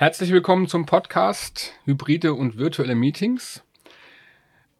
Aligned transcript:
Herzlich 0.00 0.30
willkommen 0.30 0.68
zum 0.68 0.86
Podcast 0.86 1.72
Hybride 1.84 2.32
und 2.32 2.56
virtuelle 2.56 2.94
Meetings. 2.94 3.64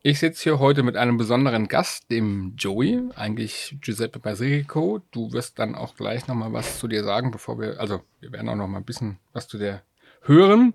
Ich 0.01 0.21
sitze 0.21 0.45
hier 0.45 0.61
heute 0.61 0.85
mit 0.85 0.97
einem 0.97 1.17
besonderen 1.17 1.67
Gast, 1.67 2.09
dem 2.13 2.55
Joey, 2.57 3.03
eigentlich 3.17 3.77
Giuseppe 3.81 4.21
Basilico. 4.21 5.01
Du 5.11 5.33
wirst 5.33 5.59
dann 5.59 5.75
auch 5.75 5.97
gleich 5.97 6.29
nochmal 6.29 6.53
was 6.53 6.79
zu 6.79 6.87
dir 6.87 7.03
sagen, 7.03 7.33
bevor 7.33 7.59
wir, 7.59 7.81
also 7.81 8.01
wir 8.21 8.31
werden 8.31 8.49
auch 8.49 8.55
nochmal 8.55 8.81
ein 8.81 8.85
bisschen 8.85 9.19
was 9.33 9.49
zu 9.49 9.59
dir 9.59 9.83
hören. 10.23 10.75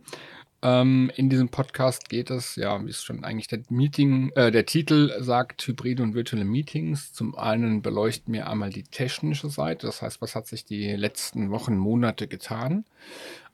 Ähm, 0.61 1.09
in 1.15 1.29
diesem 1.29 1.47
Podcast 1.47 2.09
geht 2.09 2.29
es, 2.29 2.57
ja, 2.57 2.85
wie 2.85 2.89
es 2.89 3.01
schon 3.01 3.23
eigentlich 3.23 3.47
der 3.47 3.61
Meeting, 3.69 4.29
äh, 4.35 4.51
der 4.51 4.65
Titel 4.65 5.13
sagt, 5.21 5.65
Hybride 5.65 6.03
und 6.03 6.15
virtuelle 6.15 6.43
Meetings. 6.43 7.13
Zum 7.13 7.37
einen 7.37 7.81
beleuchten 7.81 8.33
wir 8.33 8.49
einmal 8.49 8.71
die 8.71 8.83
technische 8.83 9.49
Seite, 9.49 9.87
das 9.87 10.01
heißt, 10.01 10.21
was 10.21 10.35
hat 10.35 10.47
sich 10.47 10.65
die 10.65 10.91
letzten 10.97 11.49
Wochen, 11.49 11.77
Monate 11.77 12.27
getan 12.27 12.83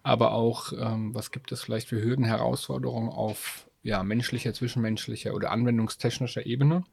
aber 0.04 0.32
auch, 0.32 0.72
ähm, 0.74 1.14
was 1.14 1.32
gibt 1.32 1.52
es 1.52 1.62
vielleicht 1.62 1.88
für 1.88 2.02
Hürden, 2.02 2.26
Herausforderungen 2.26 3.10
auf 3.10 3.70
ja, 3.84 4.04
menschlicher, 4.04 4.54
zwischenmenschlicher 4.54 5.34
oder 5.34 5.52
anwendungstechnischer 5.52 6.46
Ebene. 6.46 6.84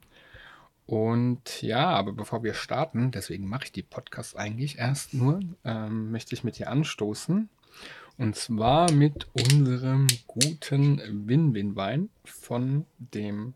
Und 0.86 1.62
ja, 1.62 1.88
aber 1.88 2.12
bevor 2.12 2.44
wir 2.44 2.54
starten, 2.54 3.10
deswegen 3.10 3.48
mache 3.48 3.64
ich 3.64 3.72
die 3.72 3.82
Podcasts 3.82 4.36
eigentlich 4.36 4.78
erst 4.78 5.14
nur, 5.14 5.40
ähm, 5.64 6.12
möchte 6.12 6.34
ich 6.34 6.44
mit 6.44 6.58
dir 6.58 6.70
anstoßen. 6.70 7.48
Und 8.18 8.36
zwar 8.36 8.90
mit 8.92 9.26
unserem 9.34 10.06
guten 10.26 11.28
Win-Win-Wein 11.28 12.08
von 12.24 12.86
dem 12.98 13.54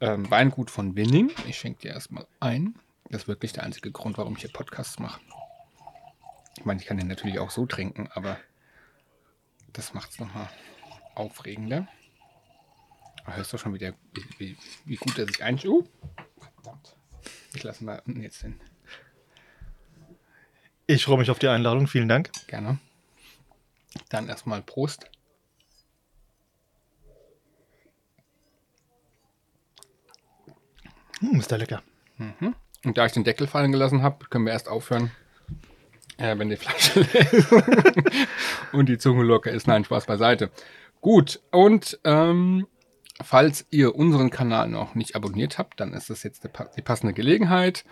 ähm, 0.00 0.30
Weingut 0.30 0.70
von 0.70 0.94
Winning. 0.94 1.30
Ich 1.48 1.58
schenke 1.58 1.82
dir 1.82 1.92
erstmal 1.92 2.26
ein. 2.38 2.74
Das 3.10 3.22
ist 3.22 3.28
wirklich 3.28 3.52
der 3.52 3.64
einzige 3.64 3.90
Grund, 3.90 4.18
warum 4.18 4.34
ich 4.36 4.42
hier 4.42 4.52
Podcasts 4.52 4.98
mache. 4.98 5.20
Ich 6.58 6.64
meine, 6.64 6.80
ich 6.80 6.86
kann 6.86 6.98
den 6.98 7.08
natürlich 7.08 7.38
auch 7.38 7.50
so 7.50 7.66
trinken, 7.66 8.08
aber 8.12 8.36
das 9.72 9.94
macht 9.94 10.10
es 10.10 10.18
nochmal 10.18 10.48
aufregender. 11.14 11.88
Hörst 13.24 13.52
du 13.52 13.58
schon 13.58 13.74
wieder, 13.74 13.94
wie, 14.12 14.24
wie, 14.38 14.56
wie 14.84 14.96
gut 14.96 15.18
er 15.18 15.26
sich 15.26 15.42
einstellt? 15.42 15.72
Uh, 15.74 15.84
verdammt. 16.54 16.96
Ich 17.54 17.62
lasse 17.62 17.84
mal 17.84 18.02
unten 18.04 18.22
jetzt 18.22 18.40
hin. 18.40 18.60
Ich 20.86 21.04
freue 21.04 21.18
mich 21.18 21.30
auf 21.30 21.38
die 21.38 21.48
Einladung. 21.48 21.86
Vielen 21.86 22.08
Dank. 22.08 22.30
Gerne. 22.48 22.78
Dann 24.08 24.28
erstmal 24.28 24.62
Prost. 24.62 25.06
Hm, 31.20 31.38
ist 31.38 31.50
der 31.50 31.58
lecker. 31.58 31.82
Mhm. 32.18 32.56
Und 32.84 32.98
da 32.98 33.06
ich 33.06 33.12
den 33.12 33.22
Deckel 33.22 33.46
fallen 33.46 33.70
gelassen 33.70 34.02
habe, 34.02 34.26
können 34.26 34.44
wir 34.44 34.52
erst 34.52 34.68
aufhören, 34.68 35.12
ja, 36.18 36.38
wenn 36.38 36.50
die 36.50 36.56
Flasche 36.56 37.06
und 38.72 38.88
die 38.88 38.98
Zunge 38.98 39.24
locker 39.24 39.50
ist. 39.50 39.66
Nein, 39.66 39.84
Spaß 39.84 40.06
beiseite. 40.06 40.50
Gut, 41.00 41.40
und 41.50 41.98
ähm, 42.04 42.66
falls 43.20 43.66
ihr 43.70 43.94
unseren 43.94 44.30
Kanal 44.30 44.68
noch 44.68 44.94
nicht 44.94 45.16
abonniert 45.16 45.58
habt, 45.58 45.80
dann 45.80 45.92
ist 45.92 46.10
das 46.10 46.22
jetzt 46.22 46.44
die, 46.44 46.82
passende 46.82 47.12
Gelegenheit. 47.12 47.84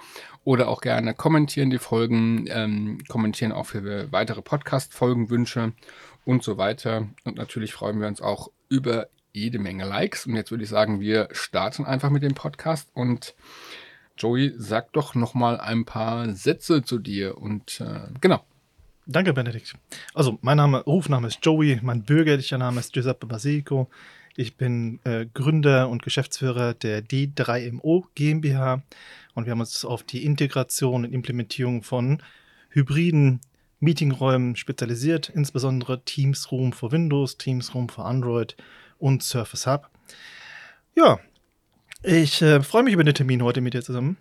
Oder 0.45 0.69
auch 0.69 0.81
gerne 0.81 1.15
kommentieren 1.15 1.71
die 1.71 1.79
Folgen, 1.79 2.47
ähm, 2.49 2.99
kommentieren 3.09 3.53
auch 3.53 3.67
für 3.67 4.11
weitere 4.13 4.43
Podcast-Folgenwünsche 4.43 5.73
und 6.25 6.43
so 6.43 6.57
weiter. 6.57 7.09
Und 7.25 7.37
natürlich 7.37 7.73
freuen 7.73 8.01
wir 8.01 8.09
uns 8.09 8.21
auch 8.21 8.49
über 8.69 9.09
jede 9.33 9.59
Menge 9.59 9.85
Likes. 9.85 10.27
Und 10.27 10.37
jetzt 10.37 10.51
würde 10.51 10.65
ich 10.65 10.71
sagen, 10.71 11.01
wir 11.01 11.29
starten 11.33 11.85
einfach 11.85 12.11
mit 12.11 12.23
dem 12.23 12.35
Podcast 12.35 12.91
und 12.95 13.35
Joey, 14.21 14.53
sag 14.59 14.93
doch 14.93 15.15
noch 15.15 15.33
mal 15.33 15.59
ein 15.59 15.87
paar 15.87 16.35
Sätze 16.35 16.83
zu 16.83 16.99
dir 16.99 17.39
und 17.39 17.81
äh, 17.81 18.09
genau. 18.21 18.45
Danke, 19.07 19.33
Benedikt. 19.33 19.75
Also, 20.13 20.39
mein 20.43 20.59
Name, 20.59 20.85
Rufname 20.85 21.29
ist 21.29 21.39
Joey, 21.43 21.81
mein 21.83 22.03
bürgerlicher 22.03 22.59
Name 22.59 22.81
ist 22.81 22.93
Giuseppe 22.93 23.27
Basilico. 23.27 23.89
Ich 24.37 24.57
bin 24.57 25.01
äh, 25.05 25.27
Gründer 25.33 25.89
und 25.89 26.03
Geschäftsführer 26.03 26.75
der 26.75 27.03
D3MO 27.03 28.05
GmbH 28.15 28.83
und 29.35 29.47
wir 29.47 29.53
haben 29.53 29.61
uns 29.61 29.87
auf 29.87 30.03
die 30.03 30.25
Integration 30.25 31.07
und 31.07 31.13
Implementierung 31.13 31.83
von 31.83 32.23
hybriden 32.69 33.41
Meetingräumen 33.81 34.55
spezialisiert, 34.55 35.31
insbesondere 35.31 36.05
Teams 36.05 36.53
Room 36.53 36.73
für 36.73 36.93
Windows, 36.93 37.39
Teams 37.39 37.75
Room 37.75 37.89
für 37.89 38.05
Android 38.05 38.55
und 38.99 39.23
Surface 39.23 39.67
Hub. 39.67 39.91
Ja, 40.95 41.19
ich 42.03 42.43
äh, 42.43 42.63
freue 42.63 42.83
mich 42.83 42.95
über 42.95 43.05
den 43.05 43.15
Termin 43.15 43.43
heute 43.43 43.61
mit 43.61 43.75
dir 43.75 43.83
zusammen, 43.83 44.17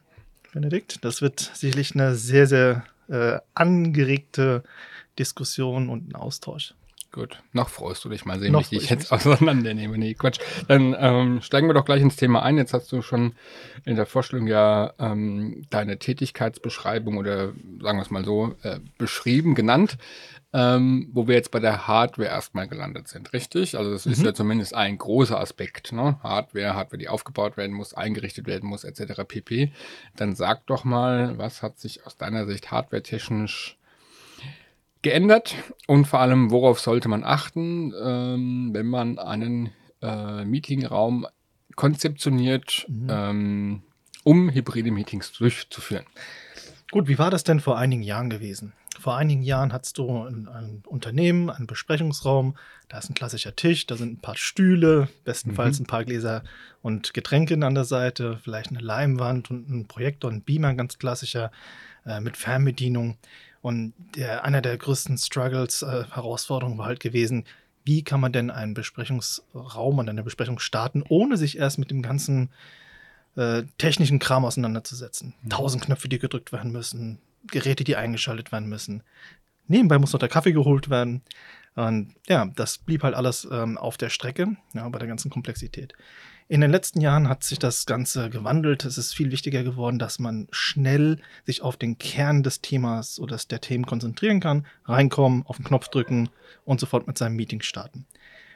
Benedikt. 0.53 1.03
Das 1.03 1.21
wird 1.21 1.39
sicherlich 1.39 1.93
eine 1.95 2.15
sehr, 2.15 2.47
sehr 2.47 2.83
äh, 3.07 3.39
angeregte 3.53 4.63
Diskussion 5.17 5.89
und 5.89 6.09
ein 6.09 6.15
Austausch. 6.15 6.73
Gut, 7.11 7.41
noch 7.53 7.69
freust 7.69 8.05
du 8.05 8.09
dich 8.09 8.25
mal 8.25 8.39
sehen, 8.39 8.53
wie 8.53 8.59
ich 8.59 8.69
dich 8.69 8.89
jetzt 8.89 9.11
auseinandernehme. 9.11 9.97
Nee, 9.97 10.13
Quatsch. 10.13 10.39
Dann 10.67 10.95
ähm, 10.99 11.41
steigen 11.41 11.67
wir 11.67 11.73
doch 11.73 11.85
gleich 11.85 12.01
ins 12.01 12.17
Thema 12.17 12.43
ein. 12.43 12.57
Jetzt 12.57 12.73
hast 12.73 12.91
du 12.91 13.01
schon 13.01 13.33
in 13.83 13.95
der 13.95 14.05
Vorstellung 14.05 14.45
ja 14.45 14.93
ähm, 14.99 15.63
deine 15.71 15.97
Tätigkeitsbeschreibung 15.97 17.17
oder 17.17 17.53
sagen 17.81 17.97
wir 17.97 18.03
es 18.03 18.11
mal 18.11 18.23
so 18.23 18.55
äh, 18.61 18.79
beschrieben, 18.97 19.55
genannt 19.55 19.97
ähm, 20.51 21.09
wo 21.13 21.27
wir 21.27 21.35
jetzt 21.35 21.51
bei 21.51 21.59
der 21.59 21.87
Hardware 21.87 22.29
erstmal 22.29 22.67
gelandet 22.67 23.07
sind, 23.07 23.33
richtig? 23.33 23.77
Also 23.77 23.91
das 23.91 24.05
mhm. 24.05 24.11
ist 24.13 24.23
ja 24.23 24.33
zumindest 24.33 24.73
ein 24.73 24.97
großer 24.97 25.39
Aspekt, 25.39 25.91
ne? 25.91 26.19
Hardware, 26.23 26.73
Hardware, 26.73 26.97
die 26.97 27.07
aufgebaut 27.07 27.55
werden 27.55 27.75
muss, 27.75 27.93
eingerichtet 27.93 28.47
werden 28.47 28.67
muss, 28.67 28.83
etc. 28.83 29.21
pp. 29.27 29.71
Dann 30.15 30.35
sag 30.35 30.65
doch 30.65 30.83
mal, 30.83 31.37
was 31.37 31.61
hat 31.61 31.79
sich 31.79 32.05
aus 32.07 32.17
deiner 32.17 32.47
Sicht 32.47 32.71
hardware-technisch 32.71 33.77
geändert 35.01 35.55
und 35.87 36.05
vor 36.05 36.19
allem, 36.19 36.51
worauf 36.51 36.79
sollte 36.79 37.09
man 37.09 37.23
achten, 37.23 37.93
ähm, 38.01 38.69
wenn 38.73 38.87
man 38.87 39.17
einen 39.19 39.71
äh, 40.01 40.45
Meetingraum 40.45 41.27
konzeptioniert, 41.75 42.85
mhm. 42.89 43.07
ähm, 43.09 43.81
um 44.23 44.49
hybride 44.49 44.91
Meetings 44.91 45.31
durchzuführen. 45.31 46.05
Gut, 46.91 47.07
wie 47.07 47.19
war 47.19 47.31
das 47.31 47.43
denn 47.43 47.59
vor 47.59 47.77
einigen 47.77 48.03
Jahren 48.03 48.29
gewesen? 48.29 48.73
Vor 48.99 49.15
einigen 49.15 49.43
Jahren 49.43 49.71
hattest 49.71 49.97
du 49.97 50.23
ein, 50.23 50.49
ein, 50.49 50.83
Unternehmen, 50.85 51.49
einen 51.49 51.67
Besprechungsraum, 51.67 52.57
da 52.89 52.97
ist 52.97 53.09
ein 53.09 53.13
klassischer 53.13 53.55
Tisch, 53.55 53.85
da 53.87 53.95
sind 53.95 54.13
ein 54.13 54.21
paar 54.21 54.35
Stühle, 54.35 55.07
bestenfalls 55.23 55.79
mhm. 55.79 55.83
ein 55.83 55.87
paar 55.87 56.03
Gläser 56.03 56.43
und 56.81 57.13
Getränke 57.13 57.53
an 57.65 57.75
der 57.75 57.85
Seite, 57.85 58.39
vielleicht 58.43 58.71
eine 58.71 58.79
Leimwand 58.79 59.51
und 59.51 59.69
ein 59.69 59.87
Projektor, 59.87 60.29
ein 60.29 60.41
Beamer, 60.41 60.73
ganz 60.73 60.97
klassischer, 60.97 61.51
äh, 62.05 62.19
mit 62.19 62.35
Fernbedienung. 62.35 63.17
Und 63.61 63.93
der, 64.15 64.45
einer 64.45 64.61
der 64.61 64.77
größten 64.77 65.17
Struggles, 65.17 65.81
äh, 65.81 66.05
Herausforderungen 66.11 66.77
war 66.77 66.85
halt 66.85 66.99
gewesen, 66.99 67.45
wie 67.83 68.03
kann 68.03 68.19
man 68.19 68.31
denn 68.31 68.51
einen 68.51 68.73
Besprechungsraum 68.73 69.97
und 69.97 70.09
eine 70.09 70.23
Besprechung 70.23 70.59
starten, 70.59 71.03
ohne 71.07 71.37
sich 71.37 71.57
erst 71.57 71.77
mit 71.77 71.91
dem 71.91 72.01
ganzen 72.01 72.49
äh, 73.35 73.63
technischen 73.77 74.19
Kram 74.19 74.45
auseinanderzusetzen. 74.45 75.33
Mhm. 75.41 75.49
Tausend 75.49 75.83
Knöpfe, 75.83 76.09
die 76.09 76.19
gedrückt 76.19 76.51
werden 76.51 76.71
müssen, 76.71 77.19
Geräte, 77.47 77.83
die 77.83 77.95
eingeschaltet 77.95 78.51
werden 78.51 78.69
müssen. 78.69 79.03
Nebenbei 79.67 79.97
muss 79.99 80.13
noch 80.13 80.19
der 80.19 80.29
Kaffee 80.29 80.51
geholt 80.51 80.89
werden. 80.89 81.21
Und 81.75 82.15
ja, 82.27 82.45
das 82.55 82.77
blieb 82.77 83.03
halt 83.03 83.15
alles 83.15 83.47
ähm, 83.51 83.77
auf 83.77 83.97
der 83.97 84.09
Strecke, 84.09 84.57
ja, 84.73 84.87
bei 84.89 84.99
der 84.99 85.07
ganzen 85.07 85.29
Komplexität. 85.29 85.93
In 86.51 86.61
den 86.61 86.71
letzten 86.71 86.99
Jahren 86.99 87.29
hat 87.29 87.43
sich 87.43 87.59
das 87.59 87.85
Ganze 87.85 88.31
gewandelt. 88.31 88.83
Es 88.83 88.97
ist 88.97 89.13
viel 89.13 89.29
wichtiger 89.29 89.63
geworden, 89.63 89.99
dass 89.99 90.17
man 90.17 90.47
schnell 90.49 91.21
sich 91.45 91.61
auf 91.61 91.77
den 91.77 91.99
Kern 91.99 92.41
des 92.41 92.61
Themas 92.61 93.19
oder 93.19 93.37
der 93.37 93.61
Themen 93.61 93.85
konzentrieren 93.85 94.39
kann, 94.39 94.65
reinkommen, 94.85 95.45
auf 95.45 95.57
den 95.57 95.65
Knopf 95.65 95.89
drücken 95.89 96.29
und 96.65 96.79
sofort 96.79 97.05
mit 97.05 97.19
seinem 97.19 97.35
Meeting 97.35 97.61
starten. 97.61 98.07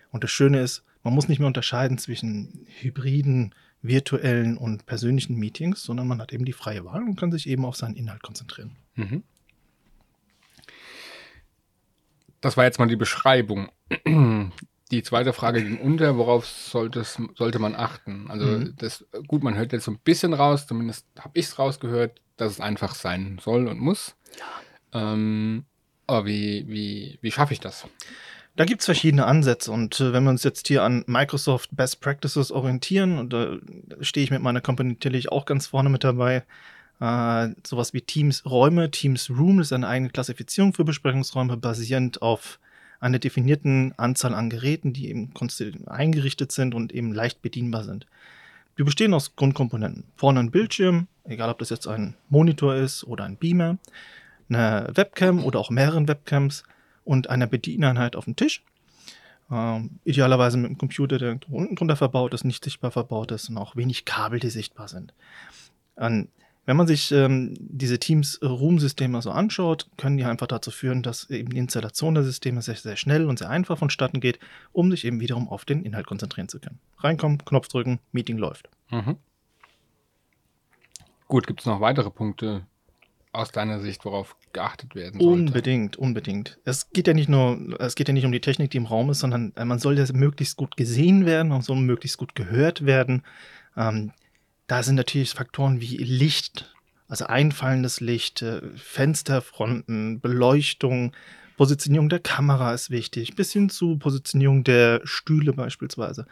Und 0.10 0.24
das 0.24 0.32
Schöne 0.32 0.60
ist, 0.60 0.84
man 1.04 1.14
muss 1.14 1.28
nicht 1.28 1.38
mehr 1.38 1.46
unterscheiden 1.46 2.00
zwischen 2.00 2.66
hybriden 2.80 3.54
virtuellen 3.84 4.58
und 4.58 4.88
persönlichen 4.88 5.36
Meetings, 5.36 5.84
sondern 5.84 6.08
man 6.08 6.20
hat 6.20 6.34
eben 6.34 6.46
die 6.46 6.54
freie 6.54 6.86
Wahl 6.86 7.04
und 7.04 7.16
kann 7.16 7.32
sich 7.32 7.48
eben 7.48 7.64
auf 7.64 7.76
seinen 7.76 7.96
Inhalt 7.96 8.24
konzentrieren. 8.24 8.76
Mhm. 8.96 9.22
Das 12.42 12.58
war 12.58 12.64
jetzt 12.64 12.80
mal 12.80 12.88
die 12.88 12.96
Beschreibung. 12.96 13.70
Die 14.94 15.02
zweite 15.02 15.34
Frage 15.34 15.64
ging 15.64 15.80
unter, 15.80 16.18
worauf 16.18 16.46
sollte, 16.46 17.04
man 17.58 17.74
achten? 17.74 18.30
Also 18.30 18.46
mhm. 18.46 18.76
das, 18.78 19.04
gut, 19.28 19.42
man 19.42 19.56
hört 19.56 19.74
jetzt 19.74 19.86
so 19.86 19.92
ein 19.92 19.98
bisschen 19.98 20.36
raus, 20.36 20.68
zumindest 20.68 21.08
habe 21.18 21.32
ich 21.34 21.48
es 21.48 21.58
rausgehört, 21.58 22.22
dass 22.38 22.52
es 22.52 22.60
einfach 22.60 22.94
sein 22.94 23.40
soll 23.42 23.68
und 23.68 23.80
muss. 23.80 24.16
Ja. 24.92 25.14
Ähm, 25.14 25.66
aber 26.06 26.28
wie, 26.28 26.66
wie, 26.68 27.18
wie 27.22 27.32
schaffe 27.32 27.54
ich 27.54 27.60
das? 27.60 27.88
Da 28.56 28.66
gibt 28.66 28.82
es 28.82 28.86
verschiedene 28.86 29.26
Ansätze 29.26 29.72
und 29.72 30.00
äh, 30.00 30.14
wenn 30.14 30.26
wir 30.26 30.30
uns 30.30 30.44
jetzt 30.44 30.68
hier 30.68 30.84
an 30.84 31.04
Microsoft 31.08 31.76
Best 31.76 32.00
Practices 32.00 32.52
orientieren, 32.52 33.18
und 33.18 33.34
da 33.34 33.58
stehe 34.02 34.24
ich 34.24 34.30
mit 34.30 34.44
meiner 34.44 34.62
Company 34.62 34.92
natürlich 34.92 35.32
auch 35.32 35.46
ganz 35.46 35.66
vorne 35.66 35.90
mit 35.90 36.04
dabei, 36.04 36.44
äh, 37.00 37.48
sowas 37.66 37.96
wie 37.96 38.02
Teams 38.02 38.46
Räume, 38.46 38.92
Teams 38.92 39.32
Room 39.32 39.60
ist 39.60 39.74
eine 39.74 39.88
eigene 39.88 40.12
Klassifizierung 40.12 40.76
für 40.76 40.86
Besprechungsräume, 40.86 41.58
basierend 41.58 42.22
auf 42.22 42.60
einer 43.04 43.20
definierten 43.20 43.94
Anzahl 43.98 44.34
an 44.34 44.50
Geräten, 44.50 44.94
die 44.94 45.10
eben 45.10 45.34
eingerichtet 45.88 46.52
sind 46.52 46.74
und 46.74 46.92
eben 46.92 47.14
leicht 47.14 47.42
bedienbar 47.42 47.84
sind. 47.84 48.08
Die 48.78 48.84
bestehen 48.84 49.14
aus 49.14 49.36
Grundkomponenten. 49.36 50.06
Vorne 50.16 50.40
ein 50.40 50.52
Bildschirm, 50.52 51.08
egal 51.26 51.50
ob 51.50 51.60
das 51.60 51.70
jetzt 51.70 51.88
ein 51.88 52.16
Monitor 52.30 52.76
ist 52.76 53.04
oder 53.04 53.26
ein 53.26 53.38
Beamer, 53.38 53.78
eine 54.50 54.90
Webcam 54.94 55.44
oder 55.44 55.60
auch 55.60 55.70
mehreren 55.70 56.08
Webcams, 56.08 56.64
und 57.06 57.30
einer 57.30 57.48
Bedieneinheit 57.48 58.16
auf 58.16 58.26
dem 58.26 58.36
Tisch. 58.36 58.64
Ähm, 59.52 60.00
idealerweise 60.04 60.58
mit 60.58 60.68
einem 60.68 60.78
Computer, 60.78 61.18
der 61.18 61.40
unten 61.50 61.76
drunter 61.76 61.96
verbaut 61.96 62.34
ist, 62.34 62.46
nicht 62.46 62.64
sichtbar 62.64 62.92
verbaut 62.92 63.32
ist 63.32 63.50
und 63.50 63.58
auch 63.58 63.76
wenig 63.76 64.06
Kabel, 64.06 64.40
die 64.40 64.50
sichtbar 64.50 64.88
sind. 64.88 65.14
Und 65.96 66.30
wenn 66.66 66.78
man 66.78 66.88
sich 66.88 67.12
ähm, 67.12 67.56
diese 67.60 68.00
Teams-Room-Systeme 68.00 69.22
so 69.22 69.32
anschaut, 69.32 69.90
können 69.98 70.18
die 70.18 70.24
einfach 70.24 70.48
dazu 70.48 70.72
führen, 70.72 71.04
dass 71.04 71.30
eben 71.30 71.50
die 71.50 71.58
Installation 71.58 72.14
der 72.16 72.24
Systeme 72.24 72.62
sehr, 72.62 72.76
sehr 72.76 72.96
schnell 72.96 73.26
und 73.26 73.40
sehr 73.40 73.50
einfach 73.50 73.78
vonstatten 73.78 74.22
geht, 74.22 74.40
um 74.72 74.90
sich 74.90 75.06
eben 75.06 75.20
wiederum 75.20 75.50
auf 75.50 75.66
den 75.66 75.84
Inhalt 75.84 76.08
konzentrieren 76.08 76.48
zu 76.48 76.60
können. 76.60 76.80
Reinkommen, 77.00 77.40
Knopf 77.44 77.68
drücken, 77.68 78.00
Meeting 78.12 78.38
läuft. 78.38 78.70
Mhm. 78.92 79.18
Gut, 81.28 81.48
gibt 81.48 81.62
es 81.62 81.66
noch 81.66 81.82
weitere 81.82 82.10
Punkte 82.10 82.66
aus 83.34 83.52
deiner 83.52 83.80
Sicht, 83.80 84.06
worauf 84.06 84.36
geachtet 84.54 84.96
werden 84.96 85.20
sollte? 85.20 85.42
Unbedingt, 85.42 85.98
unbedingt. 85.98 86.60
Es 86.64 86.92
geht 86.92 87.08
ja 87.08 87.14
nicht 87.14 87.28
nur, 87.28 87.76
es 87.80 87.96
geht 87.96 88.08
ja 88.08 88.14
nicht 88.14 88.26
um 88.26 88.32
die 88.32 88.40
Technik, 88.40 88.72
die 88.72 88.78
im 88.78 88.86
Raum 88.86 89.10
ist, 89.10 89.20
sondern 89.20 89.52
äh, 89.56 89.66
man 89.66 89.80
soll 89.80 89.98
ja 89.98 90.06
möglichst 90.14 90.56
gut 90.56 90.78
gesehen 90.78 91.26
werden 91.26 91.52
und 91.52 91.64
soll 91.64 91.78
möglichst 91.78 92.18
gut 92.18 92.36
gehört 92.36 92.86
werden. 92.86 93.24
Ähm, 93.76 94.12
da 94.68 94.84
sind 94.84 94.96
natürlich 94.96 95.32
Faktoren 95.32 95.82
wie 95.82 95.98
Licht, 95.98 96.74
also 97.08 97.26
einfallendes 97.26 98.00
Licht, 98.00 98.42
äh, 98.42 98.62
Fensterfronten, 98.76 100.20
Beleuchtung, 100.20 101.14
Positionierung 101.58 102.10
der 102.10 102.20
Kamera 102.20 102.74
ist 102.74 102.90
wichtig, 102.90 103.36
bis 103.36 103.52
hin 103.52 103.70
zu 103.70 103.98
Positionierung 103.98 104.64
der 104.64 105.02
Stühle 105.04 105.54
beispielsweise. 105.54 106.26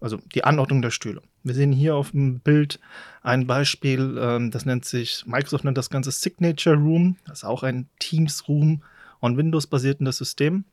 Also 0.00 0.18
die 0.34 0.44
Anordnung 0.44 0.82
der 0.82 0.90
Stühle. 0.90 1.22
Wir 1.42 1.54
sehen 1.54 1.72
hier 1.72 1.96
auf 1.96 2.12
dem 2.12 2.40
Bild 2.40 2.78
ein 3.22 3.46
Beispiel, 3.46 4.16
ähm, 4.20 4.50
das 4.50 4.64
nennt 4.64 4.84
sich, 4.84 5.24
Microsoft 5.26 5.64
nennt 5.64 5.78
das 5.78 5.90
Ganze 5.90 6.10
Signature 6.10 6.76
Room. 6.76 7.16
Das 7.26 7.38
ist 7.38 7.44
auch 7.44 7.62
ein 7.62 7.88
Teams 7.98 8.48
Room 8.48 8.82
on 9.20 9.36
Windows 9.36 9.66
basierendes 9.66 10.18
System, 10.18 10.64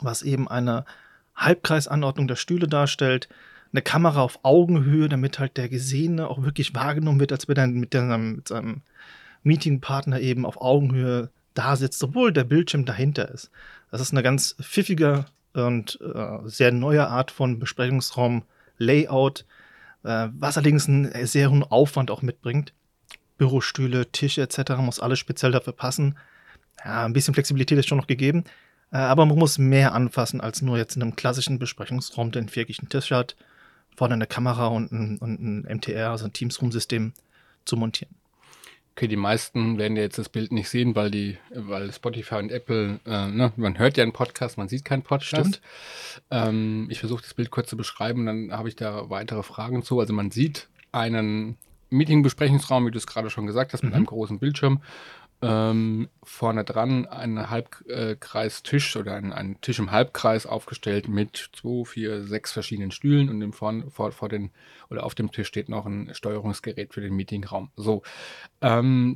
was 0.00 0.22
eben 0.22 0.48
eine 0.48 0.84
Halbkreisanordnung 1.36 2.26
der 2.26 2.36
Stühle 2.36 2.66
darstellt. 2.66 3.28
Eine 3.72 3.82
Kamera 3.82 4.22
auf 4.22 4.40
Augenhöhe, 4.42 5.08
damit 5.08 5.38
halt 5.38 5.56
der 5.56 5.68
Gesehene 5.68 6.28
auch 6.28 6.42
wirklich 6.42 6.74
wahrgenommen 6.74 7.20
wird, 7.20 7.32
als 7.32 7.48
wenn 7.48 7.56
er 7.56 7.66
mit, 7.66 7.94
der, 7.94 8.18
mit 8.18 8.48
seinem 8.48 8.82
Meetingpartner 9.42 10.20
eben 10.20 10.46
auf 10.46 10.60
Augenhöhe 10.60 11.30
da 11.54 11.76
sitzt, 11.76 12.02
obwohl 12.02 12.32
der 12.32 12.44
Bildschirm 12.44 12.84
dahinter 12.84 13.28
ist. 13.30 13.50
Das 13.90 14.00
ist 14.00 14.12
eine 14.12 14.22
ganz 14.22 14.56
pfiffige 14.60 15.26
und 15.54 15.98
äh, 16.02 16.38
sehr 16.44 16.72
neue 16.72 17.08
Art 17.08 17.30
von 17.30 17.58
Besprechungsraum-Layout, 17.58 19.44
äh, 20.04 20.28
was 20.32 20.56
allerdings 20.56 20.88
einen 20.88 21.26
sehr 21.26 21.50
hohen 21.50 21.64
Aufwand 21.64 22.10
auch 22.10 22.22
mitbringt. 22.22 22.72
Bürostühle, 23.38 24.10
Tische 24.12 24.42
etc. 24.42 24.76
muss 24.78 25.00
alles 25.00 25.18
speziell 25.18 25.52
dafür 25.52 25.72
passen. 25.72 26.18
Ja, 26.84 27.04
ein 27.04 27.12
bisschen 27.12 27.34
Flexibilität 27.34 27.78
ist 27.78 27.88
schon 27.88 27.98
noch 27.98 28.06
gegeben, 28.06 28.44
äh, 28.92 28.98
aber 28.98 29.26
man 29.26 29.38
muss 29.38 29.58
mehr 29.58 29.94
anfassen 29.94 30.40
als 30.40 30.62
nur 30.62 30.76
jetzt 30.76 30.96
in 30.96 31.02
einem 31.02 31.16
klassischen 31.16 31.58
Besprechungsraum, 31.58 32.32
der 32.32 32.40
einen 32.40 32.48
viereckigen 32.48 32.88
Tisch 32.88 33.10
hat, 33.10 33.36
vorne 33.96 34.14
eine 34.14 34.26
Kamera 34.26 34.68
und 34.68 34.92
ein, 34.92 35.18
und 35.18 35.40
ein 35.40 35.76
MTR, 35.78 36.10
also 36.10 36.26
ein 36.26 36.32
Teams-Room-System 36.32 37.12
zu 37.64 37.76
montieren. 37.76 38.14
Okay, 38.92 39.08
die 39.08 39.16
meisten 39.16 39.76
werden 39.76 39.94
ja 39.96 40.02
jetzt 40.02 40.16
das 40.16 40.30
Bild 40.30 40.52
nicht 40.52 40.70
sehen, 40.70 40.94
weil 40.94 41.10
die, 41.10 41.36
weil 41.50 41.92
Spotify 41.92 42.36
und 42.36 42.50
Apple, 42.50 42.98
äh, 43.04 43.26
ne, 43.28 43.52
man 43.56 43.78
hört 43.78 43.98
ja 43.98 44.02
einen 44.02 44.14
Podcast, 44.14 44.56
man 44.56 44.68
sieht 44.68 44.86
keinen 44.86 45.02
Podcast. 45.02 45.60
Ähm, 46.30 46.86
ich 46.90 47.00
versuche 47.00 47.20
das 47.20 47.34
Bild 47.34 47.50
kurz 47.50 47.68
zu 47.68 47.76
beschreiben, 47.76 48.24
dann 48.24 48.52
habe 48.52 48.70
ich 48.70 48.76
da 48.76 49.10
weitere 49.10 49.42
Fragen 49.42 49.82
zu. 49.82 50.00
Also 50.00 50.14
man 50.14 50.30
sieht 50.30 50.68
einen 50.92 51.58
Meeting-Besprechungsraum, 51.90 52.86
wie 52.86 52.90
du 52.90 52.96
es 52.96 53.06
gerade 53.06 53.28
schon 53.28 53.46
gesagt 53.46 53.74
hast, 53.74 53.82
mit 53.82 53.90
mhm. 53.90 53.96
einem 53.96 54.06
großen 54.06 54.38
Bildschirm 54.38 54.80
ähm, 55.46 56.08
vorne 56.22 56.64
dran 56.64 57.06
ein 57.06 57.50
Halbkreistisch 57.50 58.96
oder 58.96 59.14
ein, 59.14 59.32
ein, 59.32 59.60
Tisch 59.60 59.78
im 59.78 59.90
Halbkreis 59.90 60.46
aufgestellt 60.46 61.08
mit 61.08 61.50
zwei, 61.54 61.84
vier, 61.84 62.24
sechs 62.24 62.52
verschiedenen 62.52 62.90
Stühlen 62.90 63.28
und 63.28 63.52
vorn, 63.52 63.90
vor, 63.90 64.12
vor 64.12 64.28
den 64.28 64.50
oder 64.90 65.04
auf 65.04 65.14
dem 65.14 65.30
Tisch 65.30 65.48
steht 65.48 65.68
noch 65.68 65.86
ein 65.86 66.14
Steuerungsgerät 66.14 66.92
für 66.94 67.00
den 67.00 67.14
Meetingraum. 67.14 67.70
So, 67.76 68.02
ähm, 68.60 69.14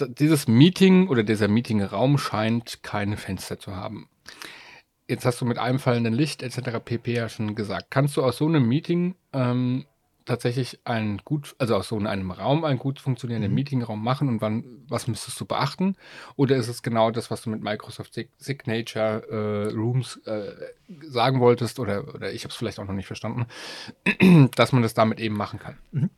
dieses 0.00 0.46
Meeting 0.46 1.08
oder 1.08 1.22
dieser 1.22 1.48
Meetingraum 1.48 2.18
scheint 2.18 2.82
keine 2.82 3.16
Fenster 3.16 3.58
zu 3.58 3.74
haben. 3.74 4.08
Jetzt 5.08 5.24
hast 5.24 5.40
du 5.40 5.44
mit 5.44 5.58
einfallenden 5.58 6.12
Licht 6.12 6.42
etc. 6.42 6.78
pp. 6.84 7.14
ja 7.14 7.28
schon 7.28 7.54
gesagt. 7.54 7.86
Kannst 7.90 8.16
du 8.16 8.22
aus 8.22 8.36
so 8.36 8.46
einem 8.46 8.68
Meeting 8.68 9.16
ähm, 9.32 9.86
tatsächlich 10.28 10.78
ein 10.84 11.18
gut, 11.24 11.56
also 11.58 11.74
aus 11.74 11.88
so 11.88 11.98
einem 11.98 12.30
Raum 12.30 12.64
einen 12.64 12.78
gut 12.78 13.00
funktionierenden 13.00 13.50
mhm. 13.50 13.54
Meetingraum 13.56 14.02
machen 14.02 14.28
und 14.28 14.40
wann, 14.40 14.64
was 14.88 15.08
müsstest 15.08 15.40
du 15.40 15.46
beachten? 15.46 15.96
Oder 16.36 16.56
ist 16.56 16.68
es 16.68 16.82
genau 16.82 17.10
das, 17.10 17.30
was 17.30 17.42
du 17.42 17.50
mit 17.50 17.62
Microsoft 17.62 18.18
Signature 18.36 19.24
äh, 19.28 19.72
Rooms 19.72 20.18
äh, 20.26 20.52
sagen 21.00 21.40
wolltest, 21.40 21.78
oder, 21.78 22.14
oder 22.14 22.32
ich 22.32 22.44
habe 22.44 22.50
es 22.50 22.56
vielleicht 22.56 22.78
auch 22.78 22.84
noch 22.84 22.94
nicht 22.94 23.06
verstanden, 23.06 23.46
dass 24.54 24.72
man 24.72 24.82
das 24.82 24.94
damit 24.94 25.18
eben 25.18 25.36
machen 25.36 25.58
kann? 25.58 25.76
Mhm. 25.92 26.10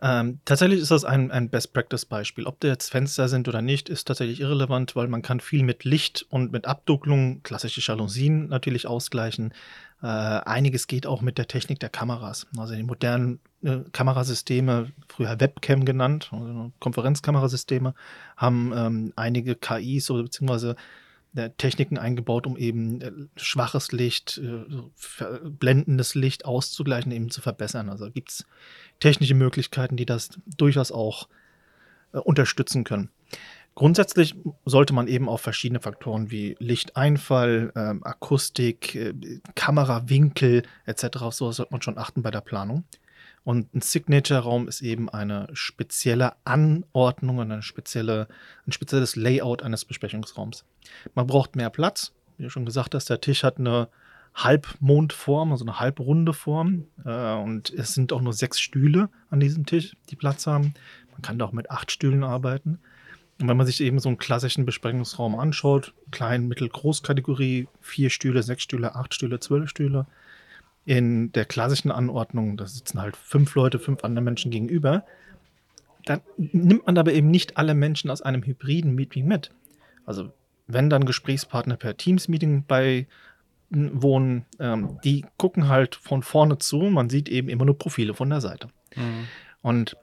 Ähm, 0.00 0.40
tatsächlich 0.44 0.80
ist 0.80 0.90
das 0.90 1.04
ein, 1.04 1.30
ein 1.30 1.50
Best-Practice-Beispiel. 1.50 2.46
Ob 2.46 2.60
da 2.60 2.68
jetzt 2.68 2.90
Fenster 2.90 3.28
sind 3.28 3.48
oder 3.48 3.62
nicht, 3.62 3.88
ist 3.88 4.06
tatsächlich 4.06 4.40
irrelevant, 4.40 4.96
weil 4.96 5.08
man 5.08 5.22
kann 5.22 5.40
viel 5.40 5.62
mit 5.62 5.84
Licht 5.84 6.26
und 6.30 6.52
mit 6.52 6.66
Abdunklung, 6.66 7.42
klassische 7.42 7.80
Jalousien 7.80 8.48
natürlich 8.48 8.86
ausgleichen. 8.86 9.52
Äh, 10.02 10.06
einiges 10.06 10.86
geht 10.86 11.06
auch 11.06 11.22
mit 11.22 11.38
der 11.38 11.48
Technik 11.48 11.80
der 11.80 11.88
Kameras. 11.88 12.46
Also 12.56 12.74
die 12.74 12.82
modernen 12.82 13.40
äh, 13.62 13.78
Kamerasysteme, 13.92 14.92
früher 15.08 15.40
Webcam 15.40 15.84
genannt, 15.84 16.30
also 16.32 16.72
Konferenzkamerasysteme, 16.78 17.94
haben 18.36 18.72
ähm, 18.74 19.12
einige 19.16 19.56
KIs 19.56 20.10
oder 20.10 20.22
beziehungsweise 20.22 20.76
äh, 21.34 21.50
Techniken 21.58 21.98
eingebaut, 21.98 22.46
um 22.46 22.56
eben 22.56 23.00
äh, 23.00 23.12
schwaches 23.36 23.92
Licht, 23.92 24.38
äh, 24.38 24.64
blendendes 25.44 26.14
Licht 26.14 26.44
auszugleichen, 26.44 27.12
eben 27.12 27.30
zu 27.30 27.40
verbessern. 27.40 27.90
Also 27.90 28.10
gibt 28.10 28.30
es 28.30 28.46
technische 29.00 29.34
Möglichkeiten, 29.34 29.96
die 29.96 30.06
das 30.06 30.30
durchaus 30.56 30.90
auch 30.90 31.28
unterstützen 32.10 32.84
können. 32.84 33.10
Grundsätzlich 33.78 34.34
sollte 34.64 34.92
man 34.92 35.06
eben 35.06 35.28
auf 35.28 35.40
verschiedene 35.40 35.78
Faktoren 35.78 36.32
wie 36.32 36.56
Lichteinfall, 36.58 37.72
ähm, 37.76 38.02
Akustik, 38.02 38.96
äh, 38.96 39.14
Kamerawinkel 39.54 40.64
etc. 40.84 41.18
auf 41.18 41.34
sowas 41.34 41.58
sollte 41.58 41.70
man 41.70 41.80
schon 41.80 41.96
achten 41.96 42.22
bei 42.22 42.32
der 42.32 42.40
Planung. 42.40 42.82
Und 43.44 43.72
ein 43.72 43.80
Signature-Raum 43.80 44.66
ist 44.66 44.80
eben 44.80 45.08
eine 45.08 45.46
spezielle 45.52 46.32
Anordnung 46.44 47.38
und 47.38 47.52
eine 47.52 47.62
spezielle, 47.62 48.26
ein 48.66 48.72
spezielles 48.72 49.14
Layout 49.14 49.62
eines 49.62 49.84
Besprechungsraums. 49.84 50.64
Man 51.14 51.28
braucht 51.28 51.54
mehr 51.54 51.70
Platz. 51.70 52.12
Wie 52.36 52.42
du 52.42 52.50
schon 52.50 52.66
gesagt 52.66 52.96
hast, 52.96 53.08
der 53.10 53.20
Tisch 53.20 53.44
hat 53.44 53.60
eine 53.60 53.90
Halbmondform, 54.34 55.52
also 55.52 55.64
eine 55.64 55.78
halbrunde 55.78 56.32
Form. 56.32 56.88
Äh, 57.04 57.34
und 57.34 57.70
es 57.70 57.94
sind 57.94 58.12
auch 58.12 58.22
nur 58.22 58.32
sechs 58.32 58.58
Stühle 58.58 59.08
an 59.30 59.38
diesem 59.38 59.66
Tisch, 59.66 59.96
die 60.10 60.16
Platz 60.16 60.48
haben. 60.48 60.74
Man 61.12 61.22
kann 61.22 61.38
da 61.38 61.44
auch 61.44 61.52
mit 61.52 61.70
acht 61.70 61.92
Stühlen 61.92 62.24
arbeiten. 62.24 62.80
Und 63.40 63.48
wenn 63.48 63.56
man 63.56 63.66
sich 63.66 63.80
eben 63.80 64.00
so 64.00 64.08
einen 64.08 64.18
klassischen 64.18 64.66
Besprechungsraum 64.66 65.38
anschaut, 65.38 65.94
klein, 66.10 66.48
mittel, 66.48 66.68
groß 66.68 67.02
Kategorie, 67.02 67.68
vier 67.80 68.10
Stühle, 68.10 68.42
sechs 68.42 68.64
Stühle, 68.64 68.96
acht 68.96 69.14
Stühle, 69.14 69.38
zwölf 69.38 69.70
Stühle, 69.70 70.06
in 70.84 71.30
der 71.32 71.44
klassischen 71.44 71.90
Anordnung, 71.90 72.56
da 72.56 72.66
sitzen 72.66 73.00
halt 73.00 73.16
fünf 73.16 73.54
Leute, 73.54 73.78
fünf 73.78 74.02
andere 74.04 74.24
Menschen 74.24 74.50
gegenüber, 74.50 75.04
dann 76.04 76.20
nimmt 76.36 76.86
man 76.86 76.96
aber 76.96 77.12
eben 77.12 77.30
nicht 77.30 77.58
alle 77.58 77.74
Menschen 77.74 78.10
aus 78.10 78.22
einem 78.22 78.42
hybriden 78.42 78.94
Meeting 78.94 79.26
mit. 79.26 79.52
Also 80.06 80.32
wenn 80.66 80.90
dann 80.90 81.04
Gesprächspartner 81.04 81.76
per 81.76 81.96
Teams-Meeting 81.96 82.64
bei 82.66 83.06
wohnen, 83.70 84.46
ähm, 84.58 84.98
die 85.04 85.26
gucken 85.36 85.68
halt 85.68 85.94
von 85.94 86.22
vorne 86.22 86.58
zu, 86.58 86.78
man 86.78 87.10
sieht 87.10 87.28
eben 87.28 87.48
immer 87.48 87.66
nur 87.66 87.76
Profile 87.76 88.14
von 88.14 88.30
der 88.30 88.40
Seite. 88.40 88.68
Mhm. 88.96 89.28
Und 89.60 89.96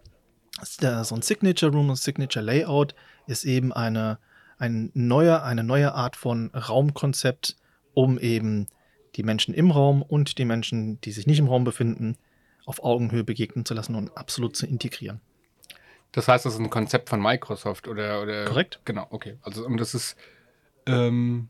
so 0.62 1.16
ein 1.16 1.22
Signature 1.22 1.72
Room 1.72 1.90
und 1.90 1.98
Signature 1.98 2.44
Layout 2.44 2.96
ist 3.28 3.44
eben 3.46 3.74
eine, 3.74 4.20
ein 4.58 4.92
neuer, 4.94 5.44
eine 5.44 5.64
neue 5.64 5.94
Art 5.94 6.16
von 6.16 6.50
Raumkonzept, 6.54 7.58
um 7.94 8.18
eben 8.20 8.68
die 9.16 9.24
Menschen 9.24 9.54
im 9.54 9.72
Raum 9.72 10.02
und 10.02 10.38
die 10.38 10.46
Menschen, 10.46 11.00
die 11.02 11.12
sich 11.12 11.28
nicht 11.28 11.40
im 11.40 11.48
Raum 11.48 11.64
befinden, 11.64 12.18
auf 12.66 12.84
Augenhöhe 12.84 13.24
begegnen 13.24 13.66
zu 13.66 13.74
lassen 13.74 13.96
und 13.96 14.18
absolut 14.18 14.56
zu 14.56 14.66
integrieren. 14.66 15.22
Das 16.12 16.28
heißt, 16.28 16.46
das 16.46 16.54
ist 16.54 16.60
ein 16.60 16.70
Konzept 16.70 17.10
von 17.10 17.22
Microsoft 17.22 17.88
oder, 17.88 18.22
oder 18.22 18.46
korrekt? 18.46 18.80
Genau, 18.86 19.06
okay. 19.10 19.38
Also 19.42 19.66
und 19.66 19.78
das 19.78 19.94
ist 19.94 20.16
ähm, 20.86 21.50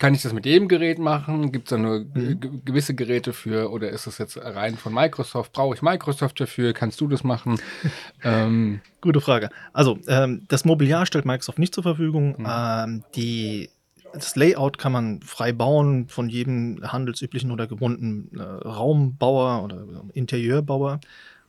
kann 0.00 0.14
ich 0.14 0.22
das 0.22 0.32
mit 0.32 0.46
jedem 0.46 0.66
Gerät 0.66 0.98
machen? 0.98 1.52
Gibt 1.52 1.66
es 1.66 1.70
da 1.70 1.76
nur 1.76 2.00
mhm. 2.00 2.62
gewisse 2.64 2.94
Geräte 2.94 3.34
für 3.34 3.70
oder 3.70 3.90
ist 3.90 4.06
das 4.06 4.16
jetzt 4.16 4.38
rein 4.38 4.76
von 4.76 4.94
Microsoft? 4.94 5.52
Brauche 5.52 5.74
ich 5.74 5.82
Microsoft 5.82 6.40
dafür? 6.40 6.72
Kannst 6.72 7.02
du 7.02 7.06
das 7.06 7.22
machen? 7.22 7.60
ähm, 8.24 8.80
Gute 9.02 9.20
Frage. 9.20 9.50
Also, 9.74 9.98
ähm, 10.08 10.46
das 10.48 10.64
Mobiliar 10.64 11.04
stellt 11.04 11.26
Microsoft 11.26 11.58
nicht 11.58 11.74
zur 11.74 11.82
Verfügung. 11.82 12.34
Mhm. 12.38 12.46
Ähm, 12.48 13.04
die, 13.14 13.68
das 14.14 14.36
Layout 14.36 14.78
kann 14.78 14.92
man 14.92 15.20
frei 15.20 15.52
bauen 15.52 16.08
von 16.08 16.30
jedem 16.30 16.80
handelsüblichen 16.82 17.50
oder 17.50 17.66
gebundenen 17.66 18.30
äh, 18.38 18.42
Raumbauer 18.42 19.62
oder 19.64 19.84
Interieurbauer. 20.14 21.00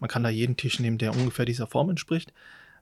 Man 0.01 0.09
kann 0.09 0.23
da 0.23 0.29
jeden 0.29 0.57
Tisch 0.57 0.77
nehmen, 0.81 0.97
der 0.97 1.15
ungefähr 1.15 1.45
dieser 1.45 1.67
Form 1.67 1.89
entspricht. 1.89 2.33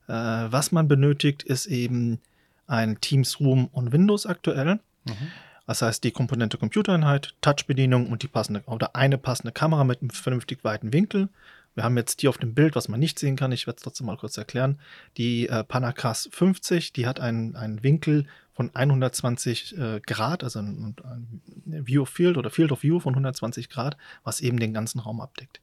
Äh, 0.08 0.14
was 0.14 0.72
man 0.72 0.88
benötigt, 0.88 1.44
ist 1.44 1.68
eben 1.68 2.20
ein 2.66 3.00
Teams 3.02 3.40
Room 3.40 3.70
on 3.72 3.92
Windows 3.92 4.26
aktuell. 4.26 4.80
Mhm. 5.06 5.28
Das 5.70 5.84
heißt, 5.84 6.04
die 6.04 6.10
Komponente 6.10 6.58
Computereinheit, 6.58 7.36
Touchbedienung 7.42 8.08
und 8.08 8.24
die 8.24 8.28
passende 8.28 8.64
oder 8.66 8.96
eine 8.96 9.20
passende 9.20 9.52
Kamera 9.52 9.84
mit 9.84 10.02
einem 10.02 10.10
vernünftig 10.10 10.64
weiten 10.64 10.94
Winkel. 10.94 11.30
Wir 11.76 11.84
haben 11.84 11.96
jetzt 11.96 12.22
hier 12.22 12.32
auf 12.32 12.40
dem 12.40 12.56
Bild, 12.56 12.76
was 12.76 12.88
man 12.88 13.00
nicht 13.00 13.20
sehen 13.20 13.36
kann, 13.36 13.52
ich 13.52 13.68
werde 13.68 13.78
es 13.78 13.84
trotzdem 13.84 14.08
mal 14.08 14.18
kurz 14.18 14.36
erklären, 14.36 14.80
die 15.18 15.48
äh, 15.48 15.64
Panacas 15.64 16.28
50, 16.32 16.92
die 16.94 17.06
hat 17.06 17.20
einen, 17.20 17.56
einen 17.56 17.84
Winkel 17.84 18.26
von 18.52 18.72
120 18.74 19.78
äh, 19.78 20.02
Grad, 20.08 20.44
also 20.44 20.58
ein, 20.58 20.96
ein 21.04 21.86
View 21.86 22.02
of 22.02 22.10
Field 22.10 22.38
oder 22.38 22.50
Field 22.50 22.72
of 22.72 22.82
View 22.82 23.00
von 23.00 23.14
120 23.14 23.70
Grad, 23.70 23.96
was 24.24 24.42
eben 24.42 24.60
den 24.60 24.74
ganzen 24.74 24.98
Raum 24.98 25.22
abdeckt. 25.22 25.62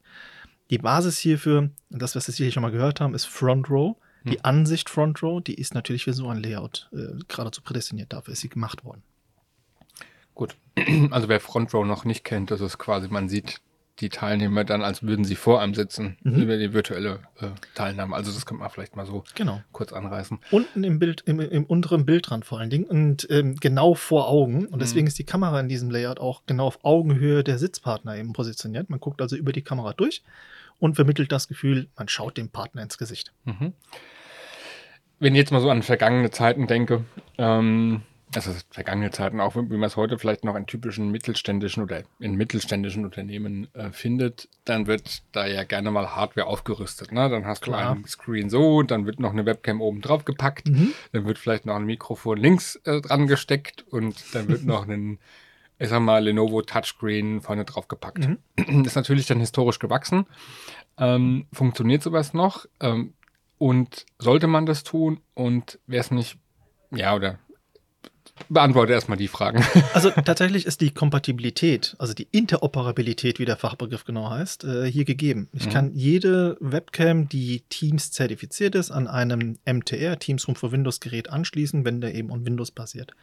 Die 0.69 0.77
Basis 0.77 1.17
hierfür, 1.17 1.69
das, 1.89 2.15
was 2.15 2.29
wir 2.29 2.45
hier 2.45 2.53
schon 2.53 2.63
mal 2.63 2.71
gehört 2.71 3.01
haben, 3.01 3.13
ist 3.13 3.25
Front 3.25 3.69
Row. 3.69 3.97
Die 4.23 4.35
hm. 4.35 4.39
Ansicht 4.43 4.89
Front 4.89 5.21
Row, 5.21 5.43
die 5.43 5.55
ist 5.55 5.73
natürlich 5.73 6.05
für 6.05 6.13
so 6.13 6.29
ein 6.29 6.41
Layout 6.41 6.89
äh, 6.93 7.21
geradezu 7.27 7.61
prädestiniert. 7.61 8.13
Dafür 8.13 8.31
ist 8.31 8.39
sie 8.39 8.47
gemacht 8.47 8.85
worden. 8.85 9.03
Gut. 10.37 10.55
Also 11.11 11.27
wer 11.27 11.39
Front 11.39 11.73
Row 11.73 11.85
noch 11.85 12.05
nicht 12.05 12.23
kennt, 12.23 12.51
das 12.51 12.61
ist 12.61 12.77
quasi, 12.77 13.07
man 13.09 13.27
sieht 13.27 13.59
die 13.99 14.09
Teilnehmer 14.09 14.63
dann, 14.63 14.83
als 14.83 15.01
würden 15.01 15.25
sie 15.25 15.35
vor 15.35 15.59
einem 15.59 15.73
sitzen, 15.73 16.17
mhm. 16.21 16.43
über 16.43 16.57
die 16.57 16.71
virtuelle 16.71 17.21
äh, 17.41 17.47
Teilnahme. 17.73 18.15
Also 18.15 18.31
das 18.31 18.45
könnte 18.45 18.61
man 18.61 18.69
vielleicht 18.69 18.95
mal 18.95 19.07
so 19.07 19.23
genau. 19.33 19.61
kurz 19.71 19.91
anreißen. 19.91 20.37
Unten 20.51 20.83
im 20.83 20.99
Bild, 20.99 21.23
im, 21.25 21.39
im 21.39 21.65
unteren 21.65 22.05
Bildrand 22.05 22.45
vor 22.45 22.59
allen 22.59 22.69
Dingen 22.69 22.85
und 22.85 23.27
ähm, 23.31 23.55
genau 23.55 23.95
vor 23.95 24.29
Augen. 24.29 24.67
Und 24.67 24.83
deswegen 24.83 25.05
mhm. 25.05 25.07
ist 25.07 25.17
die 25.17 25.23
Kamera 25.23 25.59
in 25.59 25.67
diesem 25.67 25.89
Layout 25.89 26.19
auch 26.19 26.43
genau 26.45 26.67
auf 26.67 26.85
Augenhöhe 26.85 27.43
der 27.43 27.57
Sitzpartner 27.57 28.15
eben 28.15 28.33
positioniert. 28.33 28.91
Man 28.91 28.99
guckt 28.99 29.19
also 29.19 29.35
über 29.35 29.51
die 29.51 29.63
Kamera 29.63 29.93
durch 29.93 30.21
und 30.77 30.93
vermittelt 30.93 31.31
das 31.31 31.47
Gefühl, 31.47 31.87
man 31.97 32.07
schaut 32.07 32.37
dem 32.37 32.49
Partner 32.49 32.83
ins 32.83 32.99
Gesicht. 32.99 33.33
Mhm. 33.45 33.73
Wenn 35.19 35.33
ich 35.33 35.39
jetzt 35.39 35.51
mal 35.51 35.61
so 35.61 35.71
an 35.71 35.81
vergangene 35.81 36.29
Zeiten 36.29 36.67
denke, 36.67 37.03
ähm, 37.39 38.03
also 38.35 38.51
vergangene 38.69 39.11
Zeiten, 39.11 39.39
auch 39.39 39.55
wie 39.55 39.61
man 39.61 39.83
es 39.83 39.95
heute 39.95 40.19
vielleicht 40.19 40.43
noch 40.43 40.55
in 40.55 40.65
typischen 40.65 41.09
mittelständischen 41.11 41.83
oder 41.83 42.03
in 42.19 42.35
mittelständischen 42.35 43.05
Unternehmen 43.05 43.73
äh, 43.73 43.91
findet, 43.91 44.49
dann 44.65 44.85
wird 44.85 45.21
da 45.31 45.47
ja 45.47 45.63
gerne 45.63 45.91
mal 45.91 46.15
Hardware 46.15 46.47
aufgerüstet. 46.47 47.11
Ne? 47.11 47.29
Dann 47.29 47.45
hast 47.45 47.61
Klar. 47.61 47.83
du 47.83 47.91
einen 47.91 48.05
Screen 48.05 48.49
so, 48.49 48.83
dann 48.83 49.05
wird 49.05 49.19
noch 49.19 49.31
eine 49.31 49.45
Webcam 49.45 49.81
oben 49.81 50.01
drauf 50.01 50.25
gepackt, 50.25 50.67
mhm. 50.67 50.93
dann 51.13 51.25
wird 51.25 51.37
vielleicht 51.37 51.65
noch 51.65 51.75
ein 51.75 51.85
Mikrofon 51.85 52.37
links 52.37 52.75
äh, 52.83 52.99
dran 52.99 53.27
gesteckt 53.27 53.85
und 53.89 54.35
dann 54.35 54.49
wird 54.49 54.65
noch 54.65 54.87
ein, 54.87 55.19
ich 55.79 55.87
sag 55.87 56.01
mal, 56.01 56.23
Lenovo 56.23 56.61
Touchscreen 56.61 57.41
vorne 57.41 57.63
drauf 57.63 57.87
gepackt. 57.87 58.27
Mhm. 58.27 58.83
Ist 58.85 58.95
natürlich 58.95 59.27
dann 59.27 59.39
historisch 59.39 59.79
gewachsen. 59.79 60.25
Ähm, 60.97 61.45
funktioniert 61.53 62.03
sowas 62.03 62.33
noch? 62.33 62.65
Ähm, 62.81 63.13
und 63.57 64.05
sollte 64.19 64.47
man 64.47 64.65
das 64.65 64.83
tun? 64.83 65.21
Und 65.33 65.79
wäre 65.87 66.01
es 66.01 66.11
nicht, 66.11 66.37
ja, 66.91 67.15
oder 67.15 67.39
beantworte 68.49 68.93
erstmal 68.93 69.17
die 69.17 69.27
Fragen. 69.27 69.63
Also 69.93 70.11
tatsächlich 70.11 70.65
ist 70.65 70.81
die 70.81 70.91
Kompatibilität, 70.91 71.95
also 71.97 72.13
die 72.13 72.27
Interoperabilität, 72.31 73.39
wie 73.39 73.45
der 73.45 73.57
Fachbegriff 73.57 74.05
genau 74.05 74.29
heißt, 74.29 74.63
äh, 74.63 74.85
hier 74.85 75.05
gegeben. 75.05 75.49
Ich 75.53 75.65
mhm. 75.65 75.71
kann 75.71 75.91
jede 75.93 76.57
Webcam, 76.59 77.29
die 77.29 77.61
Teams 77.69 78.11
zertifiziert 78.11 78.75
ist, 78.75 78.91
an 78.91 79.07
einem 79.07 79.57
MTR, 79.65 80.19
Teams 80.19 80.47
Room 80.47 80.55
for 80.55 80.71
Windows 80.71 80.99
Gerät 80.99 81.29
anschließen, 81.29 81.83
wenn 81.85 82.01
der 82.01 82.13
eben 82.13 82.31
on 82.31 82.45
Windows 82.45 82.71
basiert. 82.71 83.13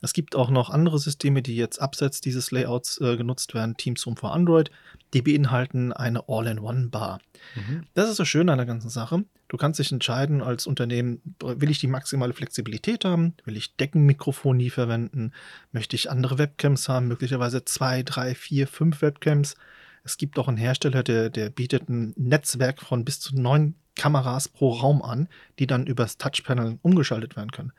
Es 0.00 0.12
gibt 0.12 0.36
auch 0.36 0.50
noch 0.50 0.70
andere 0.70 0.98
Systeme, 0.98 1.42
die 1.42 1.56
jetzt 1.56 1.80
abseits 1.80 2.20
dieses 2.20 2.50
Layouts 2.50 3.00
äh, 3.00 3.16
genutzt 3.16 3.54
werden, 3.54 3.76
Teams 3.76 4.06
Room 4.06 4.16
for 4.16 4.32
Android. 4.32 4.70
Die 5.14 5.22
beinhalten 5.22 5.92
eine 5.92 6.28
All-in-One-Bar. 6.28 7.20
Mhm. 7.56 7.84
Das 7.94 8.08
ist 8.10 8.18
das 8.18 8.28
Schöne 8.28 8.52
an 8.52 8.58
der 8.58 8.66
ganzen 8.66 8.90
Sache. 8.90 9.24
Du 9.48 9.56
kannst 9.56 9.80
dich 9.80 9.90
entscheiden 9.90 10.42
als 10.42 10.66
Unternehmen, 10.66 11.22
will 11.40 11.70
ich 11.70 11.80
die 11.80 11.86
maximale 11.86 12.34
Flexibilität 12.34 13.04
haben? 13.04 13.34
Will 13.44 13.56
ich 13.56 13.76
Deckenmikrofonie 13.76 14.70
verwenden? 14.70 15.32
Möchte 15.72 15.96
ich 15.96 16.10
andere 16.10 16.38
Webcams 16.38 16.88
haben? 16.88 17.08
Möglicherweise 17.08 17.64
zwei, 17.64 18.02
drei, 18.02 18.34
vier, 18.34 18.68
fünf 18.68 19.00
Webcams. 19.00 19.56
Es 20.04 20.18
gibt 20.18 20.38
auch 20.38 20.48
einen 20.48 20.58
Hersteller, 20.58 21.02
der, 21.02 21.30
der 21.30 21.50
bietet 21.50 21.88
ein 21.88 22.12
Netzwerk 22.16 22.82
von 22.82 23.04
bis 23.04 23.20
zu 23.20 23.34
neun 23.40 23.74
Kameras 23.96 24.48
pro 24.48 24.72
Raum 24.72 25.02
an, 25.02 25.28
die 25.58 25.66
dann 25.66 25.86
übers 25.86 26.18
Touchpanel 26.18 26.78
umgeschaltet 26.82 27.36
werden 27.36 27.50
können. 27.50 27.72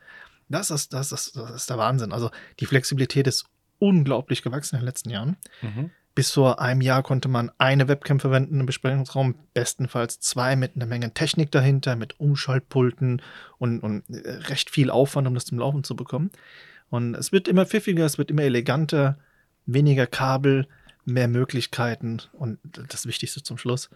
Das 0.50 0.70
ist, 0.70 0.92
das, 0.92 1.12
ist, 1.12 1.36
das 1.36 1.54
ist 1.54 1.70
der 1.70 1.78
Wahnsinn. 1.78 2.12
Also 2.12 2.30
die 2.58 2.66
Flexibilität 2.66 3.26
ist 3.26 3.46
unglaublich 3.78 4.42
gewachsen 4.42 4.76
in 4.76 4.82
den 4.82 4.86
letzten 4.86 5.10
Jahren. 5.10 5.36
Mhm. 5.62 5.90
Bis 6.14 6.32
vor 6.32 6.60
einem 6.60 6.80
Jahr 6.80 7.02
konnte 7.02 7.28
man 7.28 7.52
eine 7.56 7.86
Webcam 7.86 8.18
verwenden 8.18 8.60
im 8.60 8.66
Besprechungsraum, 8.66 9.36
bestenfalls 9.54 10.18
zwei 10.18 10.56
mit 10.56 10.74
einer 10.74 10.86
Menge 10.86 11.14
Technik 11.14 11.52
dahinter, 11.52 11.94
mit 11.94 12.18
Umschaltpulten 12.18 13.22
und, 13.58 13.80
und 13.80 14.02
äh, 14.10 14.28
recht 14.48 14.70
viel 14.70 14.90
Aufwand, 14.90 15.28
um 15.28 15.34
das 15.34 15.46
zum 15.46 15.58
Laufen 15.58 15.84
zu 15.84 15.94
bekommen. 15.94 16.30
Und 16.90 17.14
es 17.14 17.30
wird 17.30 17.46
immer 17.46 17.64
pfiffiger, 17.64 18.04
es 18.04 18.18
wird 18.18 18.30
immer 18.32 18.42
eleganter, 18.42 19.18
weniger 19.66 20.08
Kabel, 20.08 20.66
mehr 21.04 21.28
Möglichkeiten 21.28 22.20
und 22.32 22.58
das 22.64 23.06
Wichtigste 23.06 23.42
zum 23.42 23.56
Schluss, 23.56 23.88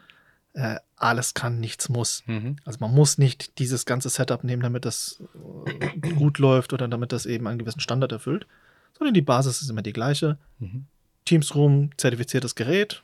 äh, 0.54 0.76
alles 0.96 1.34
kann, 1.34 1.60
nichts 1.60 1.88
muss. 1.88 2.22
Mhm. 2.26 2.56
Also 2.64 2.78
man 2.80 2.94
muss 2.94 3.18
nicht 3.18 3.58
dieses 3.58 3.84
ganze 3.84 4.08
Setup 4.08 4.42
nehmen, 4.44 4.62
damit 4.62 4.84
das 4.84 5.22
äh, 5.66 5.98
gut 6.14 6.38
läuft 6.38 6.72
oder 6.72 6.88
damit 6.88 7.12
das 7.12 7.26
eben 7.26 7.46
einen 7.46 7.58
gewissen 7.58 7.80
Standard 7.80 8.12
erfüllt, 8.12 8.46
sondern 8.96 9.14
die 9.14 9.22
Basis 9.22 9.60
ist 9.60 9.70
immer 9.70 9.82
die 9.82 9.92
gleiche. 9.92 10.38
Mhm. 10.58 10.86
Teams 11.24 11.54
Room 11.54 11.90
zertifiziertes 11.96 12.54
Gerät, 12.54 13.02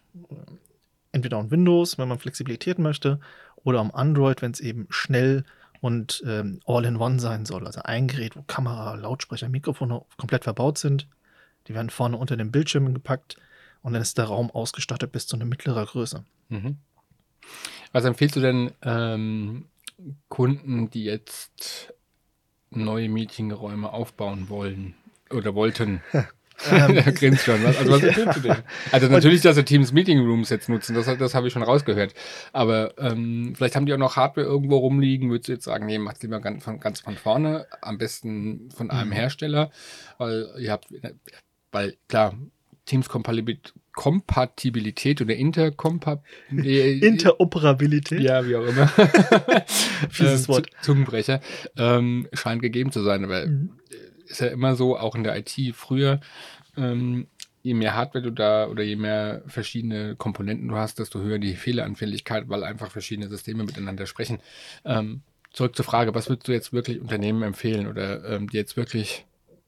entweder 1.12 1.38
on 1.38 1.50
Windows, 1.50 1.98
wenn 1.98 2.08
man 2.08 2.18
Flexibilität 2.18 2.78
möchte, 2.78 3.18
oder 3.64 3.80
am 3.80 3.90
Android, 3.90 4.42
wenn 4.42 4.52
es 4.52 4.60
eben 4.60 4.86
schnell 4.90 5.44
und 5.80 6.22
ähm, 6.26 6.60
all-in-one 6.66 7.18
sein 7.18 7.46
soll. 7.46 7.66
Also 7.66 7.80
ein 7.82 8.08
Gerät, 8.08 8.36
wo 8.36 8.42
Kamera, 8.42 8.94
Lautsprecher, 8.94 9.48
Mikrofone 9.48 10.02
komplett 10.18 10.44
verbaut 10.44 10.78
sind. 10.78 11.08
Die 11.66 11.74
werden 11.74 11.90
vorne 11.90 12.16
unter 12.16 12.36
den 12.36 12.52
Bildschirmen 12.52 12.94
gepackt 12.94 13.36
und 13.82 13.94
dann 13.94 14.02
ist 14.02 14.18
der 14.18 14.26
Raum 14.26 14.50
ausgestattet 14.50 15.12
bis 15.12 15.26
zu 15.26 15.36
einer 15.36 15.46
mittleren 15.46 15.86
Größe. 15.86 16.24
Mhm. 16.50 16.76
Was 17.92 18.04
empfiehlst 18.04 18.36
du 18.36 18.40
denn 18.40 18.72
ähm, 18.82 19.66
Kunden, 20.28 20.90
die 20.90 21.04
jetzt 21.04 21.92
neue 22.70 23.08
Meetingräume 23.08 23.92
aufbauen 23.92 24.48
wollen 24.48 24.94
oder 25.30 25.54
wollten? 25.54 26.02
Ähm, 26.70 26.96
grinst 27.14 27.44
schon. 27.44 27.62
Was, 27.64 27.78
also 27.78 27.92
was 27.92 28.02
empfiehlst 28.02 28.36
du 28.36 28.40
denn? 28.40 28.56
Also 28.92 29.08
natürlich, 29.08 29.40
dass 29.40 29.56
sie 29.56 29.64
Teams 29.64 29.92
Meeting 29.92 30.18
Rooms 30.18 30.50
jetzt 30.50 30.68
nutzen, 30.68 30.94
das, 30.94 31.06
das 31.06 31.34
habe 31.34 31.46
ich 31.46 31.52
schon 31.52 31.62
rausgehört. 31.62 32.14
Aber 32.52 32.92
ähm, 32.98 33.54
vielleicht 33.56 33.76
haben 33.76 33.86
die 33.86 33.94
auch 33.94 33.98
noch 33.98 34.16
Hardware 34.16 34.46
irgendwo 34.46 34.76
rumliegen. 34.76 35.30
Würdest 35.30 35.48
du 35.48 35.52
jetzt 35.52 35.64
sagen, 35.64 35.86
nee, 35.86 35.98
macht 35.98 36.22
lieber 36.22 36.40
ganz 36.40 36.64
von, 36.64 36.78
ganz 36.80 37.00
von 37.00 37.16
vorne, 37.16 37.66
am 37.80 37.98
besten 37.98 38.70
von 38.72 38.90
einem 38.90 39.08
mhm. 39.08 39.14
Hersteller, 39.14 39.70
weil 40.18 40.48
ihr 40.58 40.72
habt, 40.72 40.88
weil 41.72 41.96
klar, 42.08 42.34
Teams 42.84 43.08
Compatibility 43.08 43.72
Kompatibilität 43.92 45.20
oder 45.20 45.34
Interkompatibilität. 45.34 47.02
Interoperabilität. 47.02 48.20
Ja, 48.20 48.46
wie 48.46 48.56
auch 48.56 48.64
immer. 48.64 48.88
Fieses 50.10 50.42
ähm, 50.42 50.48
Wort. 50.48 50.70
Zungenbrecher. 50.82 51.40
Ähm, 51.76 52.28
scheint 52.32 52.62
gegeben 52.62 52.92
zu 52.92 53.02
sein, 53.02 53.24
aber 53.24 53.46
mhm. 53.46 53.70
ist 54.26 54.40
ja 54.40 54.48
immer 54.48 54.76
so, 54.76 54.96
auch 54.96 55.14
in 55.14 55.24
der 55.24 55.36
IT 55.36 55.74
früher, 55.74 56.20
ähm, 56.76 57.26
je 57.62 57.74
mehr 57.74 57.94
Hardware 57.94 58.22
du 58.22 58.30
da 58.30 58.68
oder 58.68 58.82
je 58.82 58.96
mehr 58.96 59.42
verschiedene 59.46 60.16
Komponenten 60.16 60.68
du 60.68 60.76
hast, 60.76 60.98
desto 60.98 61.20
höher 61.20 61.38
die 61.38 61.54
Fehleranfälligkeit, 61.54 62.48
weil 62.48 62.64
einfach 62.64 62.90
verschiedene 62.90 63.28
Systeme 63.28 63.64
miteinander 63.64 64.06
sprechen. 64.06 64.38
Ähm, 64.84 65.22
zurück 65.52 65.76
zur 65.76 65.84
Frage, 65.84 66.14
was 66.14 66.28
würdest 66.28 66.48
du 66.48 66.52
jetzt 66.52 66.72
wirklich 66.72 67.00
Unternehmen 67.00 67.42
empfehlen 67.42 67.86
oder 67.86 68.24
ähm, 68.24 68.48
die 68.48 68.56
jetzt 68.56 68.76
wirklich 68.76 69.26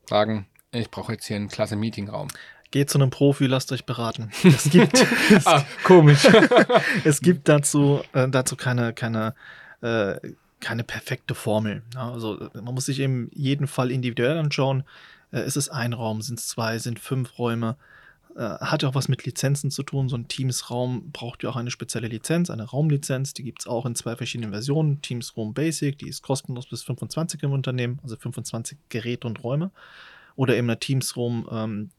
sagen, 0.08 0.46
ich 0.70 0.90
brauche 0.90 1.12
jetzt 1.12 1.26
hier 1.26 1.36
einen 1.36 1.48
klasse 1.48 1.76
Meetingraum? 1.76 2.28
Geht 2.72 2.88
zu 2.88 2.98
einem 2.98 3.10
Profi, 3.10 3.46
lasst 3.46 3.70
euch 3.70 3.84
beraten. 3.84 4.30
Es 4.44 4.70
gibt, 4.70 5.06
ah, 5.44 5.62
komisch. 5.84 6.26
es 7.04 7.20
gibt 7.20 7.46
dazu, 7.48 8.00
äh, 8.14 8.28
dazu 8.28 8.56
keine, 8.56 8.94
keine, 8.94 9.34
äh, 9.82 10.16
keine 10.58 10.82
perfekte 10.82 11.34
Formel. 11.34 11.82
Also 11.94 12.48
man 12.54 12.74
muss 12.74 12.86
sich 12.86 12.98
eben 12.98 13.30
jeden 13.34 13.66
Fall 13.66 13.90
individuell 13.90 14.38
anschauen. 14.38 14.84
Äh, 15.32 15.46
ist 15.46 15.58
es 15.58 15.68
ein 15.68 15.92
Raum, 15.92 16.22
sind 16.22 16.38
es 16.38 16.48
zwei, 16.48 16.78
sind 16.78 16.98
fünf 16.98 17.38
Räume? 17.38 17.76
Äh, 18.36 18.40
hat 18.40 18.82
ja 18.82 18.88
auch 18.88 18.94
was 18.94 19.08
mit 19.08 19.26
Lizenzen 19.26 19.70
zu 19.70 19.82
tun. 19.82 20.08
So 20.08 20.16
ein 20.16 20.28
Teams-Raum 20.28 21.10
braucht 21.12 21.42
ja 21.42 21.50
auch 21.50 21.56
eine 21.56 21.70
spezielle 21.70 22.08
Lizenz, 22.08 22.48
eine 22.48 22.64
Raumlizenz. 22.64 23.34
Die 23.34 23.42
gibt 23.42 23.60
es 23.60 23.66
auch 23.66 23.84
in 23.84 23.94
zwei 23.94 24.16
verschiedenen 24.16 24.52
Versionen. 24.52 25.02
Teams 25.02 25.36
Room 25.36 25.52
Basic, 25.52 25.98
die 25.98 26.08
ist 26.08 26.22
kostenlos 26.22 26.66
bis 26.68 26.84
25 26.84 27.42
im 27.42 27.52
Unternehmen, 27.52 27.98
also 28.02 28.16
25 28.16 28.78
Geräte 28.88 29.26
und 29.26 29.44
Räume. 29.44 29.70
Oder 30.36 30.56
eben 30.56 30.70
eine 30.70 30.78
Teams 30.78 31.14
Room 31.16 31.46
ähm, 31.52 31.90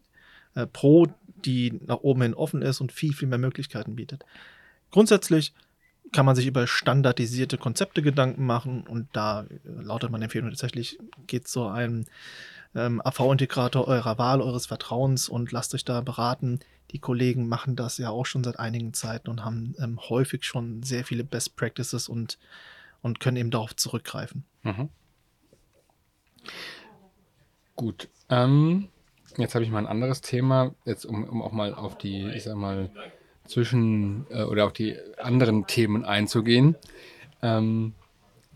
äh, 0.55 0.67
Pro, 0.67 1.07
die 1.45 1.79
nach 1.85 1.97
oben 1.97 2.21
hin 2.21 2.33
offen 2.33 2.61
ist 2.61 2.81
und 2.81 2.91
viel, 2.91 3.13
viel 3.13 3.27
mehr 3.27 3.37
Möglichkeiten 3.37 3.95
bietet. 3.95 4.25
Grundsätzlich 4.91 5.53
kann 6.11 6.25
man 6.25 6.35
sich 6.35 6.45
über 6.45 6.67
standardisierte 6.67 7.57
Konzepte 7.57 8.01
Gedanken 8.01 8.45
machen 8.45 8.85
und 8.87 9.07
da 9.13 9.41
äh, 9.41 9.47
lautet 9.81 10.11
meine 10.11 10.25
Empfehlung 10.25 10.49
tatsächlich, 10.49 10.99
geht 11.27 11.47
zu 11.47 11.67
einem 11.67 12.05
ähm, 12.75 13.01
AV-Integrator 13.03 13.87
eurer 13.87 14.17
Wahl, 14.17 14.41
eures 14.41 14.65
Vertrauens 14.65 15.29
und 15.29 15.51
lasst 15.51 15.73
euch 15.73 15.85
da 15.85 16.01
beraten. 16.01 16.59
Die 16.91 16.99
Kollegen 16.99 17.47
machen 17.47 17.75
das 17.75 17.97
ja 17.97 18.09
auch 18.09 18.25
schon 18.25 18.43
seit 18.43 18.59
einigen 18.59 18.93
Zeiten 18.93 19.29
und 19.29 19.43
haben 19.43 19.75
ähm, 19.79 19.99
häufig 20.09 20.43
schon 20.45 20.83
sehr 20.83 21.03
viele 21.03 21.23
Best 21.23 21.55
Practices 21.55 22.07
und, 22.07 22.37
und 23.01 23.19
können 23.19 23.37
eben 23.37 23.51
darauf 23.51 23.75
zurückgreifen. 23.75 24.45
Mhm. 24.63 24.89
Gut. 27.75 28.09
Ähm, 28.29 28.89
jetzt 29.37 29.55
habe 29.55 29.63
ich 29.63 29.71
mal 29.71 29.79
ein 29.79 29.87
anderes 29.87 30.21
Thema, 30.21 30.73
jetzt 30.85 31.05
um, 31.05 31.23
um 31.23 31.41
auch 31.41 31.51
mal 31.51 31.73
auf 31.73 31.97
die, 31.97 32.29
ich 32.35 32.43
sag 32.43 32.55
mal, 32.55 32.89
zwischen 33.45 34.25
äh, 34.29 34.43
oder 34.43 34.65
auf 34.65 34.73
die 34.73 34.97
anderen 35.17 35.67
Themen 35.67 36.05
einzugehen. 36.05 36.75
Ähm, 37.41 37.93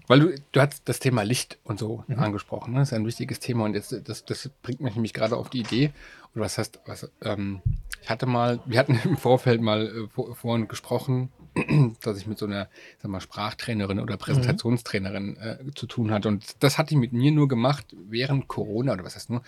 weil 0.07 0.19
du, 0.21 0.35
du 0.53 0.61
hast 0.61 0.87
das 0.87 0.99
Thema 0.99 1.23
Licht 1.23 1.59
und 1.65 1.79
so 1.79 2.03
mhm. 2.07 2.19
angesprochen. 2.19 2.73
Ne? 2.73 2.79
Das 2.79 2.89
ist 2.89 2.93
ein 2.93 3.05
wichtiges 3.05 3.39
Thema 3.39 3.65
und 3.65 3.73
jetzt, 3.73 3.93
das, 4.07 4.25
das 4.25 4.49
bringt 4.61 4.79
mich 4.79 4.95
nämlich 4.95 5.13
gerade 5.13 5.35
auf 5.35 5.49
die 5.49 5.59
Idee. 5.59 5.91
Oder 6.33 6.45
was 6.45 6.57
heißt, 6.57 6.79
was, 6.85 7.11
ähm, 7.21 7.61
ich 8.01 8.09
hatte 8.09 8.25
mal, 8.25 8.59
wir 8.65 8.79
hatten 8.79 8.99
im 9.03 9.17
Vorfeld 9.17 9.61
mal 9.61 9.87
äh, 9.87 10.07
vor, 10.07 10.33
vorhin 10.35 10.67
gesprochen, 10.67 11.31
dass 12.01 12.17
ich 12.17 12.27
mit 12.27 12.37
so 12.37 12.45
einer 12.45 12.69
sag 12.99 13.11
mal, 13.11 13.21
Sprachtrainerin 13.21 13.99
oder 13.99 14.17
Präsentationstrainerin 14.17 15.37
äh, 15.37 15.57
zu 15.75 15.87
tun 15.87 16.11
hatte. 16.11 16.27
Und 16.27 16.63
das 16.63 16.77
hat 16.77 16.89
die 16.89 16.95
mit 16.95 17.13
mir 17.13 17.31
nur 17.31 17.47
gemacht 17.47 17.85
während 18.09 18.47
Corona 18.47 18.93
oder 18.93 19.03
was 19.03 19.15
heißt 19.15 19.29
nur, 19.29 19.43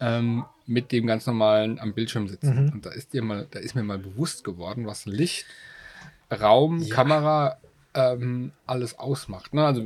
ähm, 0.00 0.44
mit 0.66 0.92
dem 0.92 1.06
ganz 1.06 1.26
normalen 1.26 1.78
am 1.78 1.94
Bildschirm 1.94 2.28
sitzen. 2.28 2.66
Mhm. 2.66 2.72
Und 2.72 2.86
da 2.86 2.90
ist 2.90 3.12
dir 3.12 3.22
mal, 3.22 3.46
da 3.50 3.58
ist 3.58 3.74
mir 3.74 3.82
mal 3.82 3.98
bewusst 3.98 4.44
geworden, 4.44 4.86
was 4.86 5.06
Licht, 5.06 5.46
Raum, 6.30 6.80
ja. 6.80 6.94
Kamera 6.94 7.58
ähm, 7.94 8.52
alles 8.66 8.98
ausmacht. 8.98 9.54
Ne? 9.54 9.64
Also 9.64 9.84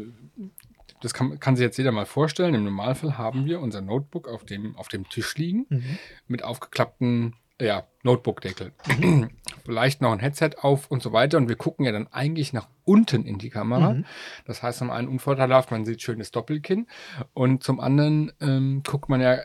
das 1.00 1.14
kann, 1.14 1.40
kann, 1.40 1.56
sich 1.56 1.64
jetzt 1.64 1.78
jeder 1.78 1.92
mal 1.92 2.06
vorstellen. 2.06 2.54
Im 2.54 2.64
Normalfall 2.64 3.16
haben 3.16 3.46
wir 3.46 3.60
unser 3.60 3.80
Notebook 3.80 4.28
auf 4.28 4.44
dem, 4.44 4.76
auf 4.76 4.88
dem 4.88 5.08
Tisch 5.08 5.36
liegen 5.36 5.66
mhm. 5.68 5.98
mit 6.28 6.44
aufgeklappten 6.44 7.34
ja, 7.60 7.84
Notebook-Deckel. 8.02 8.72
Vielleicht 9.64 10.00
noch 10.00 10.12
ein 10.12 10.18
Headset 10.18 10.50
auf 10.60 10.90
und 10.90 11.02
so 11.02 11.12
weiter. 11.12 11.38
Und 11.38 11.48
wir 11.48 11.56
gucken 11.56 11.84
ja 11.84 11.92
dann 11.92 12.08
eigentlich 12.08 12.52
nach 12.52 12.68
unten 12.84 13.24
in 13.24 13.38
die 13.38 13.50
Kamera. 13.50 13.94
Mhm. 13.94 14.04
Das 14.46 14.62
heißt, 14.62 14.78
zum 14.78 14.90
einen 14.90 15.08
unvorteilhaft, 15.08 15.70
man 15.70 15.84
sieht 15.84 16.02
schönes 16.02 16.30
Doppelkinn. 16.30 16.86
Und 17.34 17.62
zum 17.62 17.80
anderen 17.80 18.32
ähm, 18.40 18.82
guckt 18.86 19.08
man 19.08 19.20
ja 19.20 19.38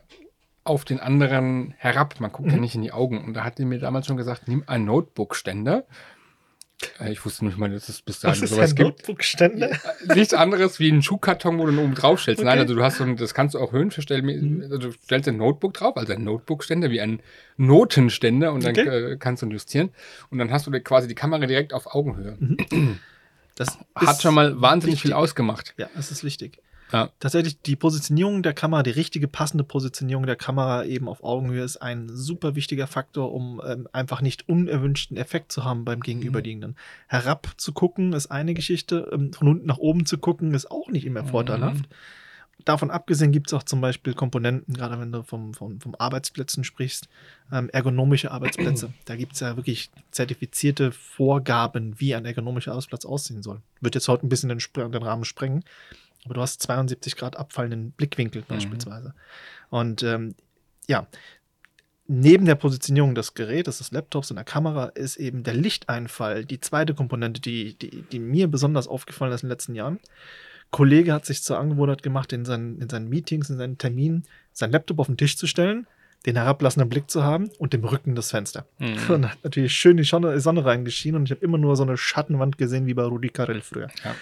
auf 0.63 0.83
den 0.83 0.99
anderen 0.99 1.75
herab. 1.77 2.19
Man 2.19 2.31
guckt 2.31 2.47
mhm. 2.47 2.55
ja 2.55 2.59
nicht 2.59 2.75
in 2.75 2.81
die 2.81 2.91
Augen. 2.91 3.23
Und 3.23 3.33
da 3.33 3.43
hat 3.43 3.57
die 3.57 3.65
mir 3.65 3.79
damals 3.79 4.07
schon 4.07 4.17
gesagt, 4.17 4.47
nimm 4.47 4.63
einen 4.67 4.85
Notebook-Ständer 4.85 5.85
ich 7.09 7.25
wusste 7.25 7.45
nicht 7.45 7.57
mal, 7.57 7.69
dass 7.69 7.89
es 7.89 8.01
bis 8.01 8.19
dahin 8.19 8.47
sowas 8.47 8.71
ein 8.71 8.75
gibt. 8.75 8.99
Notebook-Ständer? 8.99 9.71
Nichts 10.13 10.33
anderes 10.33 10.79
wie 10.79 10.89
ein 10.89 11.01
Schuhkarton, 11.01 11.57
wo 11.57 11.65
du 11.65 11.71
oben 11.81 11.95
drauf 11.95 12.21
stellst. 12.21 12.39
Okay. 12.39 12.49
Nein, 12.49 12.59
also 12.59 12.75
du 12.75 12.83
hast 12.83 12.97
so 12.97 13.03
ein, 13.03 13.17
das 13.17 13.33
kannst 13.33 13.55
du 13.55 13.59
auch 13.59 13.71
höhenverstellen. 13.71 14.25
Mhm. 14.25 14.61
Also 14.63 14.77
du 14.77 14.91
stellst 14.91 15.27
ein 15.29 15.37
Notebook 15.37 15.73
drauf, 15.73 15.97
also 15.97 16.13
ein 16.13 16.23
Notebook-Ständer 16.23 16.91
wie 16.91 17.01
ein 17.01 17.21
Notenständer 17.57 18.51
und 18.51 18.63
dann 18.63 18.71
okay. 18.71 19.13
äh, 19.13 19.17
kannst 19.17 19.43
du 19.43 19.47
justieren. 19.47 19.89
Und 20.29 20.37
dann 20.39 20.51
hast 20.51 20.67
du 20.67 20.71
quasi 20.81 21.07
die 21.07 21.15
Kamera 21.15 21.45
direkt 21.45 21.73
auf 21.73 21.93
Augenhöhe. 21.93 22.35
Mhm. 22.39 22.99
Das 23.55 23.77
hat 23.95 24.21
schon 24.21 24.35
mal 24.35 24.61
wahnsinnig 24.61 24.95
wichtig. 24.95 25.11
viel 25.11 25.13
ausgemacht. 25.13 25.73
Ja, 25.77 25.89
das 25.95 26.11
ist 26.11 26.23
wichtig. 26.23 26.59
Ja. 26.95 27.09
Tatsächlich 27.19 27.59
die 27.61 27.75
Positionierung 27.75 28.41
der 28.41 28.53
Kamera, 28.53 28.81
die 28.81 28.89
richtige 28.89 29.27
passende 29.27 29.65
Positionierung 29.65 30.25
der 30.25 30.37
Kamera 30.37 30.85
eben 30.85 31.09
auf 31.09 31.25
Augenhöhe 31.25 31.61
ist 31.61 31.75
ein 31.75 32.07
super 32.07 32.55
wichtiger 32.55 32.87
Faktor, 32.87 33.33
um 33.33 33.61
ähm, 33.67 33.89
einfach 33.91 34.21
nicht 34.21 34.47
unerwünschten 34.47 35.17
Effekt 35.17 35.51
zu 35.51 35.65
haben 35.65 35.83
beim 35.83 35.99
Gegenüberliegenden. 35.99 36.71
Mhm. 36.71 36.75
Herab 37.07 37.49
zu 37.57 37.73
gucken 37.73 38.13
ist 38.13 38.27
eine 38.27 38.53
Geschichte, 38.53 39.09
ähm, 39.11 39.33
von 39.33 39.49
unten 39.49 39.65
nach 39.65 39.77
oben 39.77 40.05
zu 40.05 40.17
gucken 40.17 40.53
ist 40.53 40.71
auch 40.71 40.87
nicht 40.87 41.05
immer 41.05 41.23
mhm. 41.23 41.27
vorteilhaft. 41.27 41.85
Davon 42.63 42.89
abgesehen 42.89 43.33
gibt 43.33 43.47
es 43.47 43.53
auch 43.53 43.63
zum 43.63 43.81
Beispiel 43.81 44.13
Komponenten, 44.13 44.73
gerade 44.73 44.97
wenn 44.97 45.11
du 45.11 45.23
vom, 45.23 45.53
vom, 45.53 45.81
vom 45.81 45.95
Arbeitsplätzen 45.95 46.63
sprichst, 46.63 47.09
ähm, 47.51 47.69
ergonomische 47.71 48.31
Arbeitsplätze. 48.31 48.93
Da 49.03 49.17
gibt 49.17 49.33
es 49.33 49.41
ja 49.41 49.57
wirklich 49.57 49.91
zertifizierte 50.11 50.93
Vorgaben, 50.93 51.99
wie 51.99 52.15
ein 52.15 52.25
ergonomischer 52.25 52.71
Arbeitsplatz 52.71 53.03
aussehen 53.03 53.43
soll. 53.43 53.61
Wird 53.81 53.95
jetzt 53.95 54.07
heute 54.07 54.25
ein 54.25 54.29
bisschen 54.29 54.47
den, 54.47 54.59
den 54.91 55.03
Rahmen 55.03 55.25
sprengen. 55.25 55.65
Aber 56.25 56.33
du 56.33 56.41
hast 56.41 56.61
72 56.63 57.15
Grad 57.15 57.37
abfallenden 57.37 57.91
Blickwinkel 57.91 58.41
mhm. 58.41 58.45
beispielsweise. 58.47 59.13
Und 59.69 60.03
ähm, 60.03 60.35
ja, 60.87 61.07
neben 62.07 62.45
der 62.45 62.55
Positionierung 62.55 63.15
des 63.15 63.33
Gerätes, 63.33 63.77
des 63.77 63.91
Laptops 63.91 64.31
und 64.31 64.35
der 64.35 64.45
Kamera 64.45 64.85
ist 64.87 65.17
eben 65.17 65.43
der 65.43 65.53
Lichteinfall 65.53 66.45
die 66.45 66.59
zweite 66.59 66.93
Komponente, 66.93 67.41
die, 67.41 67.77
die, 67.77 68.03
die 68.03 68.19
mir 68.19 68.47
besonders 68.47 68.87
aufgefallen 68.87 69.31
ist 69.31 69.43
in 69.43 69.47
den 69.47 69.53
letzten 69.53 69.75
Jahren. 69.75 69.99
Kollege 70.71 71.13
hat 71.13 71.25
sich 71.25 71.43
zur 71.43 71.59
Angewohnheit 71.59 72.03
gemacht, 72.03 72.33
in 72.33 72.43
seinen, 72.43 72.81
in 72.81 72.89
seinen 72.89 73.07
Meetings, 73.07 73.49
in 73.49 73.57
seinen 73.57 73.77
Terminen, 73.77 74.23
sein 74.51 74.71
Laptop 74.71 74.99
auf 74.99 75.07
den 75.07 75.17
Tisch 75.17 75.37
zu 75.37 75.47
stellen, 75.47 75.87
den 76.25 76.35
herablassenden 76.35 76.89
Blick 76.89 77.09
zu 77.09 77.23
haben 77.23 77.49
und 77.59 77.73
dem 77.73 77.83
Rücken 77.83 78.15
das 78.15 78.31
Fenster. 78.31 78.65
Mhm. 78.79 78.97
Und 79.09 79.31
hat 79.31 79.43
natürlich 79.43 79.73
schön 79.73 79.97
die 79.97 80.03
Sonne, 80.03 80.39
Sonne 80.39 80.65
reingeschienen 80.65 81.21
und 81.21 81.25
ich 81.25 81.31
habe 81.31 81.45
immer 81.45 81.57
nur 81.57 81.75
so 81.75 81.83
eine 81.83 81.97
Schattenwand 81.97 82.57
gesehen 82.57 82.87
wie 82.87 82.93
bei 82.93 83.03
Rudi 83.03 83.29
Carell 83.29 83.61
früher. 83.61 83.87
Ja 84.03 84.15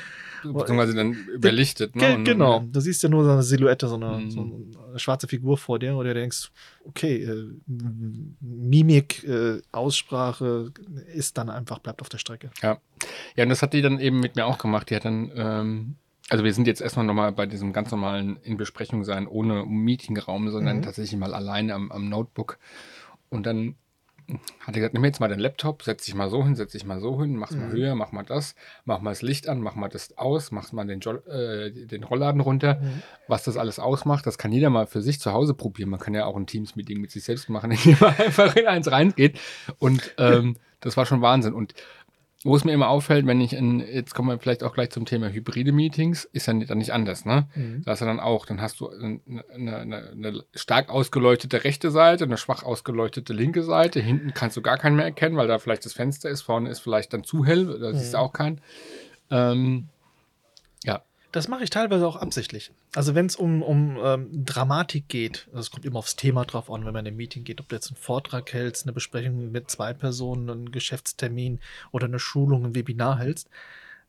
beziehungsweise 0.44 0.96
dann 0.96 1.14
überlichtet. 1.14 1.96
Ne? 1.96 2.16
Und, 2.16 2.26
genau, 2.26 2.60
du 2.60 2.80
siehst 2.80 3.04
ja 3.04 3.10
nur 3.10 3.24
so 3.24 3.32
eine 3.32 3.44
Silhouette, 3.44 3.88
so 3.88 3.96
eine, 3.96 4.20
mhm. 4.20 4.32
so 4.32 4.42
eine 4.90 5.00
schwarze 5.00 5.28
Figur 5.28 5.58
vor 5.58 5.80
dir, 5.80 5.96
und 5.96 6.06
du 6.06 6.14
denkst, 6.14 6.52
okay, 6.86 7.24
äh, 7.24 7.50
Mimik, 8.42 9.24
äh, 9.24 9.62
Aussprache 9.72 10.72
ist 11.14 11.38
dann 11.38 11.50
einfach, 11.50 11.80
bleibt 11.80 12.02
auf 12.02 12.10
der 12.10 12.18
Strecke. 12.18 12.52
Ja. 12.62 12.80
Ja, 13.36 13.44
und 13.44 13.50
das 13.50 13.62
hat 13.62 13.74
die 13.74 13.82
dann 13.82 14.00
eben 14.00 14.20
mit 14.20 14.36
mir 14.36 14.46
auch 14.46 14.58
gemacht. 14.58 14.90
Die 14.90 14.96
hat 14.96 15.06
dann, 15.06 15.32
ähm, 15.36 15.96
also 16.30 16.44
wir 16.44 16.54
sind 16.54 16.68
jetzt 16.68 16.82
erstmal 16.82 17.06
nochmal 17.06 17.32
bei 17.32 17.46
diesem 17.46 17.74
ganz 17.74 17.92
normalen 17.92 18.38
in 18.44 18.58
Besprechung 18.58 19.04
sein, 19.04 19.28
ohne 19.28 19.66
Meetingraum, 19.66 20.50
sondern 20.50 20.78
mhm. 20.78 20.82
tatsächlich 20.84 21.20
mal 21.20 21.34
alleine 21.34 21.74
am, 21.74 21.92
am 21.92 22.10
Notebook. 22.10 22.60
Und 23.30 23.46
dann 23.46 23.76
hat 24.60 24.70
er 24.70 24.74
gesagt, 24.74 24.94
nimm 24.94 25.04
jetzt 25.06 25.20
mal 25.20 25.28
deinen 25.28 25.40
Laptop, 25.40 25.84
setz 25.84 26.06
dich 26.06 26.16
mal 26.16 26.30
so 26.30 26.44
hin, 26.44 26.56
setz 26.56 26.72
dich 26.72 26.86
mal 26.86 27.00
so 27.00 27.22
hin, 27.22 27.36
mach 27.36 27.52
mhm. 27.52 27.60
mal 27.60 27.72
höher, 27.72 27.96
mach 27.96 28.12
mal 28.12 28.24
das, 28.24 28.56
mach 28.86 29.02
mal 29.02 29.12
das 29.12 29.22
Licht 29.22 29.48
an, 29.48 29.62
mach 29.62 29.76
mal 29.76 29.90
das 29.90 30.18
aus, 30.18 30.52
mach 30.52 30.72
mal 30.72 30.86
den, 30.86 31.00
jo 31.00 31.14
äh, 31.28 31.72
den 31.72 32.04
Rollladen 32.04 32.42
runter. 32.42 32.76
Mhm. 32.82 33.04
Was 33.28 33.44
das 33.44 33.58
alles 33.58 33.80
ausmacht, 33.80 34.26
das 34.26 34.38
kann 34.38 34.52
jeder 34.52 34.70
mal 34.70 34.86
für 34.86 35.02
sich 35.02 35.20
zu 35.20 35.32
Hause 35.34 35.54
probieren. 35.54 35.90
Man 35.90 36.00
kann 36.00 36.14
ja 36.14 36.26
auch 36.26 36.36
ein 36.36 36.48
Teams-Meeting 36.48 37.00
mit 37.00 37.12
sich 37.12 37.24
selbst 37.24 37.50
machen, 37.50 37.72
indem 37.72 37.98
man 38.00 38.16
einfach 38.18 38.56
in 38.56 38.68
eins 38.68 38.92
reingeht. 38.92 39.40
Und 39.80 40.14
ähm, 40.18 40.58
das 40.80 40.98
war 40.98 41.06
schon 41.06 41.22
Wahnsinn. 41.22 41.54
Und 41.54 41.74
wo 42.44 42.56
es 42.56 42.66
mir 42.66 42.74
immer 42.74 42.90
auffällt, 42.90 43.26
wenn 43.26 43.40
ich 43.40 43.54
in, 43.54 43.80
jetzt 43.80 44.14
kommen 44.14 44.30
wir 44.30 44.38
vielleicht 44.38 44.64
auch 44.64 44.74
gleich 44.74 44.90
zum 44.90 45.06
Thema 45.06 45.30
hybride 45.30 45.72
Meetings, 45.72 46.26
ist 46.26 46.48
dann, 46.48 46.66
dann 46.66 46.78
nicht 46.78 46.92
anders, 46.92 47.26
ne? 47.26 47.48
Mhm. 47.56 47.84
Da 47.86 47.94
ist 47.94 48.02
ja 48.02 48.06
dann 48.06 48.20
auch, 48.20 48.46
dann 48.46 48.62
hast 48.62 48.80
du 48.80 48.90
eine, 48.90 49.22
eine, 49.54 49.78
eine, 49.78 50.44
stark 50.54 50.90
ausgeleuchtete 50.90 51.64
rechte 51.64 51.90
Seite, 51.90 52.26
eine 52.26 52.38
schwach 52.38 52.64
ausgeleuchtete 52.64 53.34
linke 53.34 53.64
Seite. 53.64 54.02
Hinten 54.02 54.34
kannst 54.34 54.58
du 54.58 54.62
gar 54.62 54.78
keinen 54.78 54.98
mehr 54.98 55.06
erkennen, 55.06 55.38
weil 55.38 55.48
da 55.48 55.60
vielleicht 55.60 55.86
das 55.86 55.94
Fenster 55.94 56.30
ist, 56.30 56.42
vorne 56.42 56.70
ist 56.70 56.80
vielleicht 56.80 57.14
dann 57.14 57.24
zu 57.24 57.46
hell, 57.46 57.80
da 57.80 57.92
mhm. 57.92 57.98
siehst 57.98 58.14
du 58.14 58.18
auch 58.18 58.34
keinen. 58.34 58.60
Ähm, 59.32 59.90
das 61.34 61.48
mache 61.48 61.64
ich 61.64 61.72
teilweise 61.72 62.08
auch 62.08 62.16
absichtlich. 62.16 62.72
Also 62.96 63.16
wenn 63.16 63.26
es 63.26 63.36
um, 63.36 63.64
um 63.64 63.98
ähm, 64.02 64.46
Dramatik 64.46 65.10
geht, 65.10 65.48
also 65.48 65.62
es 65.62 65.72
kommt 65.72 65.84
immer 65.84 65.98
aufs 65.98 66.16
Thema 66.16 66.46
drauf 66.46 66.70
an, 66.70 66.86
wenn 66.86 66.94
man 66.94 67.08
in 67.08 67.16
ein 67.16 67.18
Meeting 67.18 67.44
geht, 67.44 67.60
ob 67.60 67.68
du 67.70 67.76
jetzt 67.76 67.88
einen 67.88 67.98
Vortrag 67.98 68.54
hältst, 68.54 68.86
eine 68.86 68.94
Besprechung 68.94 69.52
mit 69.52 69.70
zwei 69.70 69.94
Personen, 69.94 70.48
einen 70.48 70.72
Geschäftstermin 70.72 71.60
oder 71.92 72.06
eine 72.06 72.20
Schulung, 72.20 72.66
ein 72.66 72.76
Webinar 72.76 73.18
hältst. 73.18 73.50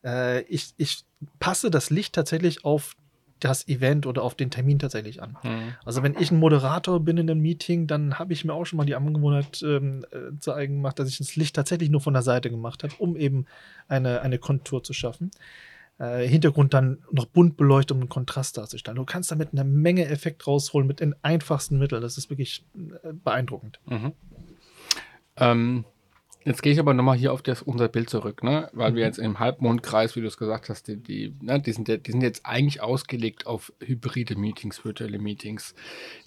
Äh, 0.04 0.42
ich, 0.42 0.74
ich 0.76 1.04
passe 1.40 1.70
das 1.70 1.88
Licht 1.88 2.14
tatsächlich 2.14 2.66
auf 2.66 2.94
das 3.40 3.68
Event 3.68 4.06
oder 4.06 4.22
auf 4.22 4.34
den 4.34 4.50
Termin 4.50 4.78
tatsächlich 4.78 5.22
an. 5.22 5.38
Mhm. 5.42 5.74
Also 5.82 6.02
wenn 6.02 6.16
ich 6.20 6.30
ein 6.30 6.38
Moderator 6.38 7.00
bin 7.00 7.16
in 7.16 7.30
einem 7.30 7.40
Meeting, 7.40 7.86
dann 7.86 8.18
habe 8.18 8.34
ich 8.34 8.44
mir 8.44 8.52
auch 8.52 8.66
schon 8.66 8.76
mal 8.76 8.84
die 8.84 8.96
Angewohnheit 8.96 9.62
ähm, 9.62 10.04
äh, 10.10 10.38
zu 10.40 10.52
eigen 10.52 10.74
gemacht, 10.76 10.98
dass 10.98 11.08
ich 11.08 11.16
das 11.16 11.36
Licht 11.36 11.56
tatsächlich 11.56 11.88
nur 11.88 12.02
von 12.02 12.12
der 12.12 12.22
Seite 12.22 12.50
gemacht 12.50 12.82
habe, 12.82 12.92
um 12.98 13.16
eben 13.16 13.46
eine, 13.88 14.20
eine 14.20 14.38
Kontur 14.38 14.84
zu 14.84 14.92
schaffen 14.92 15.30
äh, 15.98 16.26
Hintergrund 16.26 16.74
dann 16.74 16.98
noch 17.12 17.26
bunt 17.26 17.56
beleuchtet, 17.56 17.92
um 17.92 18.00
einen 18.00 18.08
Kontrast 18.08 18.58
darzustellen. 18.58 18.96
Du 18.96 19.04
kannst 19.04 19.30
damit 19.30 19.50
eine 19.52 19.64
Menge 19.64 20.06
Effekt 20.06 20.46
rausholen 20.46 20.86
mit 20.86 21.00
den 21.00 21.14
einfachsten 21.22 21.78
Mitteln. 21.78 22.02
Das 22.02 22.18
ist 22.18 22.30
wirklich 22.30 22.64
äh, 22.74 23.12
beeindruckend. 23.12 23.78
Mhm. 23.86 24.12
Ähm, 25.36 25.84
jetzt 26.44 26.62
gehe 26.62 26.72
ich 26.72 26.78
aber 26.78 26.94
nochmal 26.94 27.16
hier 27.16 27.32
auf 27.32 27.42
das, 27.42 27.62
unser 27.62 27.88
Bild 27.88 28.10
zurück, 28.10 28.42
ne? 28.42 28.70
weil 28.72 28.92
mhm. 28.92 28.96
wir 28.96 29.04
jetzt 29.04 29.18
im 29.18 29.38
Halbmondkreis, 29.38 30.16
wie 30.16 30.20
du 30.20 30.26
es 30.26 30.36
gesagt 30.36 30.68
hast, 30.68 30.88
die, 30.88 30.96
die, 30.96 31.36
ne, 31.40 31.60
die, 31.60 31.72
sind, 31.72 31.88
die 31.88 32.10
sind 32.10 32.22
jetzt 32.22 32.44
eigentlich 32.44 32.80
ausgelegt 32.80 33.46
auf 33.46 33.72
hybride 33.80 34.36
Meetings, 34.36 34.84
virtuelle 34.84 35.18
Meetings. 35.18 35.74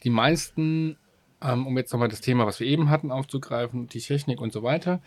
Die 0.04 0.10
meisten 0.10 0.98
ähm, 1.42 1.68
um 1.68 1.78
jetzt 1.78 1.92
nochmal 1.94 2.10
das 2.10 2.22
Thema, 2.22 2.46
was 2.46 2.60
wir 2.60 2.68
eben 2.68 2.90
hatten, 2.90 3.12
aufzugreifen, 3.12 3.88
die 3.88 4.00
Technik 4.00 4.42
und 4.42 4.52
so 4.52 4.64
weiter. 4.64 5.02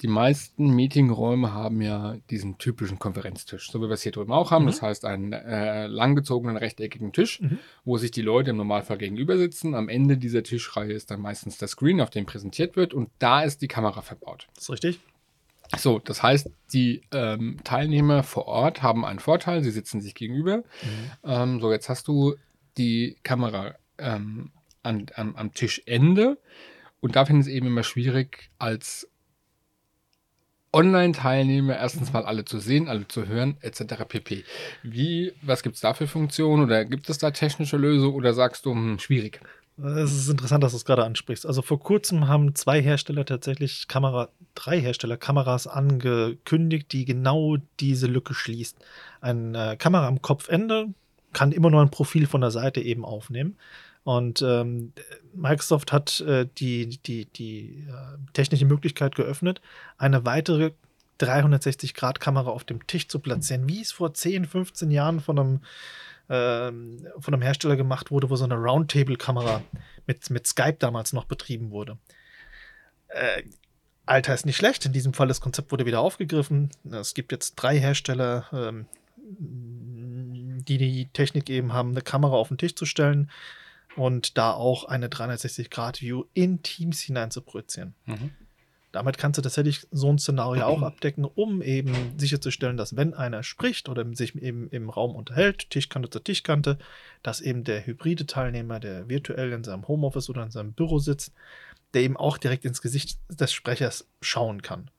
Die 0.00 0.08
meisten 0.08 0.70
Meetingräume 0.70 1.52
haben 1.52 1.80
ja 1.80 2.16
diesen 2.30 2.58
typischen 2.58 2.98
Konferenztisch, 2.98 3.70
so 3.70 3.80
wie 3.80 3.86
wir 3.86 3.94
es 3.94 4.02
hier 4.02 4.12
drüben 4.12 4.32
auch 4.32 4.50
haben. 4.50 4.64
Mhm. 4.64 4.68
Das 4.68 4.82
heißt, 4.82 5.04
einen 5.04 5.32
äh, 5.32 5.86
langgezogenen 5.86 6.56
rechteckigen 6.56 7.12
Tisch, 7.12 7.40
mhm. 7.40 7.58
wo 7.84 7.96
sich 7.96 8.12
die 8.12 8.22
Leute 8.22 8.50
im 8.50 8.56
Normalfall 8.56 8.98
gegenüber 8.98 9.36
sitzen. 9.36 9.74
Am 9.74 9.88
Ende 9.88 10.16
dieser 10.16 10.42
Tischreihe 10.42 10.92
ist 10.92 11.10
dann 11.10 11.20
meistens 11.20 11.58
der 11.58 11.68
Screen, 11.68 12.00
auf 12.00 12.10
dem 12.10 12.26
präsentiert 12.26 12.76
wird, 12.76 12.94
und 12.94 13.10
da 13.18 13.42
ist 13.42 13.62
die 13.62 13.68
Kamera 13.68 14.02
verbaut. 14.02 14.46
Das 14.54 14.64
ist 14.64 14.70
richtig. 14.70 15.00
So, 15.78 15.98
das 15.98 16.22
heißt, 16.22 16.50
die 16.72 17.02
ähm, 17.12 17.58
Teilnehmer 17.64 18.22
vor 18.22 18.46
Ort 18.46 18.82
haben 18.82 19.04
einen 19.04 19.20
Vorteil, 19.20 19.62
sie 19.62 19.70
sitzen 19.70 20.00
sich 20.00 20.14
gegenüber. 20.14 20.58
Mhm. 20.58 20.62
Ähm, 21.24 21.60
so, 21.60 21.72
jetzt 21.72 21.88
hast 21.88 22.06
du 22.08 22.34
die 22.76 23.16
Kamera 23.22 23.74
ähm, 23.98 24.52
an, 24.82 25.06
am, 25.14 25.36
am 25.36 25.52
Tischende. 25.52 26.38
Und 27.00 27.16
da 27.16 27.24
finde 27.24 27.42
ich 27.42 27.48
es 27.48 27.52
eben 27.52 27.66
immer 27.66 27.82
schwierig, 27.82 28.50
als 28.58 29.08
Online-Teilnehmer 30.72 31.76
erstens 31.76 32.12
mal 32.12 32.24
alle 32.24 32.44
zu 32.44 32.58
sehen, 32.58 32.88
alle 32.88 33.06
zu 33.06 33.26
hören, 33.26 33.56
etc. 33.60 34.04
pp. 34.08 34.44
Wie, 34.82 35.32
was 35.42 35.62
gibt 35.62 35.74
es 35.74 35.82
da 35.82 35.92
für 35.92 36.06
Funktionen 36.06 36.64
oder 36.64 36.84
gibt 36.84 37.10
es 37.10 37.18
da 37.18 37.30
technische 37.30 37.76
Lösungen 37.76 38.14
oder 38.14 38.32
sagst 38.32 38.64
du, 38.64 38.72
hm, 38.72 38.98
schwierig? 38.98 39.40
Es 39.78 40.12
ist 40.12 40.28
interessant, 40.28 40.62
dass 40.62 40.72
du 40.72 40.76
es 40.76 40.84
gerade 40.84 41.04
ansprichst. 41.04 41.46
Also 41.46 41.62
vor 41.62 41.80
kurzem 41.80 42.28
haben 42.28 42.54
zwei 42.54 42.80
Hersteller 42.80 43.24
tatsächlich 43.24 43.88
Kamera, 43.88 44.28
drei 44.54 44.80
Hersteller 44.80 45.16
Kameras 45.16 45.66
angekündigt, 45.66 46.92
die 46.92 47.04
genau 47.04 47.56
diese 47.80 48.06
Lücke 48.06 48.34
schließt. 48.34 48.76
Eine 49.20 49.72
äh, 49.72 49.76
Kamera 49.76 50.06
am 50.06 50.22
Kopfende 50.22 50.88
kann 51.32 51.52
immer 51.52 51.70
nur 51.70 51.80
ein 51.80 51.90
Profil 51.90 52.26
von 52.26 52.42
der 52.42 52.50
Seite 52.50 52.80
eben 52.80 53.04
aufnehmen. 53.04 53.56
Und 54.04 54.42
ähm, 54.42 54.92
Microsoft 55.34 55.92
hat 55.92 56.20
äh, 56.20 56.46
die, 56.58 56.88
die, 56.88 57.26
die 57.26 57.86
äh, 57.88 58.32
technische 58.32 58.64
Möglichkeit 58.64 59.14
geöffnet, 59.14 59.60
eine 59.96 60.24
weitere 60.24 60.72
360-Grad-Kamera 61.20 62.50
auf 62.50 62.64
dem 62.64 62.86
Tisch 62.86 63.06
zu 63.06 63.20
platzieren, 63.20 63.68
wie 63.68 63.80
es 63.80 63.92
vor 63.92 64.12
10, 64.12 64.46
15 64.46 64.90
Jahren 64.90 65.20
von 65.20 65.38
einem, 65.38 65.60
ähm, 66.28 67.06
von 67.20 67.32
einem 67.32 67.42
Hersteller 67.42 67.76
gemacht 67.76 68.10
wurde, 68.10 68.28
wo 68.28 68.34
so 68.34 68.44
eine 68.44 68.56
Roundtable-Kamera 68.56 69.62
mit, 70.06 70.30
mit 70.30 70.46
Skype 70.48 70.78
damals 70.80 71.12
noch 71.12 71.24
betrieben 71.24 71.70
wurde. 71.70 71.96
Äh, 73.08 73.44
Alter 74.04 74.34
ist 74.34 74.46
nicht 74.46 74.56
schlecht. 74.56 74.84
In 74.84 74.92
diesem 74.92 75.14
Fall 75.14 75.28
das 75.28 75.40
Konzept 75.40 75.70
wurde 75.70 75.86
wieder 75.86 76.00
aufgegriffen. 76.00 76.70
Es 76.90 77.14
gibt 77.14 77.30
jetzt 77.30 77.54
drei 77.54 77.78
Hersteller, 77.78 78.46
ähm, 78.52 78.86
die 79.16 80.78
die 80.78 81.06
Technik 81.12 81.48
eben 81.48 81.72
haben, 81.72 81.90
eine 81.90 82.02
Kamera 82.02 82.32
auf 82.32 82.48
den 82.48 82.58
Tisch 82.58 82.74
zu 82.74 82.84
stellen 82.84 83.30
und 83.96 84.38
da 84.38 84.52
auch 84.52 84.84
eine 84.84 85.08
360-Grad-View 85.08 86.24
in 86.34 86.62
Teams 86.62 87.00
hinein 87.00 87.30
zu 87.30 87.40
projizieren. 87.40 87.94
Mhm. 88.06 88.30
Damit 88.92 89.16
kannst 89.16 89.38
du 89.38 89.42
tatsächlich 89.42 89.86
so 89.90 90.12
ein 90.12 90.18
Szenario 90.18 90.64
auch 90.66 90.82
abdecken, 90.82 91.24
um 91.24 91.62
eben 91.62 92.18
sicherzustellen, 92.18 92.76
dass 92.76 92.96
wenn 92.96 93.14
einer 93.14 93.42
spricht 93.42 93.88
oder 93.88 94.04
sich 94.14 94.34
eben 94.36 94.68
im 94.68 94.90
Raum 94.90 95.14
unterhält, 95.14 95.70
Tischkante 95.70 96.10
zu 96.10 96.20
Tischkante, 96.20 96.78
dass 97.22 97.40
eben 97.40 97.64
der 97.64 97.86
hybride 97.86 98.26
Teilnehmer, 98.26 98.80
der 98.80 99.08
virtuell 99.08 99.52
in 99.52 99.64
seinem 99.64 99.88
Homeoffice 99.88 100.28
oder 100.28 100.42
in 100.42 100.50
seinem 100.50 100.74
Büro 100.74 100.98
sitzt, 100.98 101.32
der 101.94 102.02
eben 102.02 102.16
auch 102.16 102.38
direkt 102.38 102.64
ins 102.64 102.82
Gesicht 102.82 103.18
des 103.28 103.52
Sprechers 103.52 104.06
schauen 104.20 104.62
kann. 104.62 104.90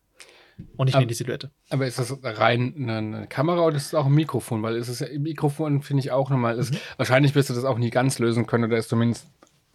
Und 0.75 0.93
aber, 0.93 1.01
in 1.01 1.07
die 1.07 1.13
Silhouette. 1.13 1.51
Aber 1.69 1.87
ist 1.87 1.99
das 1.99 2.17
rein 2.23 2.73
eine, 2.77 3.27
Kamera 3.27 3.65
oder 3.65 3.75
ist 3.75 3.87
es 3.87 3.95
auch 3.95 4.05
ein 4.05 4.13
Mikrofon? 4.13 4.61
Weil 4.61 4.75
es 4.75 4.89
ist 4.89 5.01
ja 5.01 5.07
Mikrofon, 5.17 5.81
finde 5.81 6.01
ich 6.01 6.11
auch 6.11 6.29
nochmal. 6.29 6.57
Ist, 6.57 6.73
mhm. 6.73 6.77
Wahrscheinlich 6.97 7.35
wirst 7.35 7.49
du 7.49 7.53
das 7.53 7.65
auch 7.65 7.77
nie 7.77 7.89
ganz 7.89 8.19
lösen 8.19 8.45
können 8.45 8.65
oder 8.65 8.77
ist 8.77 8.89
zumindest, 8.89 9.27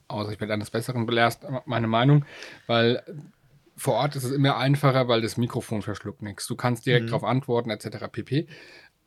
außer 0.08 0.32
ich 0.32 0.40
werde 0.40 0.54
eines 0.54 0.70
Besseren 0.70 1.06
belehrt, 1.06 1.38
meine 1.66 1.86
Meinung. 1.86 2.24
Weil 2.66 3.02
vor 3.76 3.94
Ort 3.94 4.16
ist 4.16 4.24
es 4.24 4.32
immer 4.32 4.56
einfacher, 4.56 5.08
weil 5.08 5.22
das 5.22 5.36
Mikrofon 5.36 5.82
verschluckt 5.82 6.22
nichts. 6.22 6.46
Du 6.46 6.56
kannst 6.56 6.84
direkt 6.86 7.06
mhm. 7.06 7.10
darauf 7.10 7.24
antworten, 7.24 7.70
etc. 7.70 8.06
pp. 8.10 8.48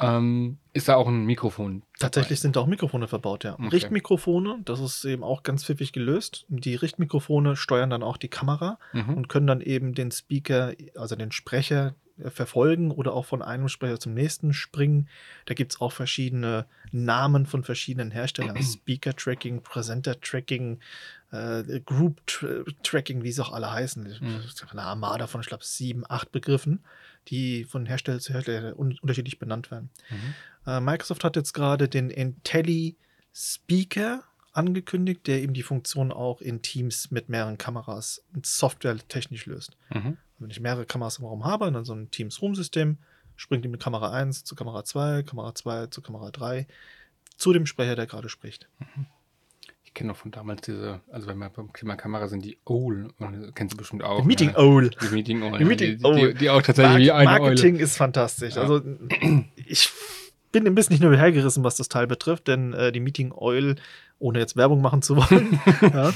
Ähm, 0.01 0.57
ist 0.73 0.87
da 0.87 0.95
auch 0.95 1.07
ein 1.07 1.25
Mikrofon? 1.25 1.83
Tatsächlich 1.99 2.39
dabei? 2.39 2.41
sind 2.41 2.55
da 2.55 2.61
auch 2.61 2.67
Mikrofone 2.67 3.07
verbaut, 3.07 3.43
ja. 3.43 3.53
Okay. 3.53 3.67
Richtmikrofone, 3.67 4.59
das 4.65 4.79
ist 4.79 5.05
eben 5.05 5.23
auch 5.23 5.43
ganz 5.43 5.63
pfiffig 5.63 5.91
gelöst. 5.93 6.45
Die 6.47 6.75
Richtmikrofone 6.75 7.55
steuern 7.55 7.89
dann 7.89 8.03
auch 8.03 8.17
die 8.17 8.29
Kamera 8.29 8.79
mhm. 8.93 9.15
und 9.15 9.29
können 9.29 9.47
dann 9.47 9.61
eben 9.61 9.93
den 9.93 10.11
Speaker, 10.11 10.73
also 10.95 11.15
den 11.15 11.31
Sprecher, 11.31 11.95
äh, 12.23 12.29
verfolgen 12.29 12.91
oder 12.91 13.13
auch 13.13 13.25
von 13.25 13.41
einem 13.41 13.67
Sprecher 13.67 13.99
zum 13.99 14.13
nächsten 14.13 14.53
springen. 14.53 15.07
Da 15.45 15.53
gibt 15.53 15.73
es 15.73 15.81
auch 15.81 15.91
verschiedene 15.91 16.65
Namen 16.91 17.45
von 17.45 17.63
verschiedenen 17.63 18.11
Herstellern. 18.11 18.57
Speaker-Tracking, 18.61 19.61
Presenter-Tracking, 19.61 20.79
äh, 21.31 21.79
Group-Tracking, 21.81 23.23
wie 23.23 23.31
sie 23.31 23.41
auch 23.41 23.51
alle 23.51 23.71
heißen. 23.71 24.03
Mhm. 24.03 24.41
Eine 24.71 24.83
Armada 24.83 25.27
von, 25.27 25.41
ich 25.41 25.47
glaube, 25.47 25.65
sieben, 25.65 26.03
acht 26.07 26.31
Begriffen 26.31 26.83
die 27.27 27.65
von 27.65 27.86
Hersteller 27.86 28.19
zu 28.19 28.34
Hersteller 28.34 28.77
un 28.77 28.97
unterschiedlich 29.01 29.39
benannt 29.39 29.71
werden. 29.71 29.89
Mhm. 30.10 30.34
Äh, 30.67 30.79
Microsoft 30.79 31.23
hat 31.23 31.36
jetzt 31.36 31.53
gerade 31.53 31.88
den 31.88 32.10
Intelli 32.10 32.95
Speaker 33.34 34.23
angekündigt, 34.53 35.27
der 35.27 35.41
eben 35.41 35.53
die 35.53 35.63
Funktion 35.63 36.12
auch 36.12 36.41
in 36.41 36.62
Teams 36.62 37.12
mit 37.12 37.29
mehreren 37.29 37.57
Kameras 37.57 38.23
softwaretechnisch 38.43 39.45
löst. 39.45 39.77
Mhm. 39.93 40.17
Wenn 40.39 40.49
ich 40.49 40.60
mehrere 40.60 40.86
Kameras 40.86 41.19
im 41.19 41.25
Raum 41.25 41.45
habe, 41.45 41.71
dann 41.71 41.86
so 41.86 41.93
ein 41.93 42.12
Teams-Room-System, 42.12 42.97
springt 43.36 43.65
mit 43.65 43.81
Kamera 43.81 44.12
1 44.12 44.43
zu 44.43 44.55
Kamera 44.55 44.84
2, 44.84 45.23
Kamera 45.23 45.55
2 45.55 45.88
zu 45.88 46.01
Kamera 46.01 46.31
3 46.31 46.67
zu 47.38 47.53
dem 47.53 47.65
Sprecher, 47.65 47.95
der 47.95 48.07
gerade 48.07 48.29
spricht. 48.29 48.67
Mhm. 48.79 49.05
Ich 49.91 49.95
kenne 49.95 50.08
noch 50.13 50.17
von 50.17 50.32
damals 50.32 50.62
diese, 50.62 51.01
also 51.12 51.27
wenn 51.27 51.38
wir 51.38 51.49
beim 51.49 51.73
Thema 51.73 51.97
Kamera 51.97 52.30
sind, 52.30 52.45
die 52.45 52.58
Owl, 52.63 53.10
kennst 53.56 53.73
du 53.73 53.77
bestimmt 53.77 54.06
auch. 54.06 54.21
Die 54.21 54.27
Meeting 54.27 54.51
ne? 54.51 54.58
Owl. 54.58 54.89
Die 54.89 55.13
Meeting 55.13 55.43
Owl. 55.43 55.58
Die, 55.60 55.65
Meeting 55.65 55.97
die, 55.97 56.27
die, 56.27 56.34
die, 56.34 56.49
auch 56.49 56.62
tatsächlich 56.62 57.10
Mark 57.10 57.19
wie 57.19 57.27
eine 57.27 57.39
Marketing 57.39 57.75
Eule. 57.75 57.84
ist 57.84 57.97
fantastisch. 57.97 58.56
Ja. 58.56 58.62
Also 58.62 58.82
ich 59.58 59.91
bin 60.54 60.65
ein 60.65 60.75
bisschen 60.75 60.93
nicht 60.93 61.04
nur 61.04 61.13
hergerissen, 61.17 61.65
was 61.65 61.75
das 61.75 61.89
Teil 61.89 62.08
betrifft, 62.08 62.47
denn 62.47 62.71
äh, 62.71 62.93
die 62.93 63.01
Meeting 63.01 63.34
Oil, 63.34 63.75
ohne 64.17 64.39
jetzt 64.39 64.56
Werbung 64.56 64.82
machen 64.82 65.01
zu 65.01 65.17
wollen, 65.17 65.60
ja, 65.82 66.13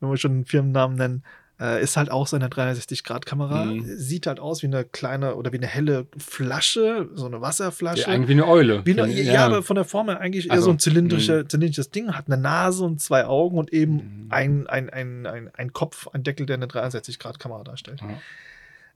wenn 0.00 0.10
wir 0.10 0.18
schon 0.18 0.32
einen 0.32 0.44
Firmennamen 0.44 0.98
nennen, 0.98 1.24
äh, 1.60 1.82
ist 1.82 1.96
halt 1.96 2.10
auch 2.10 2.26
so 2.26 2.36
eine 2.36 2.48
360-Grad-Kamera. 2.48 3.66
Mhm. 3.66 3.84
Sieht 3.96 4.26
halt 4.26 4.40
aus 4.40 4.62
wie 4.62 4.66
eine 4.66 4.84
kleine 4.84 5.36
oder 5.36 5.52
wie 5.52 5.58
eine 5.58 5.66
helle 5.66 6.06
Flasche, 6.16 7.08
so 7.14 7.26
eine 7.26 7.40
Wasserflasche. 7.40 8.02
Ja, 8.02 8.08
eigentlich 8.08 8.28
wie 8.28 8.32
eine 8.32 8.48
Eule. 8.48 8.84
Wie 8.84 9.00
eine, 9.00 9.12
ja, 9.12 9.32
ja, 9.34 9.46
aber 9.46 9.62
von 9.62 9.76
der 9.76 9.84
Form 9.84 10.08
her 10.08 10.20
eigentlich 10.20 10.50
also, 10.50 10.62
eher 10.62 10.64
so 10.64 10.70
ein 10.70 10.78
zylindrische, 10.78 11.42
mhm. 11.44 11.48
zylindrisches 11.48 11.90
Ding. 11.90 12.12
Hat 12.12 12.26
eine 12.26 12.36
Nase 12.36 12.84
und 12.84 13.00
zwei 13.00 13.26
Augen 13.26 13.58
und 13.58 13.72
eben 13.72 13.94
mhm. 13.94 14.26
ein, 14.30 14.66
ein, 14.66 14.90
ein, 14.90 15.26
ein, 15.26 15.50
ein 15.54 15.72
Kopf, 15.72 16.08
ein 16.12 16.22
Deckel, 16.22 16.46
der 16.46 16.56
eine 16.56 16.66
360-Grad-Kamera 16.66 17.64
darstellt. 17.64 18.02
Mhm. 18.02 18.16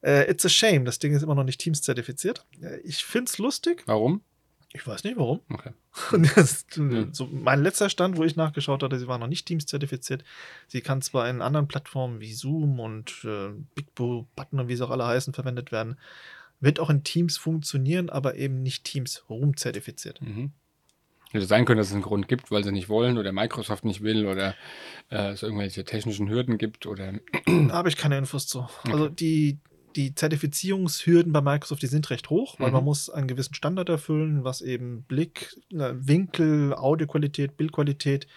Äh, 0.01 0.31
it's 0.31 0.45
a 0.45 0.49
shame, 0.49 0.85
das 0.85 0.99
Ding 0.99 1.15
ist 1.15 1.23
immer 1.23 1.35
noch 1.35 1.45
nicht 1.45 1.61
Teams 1.61 1.83
zertifiziert. 1.83 2.45
Äh, 2.63 2.79
ich 2.85 3.05
finde 3.05 3.31
es 3.31 3.39
lustig. 3.39 3.83
Warum? 3.87 4.23
Ich 4.73 4.87
weiß 4.87 5.05
nicht 5.05 5.17
warum. 5.17 5.41
Okay. 5.51 5.71
Das, 6.35 6.67
so 7.13 7.27
mein 7.27 7.63
letzter 7.63 7.91
Stand, 7.91 8.17
wo 8.17 8.25
ich 8.25 8.37
nachgeschaut 8.37 8.83
hatte, 8.83 8.99
sie 8.99 9.09
war 9.09 9.19
noch 9.19 9.27
nicht 9.27 9.47
Teams 9.47 9.67
zertifiziert. 9.67 10.25
Sie 10.69 10.81
kann 10.81 11.03
zwar 11.03 11.29
in 11.29 11.43
anderen 11.43 11.69
Plattformen 11.69 12.21
wie 12.21 12.33
Zoom 12.33 12.79
und 12.79 13.25
äh, 13.25 13.49
Big 13.75 13.95
Blue 13.95 14.27
Button 14.37 14.61
und 14.61 14.69
wie 14.69 14.77
sie 14.77 14.85
auch 14.85 14.91
alle 14.91 15.07
heißen 15.07 15.33
verwendet 15.33 15.73
werden. 15.73 15.99
Wird 16.61 16.81
auch 16.81 16.91
in 16.91 17.03
Teams 17.03 17.37
funktionieren, 17.39 18.11
aber 18.11 18.37
eben 18.37 18.63
nicht 18.63 18.85
Teams 18.85 19.25
Room 19.29 19.57
zertifiziert. 19.57 20.21
Mhm. 20.21 20.53
Hätte 21.31 21.47
sein 21.47 21.65
können, 21.65 21.79
dass 21.79 21.89
es 21.89 21.93
einen 21.93 22.03
Grund 22.03 22.27
gibt, 22.27 22.51
weil 22.51 22.65
sie 22.65 22.73
nicht 22.73 22.89
wollen 22.89 23.19
oder 23.19 23.33
Microsoft 23.33 23.85
nicht 23.85 24.03
will 24.03 24.27
oder 24.27 24.55
äh, 25.11 25.33
es 25.33 25.43
irgendwelche 25.43 25.85
technischen 25.85 26.29
Hürden 26.29 26.57
gibt 26.57 26.87
oder. 26.87 27.13
Da 27.45 27.73
habe 27.73 27.91
ich 27.91 27.97
keine 27.97 28.17
Infos 28.17 28.47
zu. 28.47 28.61
Okay. 28.61 28.93
Also 28.93 29.09
die, 29.09 29.59
die 29.99 30.15
Zertifizierungshürden 30.15 31.33
bei 31.33 31.41
Microsoft, 31.41 31.83
die 31.83 31.89
sind 31.89 32.09
recht 32.11 32.31
hoch, 32.31 32.61
weil 32.61 32.69
mhm. 32.69 32.75
man 32.75 32.85
muss 32.85 33.11
einen 33.11 33.27
gewissen 33.27 33.55
Standard 33.55 33.89
erfüllen, 33.89 34.45
was 34.45 34.61
eben 34.61 35.03
Blick, 35.03 35.57
äh, 35.73 35.91
Winkel, 35.95 36.73
Audioqualität, 36.73 37.57
Bildqualität 37.57 38.29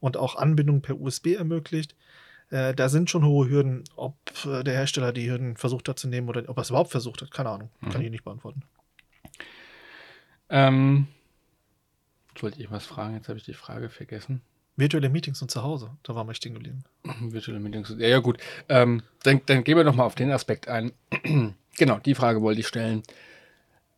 und 0.00 0.16
auch 0.16 0.36
Anbindung 0.36 0.80
per 0.80 0.98
USB 0.98 1.34
ermöglicht. 1.34 1.94
Äh, 2.48 2.74
da 2.74 2.88
sind 2.88 3.10
schon 3.10 3.26
hohe 3.26 3.50
Hürden. 3.50 3.84
Ob 3.96 4.16
äh, 4.46 4.64
der 4.64 4.72
Hersteller 4.72 5.12
die 5.12 5.30
Hürden 5.30 5.58
versucht 5.58 5.90
hat 5.90 5.98
zu 5.98 6.08
nehmen 6.08 6.30
oder 6.30 6.48
ob 6.48 6.56
er 6.56 6.62
es 6.62 6.70
überhaupt 6.70 6.90
versucht 6.90 7.20
hat, 7.20 7.30
keine 7.30 7.50
Ahnung. 7.50 7.70
Mhm. 7.80 7.90
Kann 7.90 8.00
ich 8.00 8.10
nicht 8.10 8.24
beantworten. 8.24 8.62
Ähm, 10.48 11.06
wollte 12.38 12.62
ich 12.62 12.70
was 12.70 12.86
fragen, 12.86 13.14
jetzt 13.14 13.28
habe 13.28 13.38
ich 13.38 13.44
die 13.44 13.52
Frage 13.52 13.90
vergessen. 13.90 14.40
Virtuelle 14.76 15.10
Meetings 15.10 15.42
und 15.42 15.50
zu 15.50 15.62
Hause, 15.62 15.90
da 16.02 16.14
waren 16.14 16.26
wir 16.26 16.34
stehen 16.34 16.54
geblieben. 16.54 16.84
Virtuelle 17.20 17.60
Meetings, 17.60 17.94
ja, 17.98 18.08
ja 18.08 18.18
gut. 18.18 18.38
Ähm, 18.68 19.02
dann, 19.22 19.40
dann 19.46 19.64
gehen 19.64 19.76
wir 19.76 19.84
doch 19.84 19.94
mal 19.94 20.04
auf 20.04 20.14
den 20.14 20.30
Aspekt 20.30 20.68
ein. 20.68 20.92
genau, 21.76 21.98
die 21.98 22.14
Frage 22.14 22.40
wollte 22.40 22.60
ich 22.60 22.66
stellen. 22.66 23.02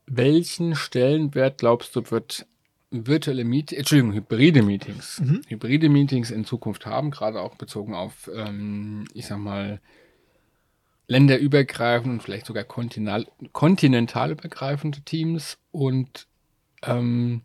Welchen 0.06 0.74
Stellenwert 0.74 1.58
glaubst 1.58 1.94
du, 1.94 2.10
wird 2.10 2.46
virtuelle 2.92 3.44
Meetings, 3.44 3.78
Entschuldigung, 3.78 4.12
hybride 4.12 4.62
Meetings, 4.62 5.20
mhm. 5.20 5.42
hybride 5.48 5.88
Meetings 5.88 6.30
in 6.30 6.44
Zukunft 6.44 6.84
haben, 6.84 7.10
gerade 7.10 7.40
auch 7.40 7.56
bezogen 7.56 7.94
auf, 7.94 8.30
ähm, 8.34 9.06
ich 9.14 9.26
sag 9.26 9.38
mal, 9.38 9.80
länderübergreifende 11.08 12.14
und 12.14 12.22
vielleicht 12.22 12.46
sogar 12.46 12.64
kontinental, 12.64 13.26
kontinentalübergreifende 13.52 15.00
Teams 15.00 15.58
und 15.70 16.26
ähm, 16.82 17.42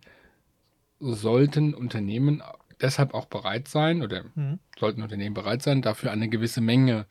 sollten 1.00 1.74
Unternehmen 1.74 2.42
deshalb 2.82 3.13
auch 3.13 3.26
bereit 3.26 3.68
sein 3.68 4.02
oder 4.02 4.24
mhm. 4.36 4.60
sollten 4.80 5.02
Unternehmen 5.02 5.34
bereit 5.34 5.63
sein, 5.63 5.82
dafür 5.82 6.12
eine 6.12 6.30
gewisse 6.30 6.62
Menge 6.62 7.06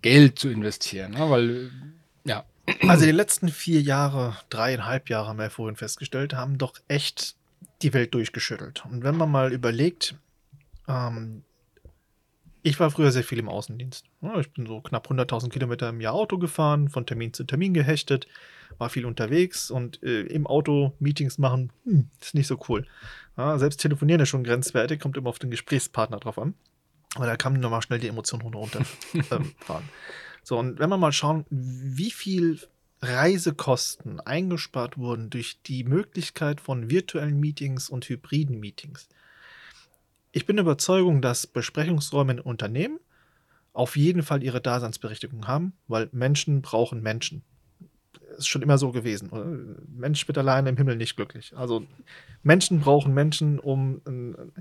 Geld 0.00 0.38
zu 0.38 0.48
investieren. 0.48 1.12
Ne? 1.12 1.30
Weil, 1.30 1.70
ja. 2.24 2.44
Also 2.88 3.04
die 3.04 3.12
letzten 3.12 3.48
vier 3.48 3.80
Jahre, 3.80 4.36
dreieinhalb 4.48 5.08
Jahre 5.08 5.28
haben 5.28 5.38
wir 5.38 5.50
vorhin 5.50 5.76
festgestellt, 5.76 6.34
haben 6.34 6.58
doch 6.58 6.74
echt 6.88 7.36
die 7.82 7.92
Welt 7.92 8.14
durchgeschüttelt. 8.14 8.84
Und 8.86 9.02
wenn 9.02 9.16
man 9.16 9.30
mal 9.30 9.52
überlegt, 9.52 10.14
ähm, 10.88 11.42
ich 12.62 12.78
war 12.78 12.90
früher 12.90 13.10
sehr 13.10 13.24
viel 13.24 13.40
im 13.40 13.48
Außendienst. 13.48 14.04
Ich 14.38 14.52
bin 14.52 14.66
so 14.66 14.80
knapp 14.80 15.10
100.000 15.10 15.50
Kilometer 15.50 15.88
im 15.88 16.00
Jahr 16.00 16.14
Auto 16.14 16.38
gefahren, 16.38 16.88
von 16.88 17.06
Termin 17.06 17.32
zu 17.32 17.44
Termin 17.44 17.74
gehechtet, 17.74 18.28
war 18.78 18.88
viel 18.88 19.04
unterwegs 19.04 19.70
und 19.70 20.02
äh, 20.02 20.22
im 20.22 20.46
Auto 20.46 20.94
Meetings 21.00 21.38
machen, 21.38 21.72
hm, 21.84 22.08
ist 22.20 22.34
nicht 22.34 22.46
so 22.46 22.58
cool. 22.68 22.86
Ja, 23.36 23.58
selbst 23.58 23.78
telefonieren 23.78 24.20
ist 24.20 24.28
schon 24.28 24.44
grenzwertig, 24.44 25.00
kommt 25.00 25.16
immer 25.16 25.30
auf 25.30 25.38
den 25.38 25.50
Gesprächspartner 25.50 26.18
drauf 26.18 26.38
an. 26.38 26.54
Aber 27.14 27.26
da 27.26 27.36
kann 27.36 27.52
man 27.52 27.60
nochmal 27.60 27.82
schnell 27.82 27.98
die 27.98 28.08
Emotionen 28.08 28.54
runterfahren. 28.54 28.86
ähm, 29.30 29.88
so, 30.42 30.58
und 30.58 30.78
wenn 30.78 30.88
wir 30.88 30.96
mal 30.96 31.12
schauen, 31.12 31.44
wie 31.50 32.10
viel 32.10 32.60
Reisekosten 33.02 34.20
eingespart 34.20 34.96
wurden 34.96 35.28
durch 35.28 35.60
die 35.62 35.84
Möglichkeit 35.84 36.60
von 36.60 36.88
virtuellen 36.88 37.38
Meetings 37.38 37.88
und 37.90 38.08
hybriden 38.08 38.60
Meetings. 38.60 39.08
ich 40.30 40.46
bin 40.46 40.56
der 40.56 40.64
Überzeugung, 40.64 41.20
dass 41.20 41.46
Besprechungsräume 41.46 42.34
in 42.34 42.40
Unternehmen 42.40 43.00
auf 43.72 43.96
jeden 43.96 44.22
Fall 44.22 44.42
ihre 44.42 44.60
Daseinsberechtigung 44.60 45.46
haben, 45.48 45.72
weil 45.88 46.08
Menschen 46.12 46.62
brauchen 46.62 47.02
Menschen. 47.02 47.42
Ist 48.36 48.48
schon 48.48 48.62
immer 48.62 48.78
so 48.78 48.92
gewesen. 48.92 49.76
Mensch 49.88 50.26
wird 50.26 50.38
alleine 50.38 50.70
im 50.70 50.76
Himmel 50.76 50.96
nicht 50.96 51.16
glücklich. 51.16 51.56
Also 51.56 51.86
Menschen 52.42 52.80
brauchen 52.80 53.14
Menschen, 53.14 53.58
um 53.58 54.00
äh, 54.06 54.60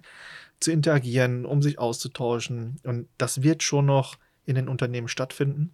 zu 0.60 0.72
interagieren, 0.72 1.46
um 1.46 1.62
sich 1.62 1.80
auszutauschen. 1.80 2.80
Und 2.84 3.08
das 3.18 3.44
wird 3.44 3.64
schon 3.64 3.86
noch 3.86 4.18
in 4.46 4.56
den 4.56 4.68
Unternehmen 4.68 5.08
stattfinden. 5.08 5.74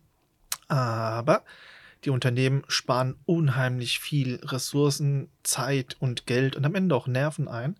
Aber 0.68 1.44
die 2.04 2.10
Unternehmen 2.10 2.64
sparen 2.68 3.16
unheimlich 3.26 4.00
viel 4.00 4.36
Ressourcen, 4.44 5.30
Zeit 5.44 5.98
und 6.00 6.26
Geld 6.26 6.56
und 6.56 6.66
am 6.66 6.76
Ende 6.76 6.96
auch 6.96 7.08
Nerven 7.08 7.48
ein, 7.48 7.76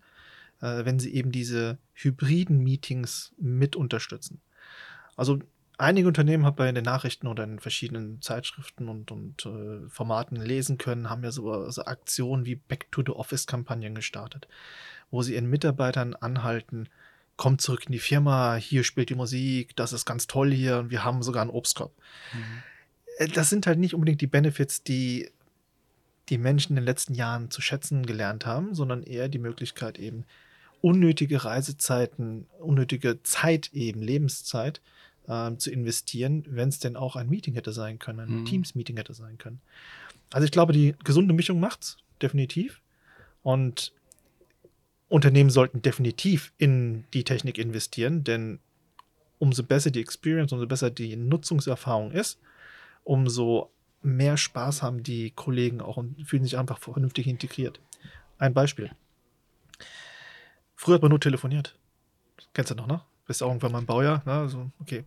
äh, 0.60 0.84
wenn 0.84 0.98
sie 0.98 1.14
eben 1.14 1.32
diese 1.32 1.78
hybriden 1.94 2.58
Meetings 2.58 3.32
mit 3.38 3.76
unterstützen. 3.76 4.40
Also 5.16 5.40
einige 5.78 6.08
Unternehmen 6.08 6.44
habe 6.44 6.64
ich 6.64 6.68
in 6.68 6.74
den 6.74 6.84
Nachrichten 6.84 7.26
oder 7.26 7.44
in 7.44 7.60
verschiedenen 7.60 8.20
Zeitschriften 8.20 8.88
und, 8.88 9.10
und 9.10 9.46
äh, 9.46 9.88
Formaten 9.88 10.36
lesen 10.36 10.76
können, 10.76 11.08
haben 11.08 11.24
ja 11.24 11.30
so, 11.30 11.70
so 11.70 11.84
Aktionen 11.84 12.44
wie 12.44 12.56
Back 12.56 12.90
to 12.90 13.02
the 13.06 13.12
Office-Kampagnen 13.12 13.94
gestartet, 13.94 14.48
wo 15.10 15.22
sie 15.22 15.34
ihren 15.34 15.48
Mitarbeitern 15.48 16.14
anhalten, 16.14 16.88
kommt 17.36 17.60
zurück 17.60 17.84
in 17.86 17.92
die 17.92 18.00
Firma, 18.00 18.56
hier 18.56 18.82
spielt 18.82 19.10
die 19.10 19.14
Musik, 19.14 19.76
das 19.76 19.92
ist 19.92 20.04
ganz 20.04 20.26
toll 20.26 20.52
hier 20.52 20.78
und 20.78 20.90
wir 20.90 21.04
haben 21.04 21.22
sogar 21.22 21.42
einen 21.42 21.52
Obstkorb. 21.52 21.92
Mhm. 22.34 22.62
Äh, 23.18 23.28
das 23.28 23.48
sind 23.48 23.66
halt 23.66 23.78
nicht 23.78 23.94
unbedingt 23.94 24.20
die 24.20 24.26
Benefits, 24.26 24.82
die 24.82 25.30
die 26.28 26.38
Menschen 26.38 26.72
in 26.72 26.76
den 26.76 26.84
letzten 26.84 27.14
Jahren 27.14 27.50
zu 27.50 27.62
schätzen 27.62 28.04
gelernt 28.04 28.44
haben, 28.44 28.74
sondern 28.74 29.02
eher 29.02 29.28
die 29.28 29.38
Möglichkeit 29.38 29.98
eben 29.98 30.24
unnötige 30.82 31.44
Reisezeiten, 31.44 32.46
unnötige 32.58 33.22
Zeit 33.22 33.70
eben, 33.72 34.02
Lebenszeit 34.02 34.82
äh, 35.28 35.56
zu 35.56 35.70
investieren, 35.70 36.44
wenn 36.48 36.68
es 36.68 36.78
denn 36.78 36.96
auch 36.96 37.16
ein 37.16 37.28
Meeting 37.28 37.54
hätte 37.54 37.72
sein 37.72 37.98
können, 37.98 38.20
ein 38.20 38.40
mhm. 38.40 38.44
Teams-Meeting 38.44 38.96
hätte 38.96 39.14
sein 39.14 39.38
können. 39.38 39.60
Also 40.30 40.44
ich 40.44 40.50
glaube, 40.50 40.72
die 40.72 40.94
gesunde 41.04 41.34
Mischung 41.34 41.60
macht's, 41.60 41.98
definitiv. 42.20 42.80
Und 43.42 43.92
Unternehmen 45.08 45.50
sollten 45.50 45.80
definitiv 45.80 46.52
in 46.58 47.04
die 47.14 47.24
Technik 47.24 47.58
investieren, 47.58 48.24
denn 48.24 48.58
umso 49.38 49.62
besser 49.62 49.90
die 49.90 50.00
Experience, 50.00 50.52
umso 50.52 50.66
besser 50.66 50.90
die 50.90 51.16
Nutzungserfahrung 51.16 52.10
ist, 52.10 52.38
umso 53.04 53.70
mehr 54.02 54.36
Spaß 54.36 54.82
haben 54.82 55.02
die 55.02 55.30
Kollegen 55.30 55.80
auch 55.80 55.96
und 55.96 56.22
fühlen 56.26 56.44
sich 56.44 56.58
einfach 56.58 56.78
vernünftig 56.78 57.26
integriert. 57.26 57.80
Ein 58.38 58.54
Beispiel. 58.54 58.90
Früher 60.76 60.96
hat 60.96 61.02
man 61.02 61.10
nur 61.10 61.20
telefoniert. 61.20 61.76
Kennst 62.52 62.70
du 62.70 62.74
noch, 62.74 62.86
ne? 62.86 63.02
Bist 63.28 63.42
auch 63.42 63.48
irgendwann 63.48 63.72
mal 63.72 63.80
ein 63.80 63.86
Baujahr, 63.86 64.22
ne? 64.24 64.32
Also, 64.32 64.70
okay, 64.80 65.04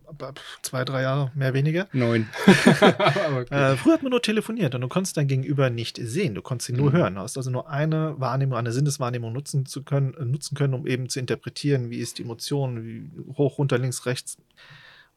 zwei, 0.62 0.84
drei 0.84 1.02
Jahre, 1.02 1.32
mehr, 1.34 1.54
weniger. 1.54 1.88
Neun. 1.92 2.28
okay. 2.46 3.46
äh, 3.50 3.76
früher 3.76 3.94
hat 3.94 4.04
man 4.04 4.10
nur 4.10 4.22
telefoniert 4.22 4.76
und 4.76 4.80
du 4.80 4.86
konntest 4.86 5.16
dein 5.16 5.26
Gegenüber 5.26 5.70
nicht 5.70 5.98
sehen, 6.00 6.36
du 6.36 6.40
konntest 6.40 6.70
ihn 6.70 6.76
nur 6.76 6.90
mhm. 6.90 6.96
hören. 6.96 7.14
Du 7.16 7.20
hast 7.20 7.36
also 7.36 7.50
nur 7.50 7.68
eine 7.68 8.14
Wahrnehmung, 8.20 8.56
eine 8.56 8.70
Sinneswahrnehmung 8.70 9.32
nutzen 9.32 9.66
zu 9.66 9.82
können, 9.82 10.14
äh, 10.14 10.24
nutzen 10.24 10.56
können, 10.56 10.72
um 10.72 10.86
eben 10.86 11.08
zu 11.08 11.18
interpretieren, 11.18 11.90
wie 11.90 11.98
ist 11.98 12.18
die 12.18 12.22
Emotion, 12.22 12.84
wie 12.84 13.10
hoch, 13.36 13.58
runter, 13.58 13.76
links, 13.76 14.06
rechts 14.06 14.38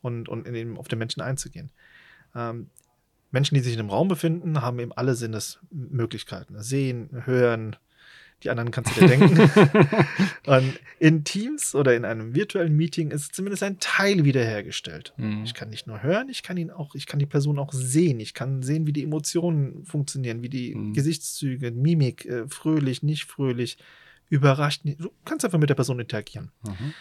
und, 0.01 0.27
und 0.27 0.47
eben 0.47 0.75
auf 0.79 0.87
den 0.87 0.97
Menschen 0.97 1.21
einzugehen. 1.21 1.69
Ähm, 2.33 2.71
Menschen, 3.29 3.53
die 3.53 3.61
sich 3.61 3.75
in 3.75 3.81
einem 3.81 3.91
Raum 3.91 4.07
befinden, 4.07 4.61
haben 4.61 4.79
eben 4.79 4.93
alle 4.93 5.13
Sinnesmöglichkeiten. 5.13 6.59
Sehen, 6.63 7.09
hören, 7.25 7.75
die 8.43 8.49
anderen 8.49 8.71
kannst 8.71 8.95
du 8.95 9.01
dir 9.01 9.07
denken. 9.07 9.39
und 10.45 10.79
in 10.99 11.23
Teams 11.23 11.73
oder 11.73 11.95
in 11.95 12.05
einem 12.05 12.35
virtuellen 12.35 12.75
Meeting 12.75 13.11
ist 13.11 13.33
zumindest 13.33 13.63
ein 13.63 13.79
Teil 13.79 14.23
wiederhergestellt. 14.23 15.13
Mhm. 15.17 15.43
Ich 15.43 15.53
kann 15.53 15.69
nicht 15.69 15.87
nur 15.87 16.03
hören, 16.03 16.29
ich 16.29 16.43
kann 16.43 16.57
ihn 16.57 16.69
auch, 16.69 16.95
ich 16.95 17.07
kann 17.07 17.19
die 17.19 17.25
Person 17.25 17.57
auch 17.57 17.73
sehen. 17.73 18.19
Ich 18.19 18.33
kann 18.33 18.61
sehen, 18.61 18.85
wie 18.85 18.93
die 18.93 19.03
Emotionen 19.03 19.85
funktionieren, 19.85 20.43
wie 20.43 20.49
die 20.49 20.75
mhm. 20.75 20.93
Gesichtszüge, 20.93 21.71
Mimik, 21.71 22.25
äh, 22.25 22.47
fröhlich, 22.47 23.03
nicht 23.03 23.25
fröhlich, 23.25 23.77
überrascht. 24.29 24.81
Du 24.83 25.11
kannst 25.23 25.45
einfach 25.45 25.59
mit 25.59 25.69
der 25.69 25.75
Person 25.75 25.99
interagieren. 25.99 26.51
Mhm. 26.63 26.93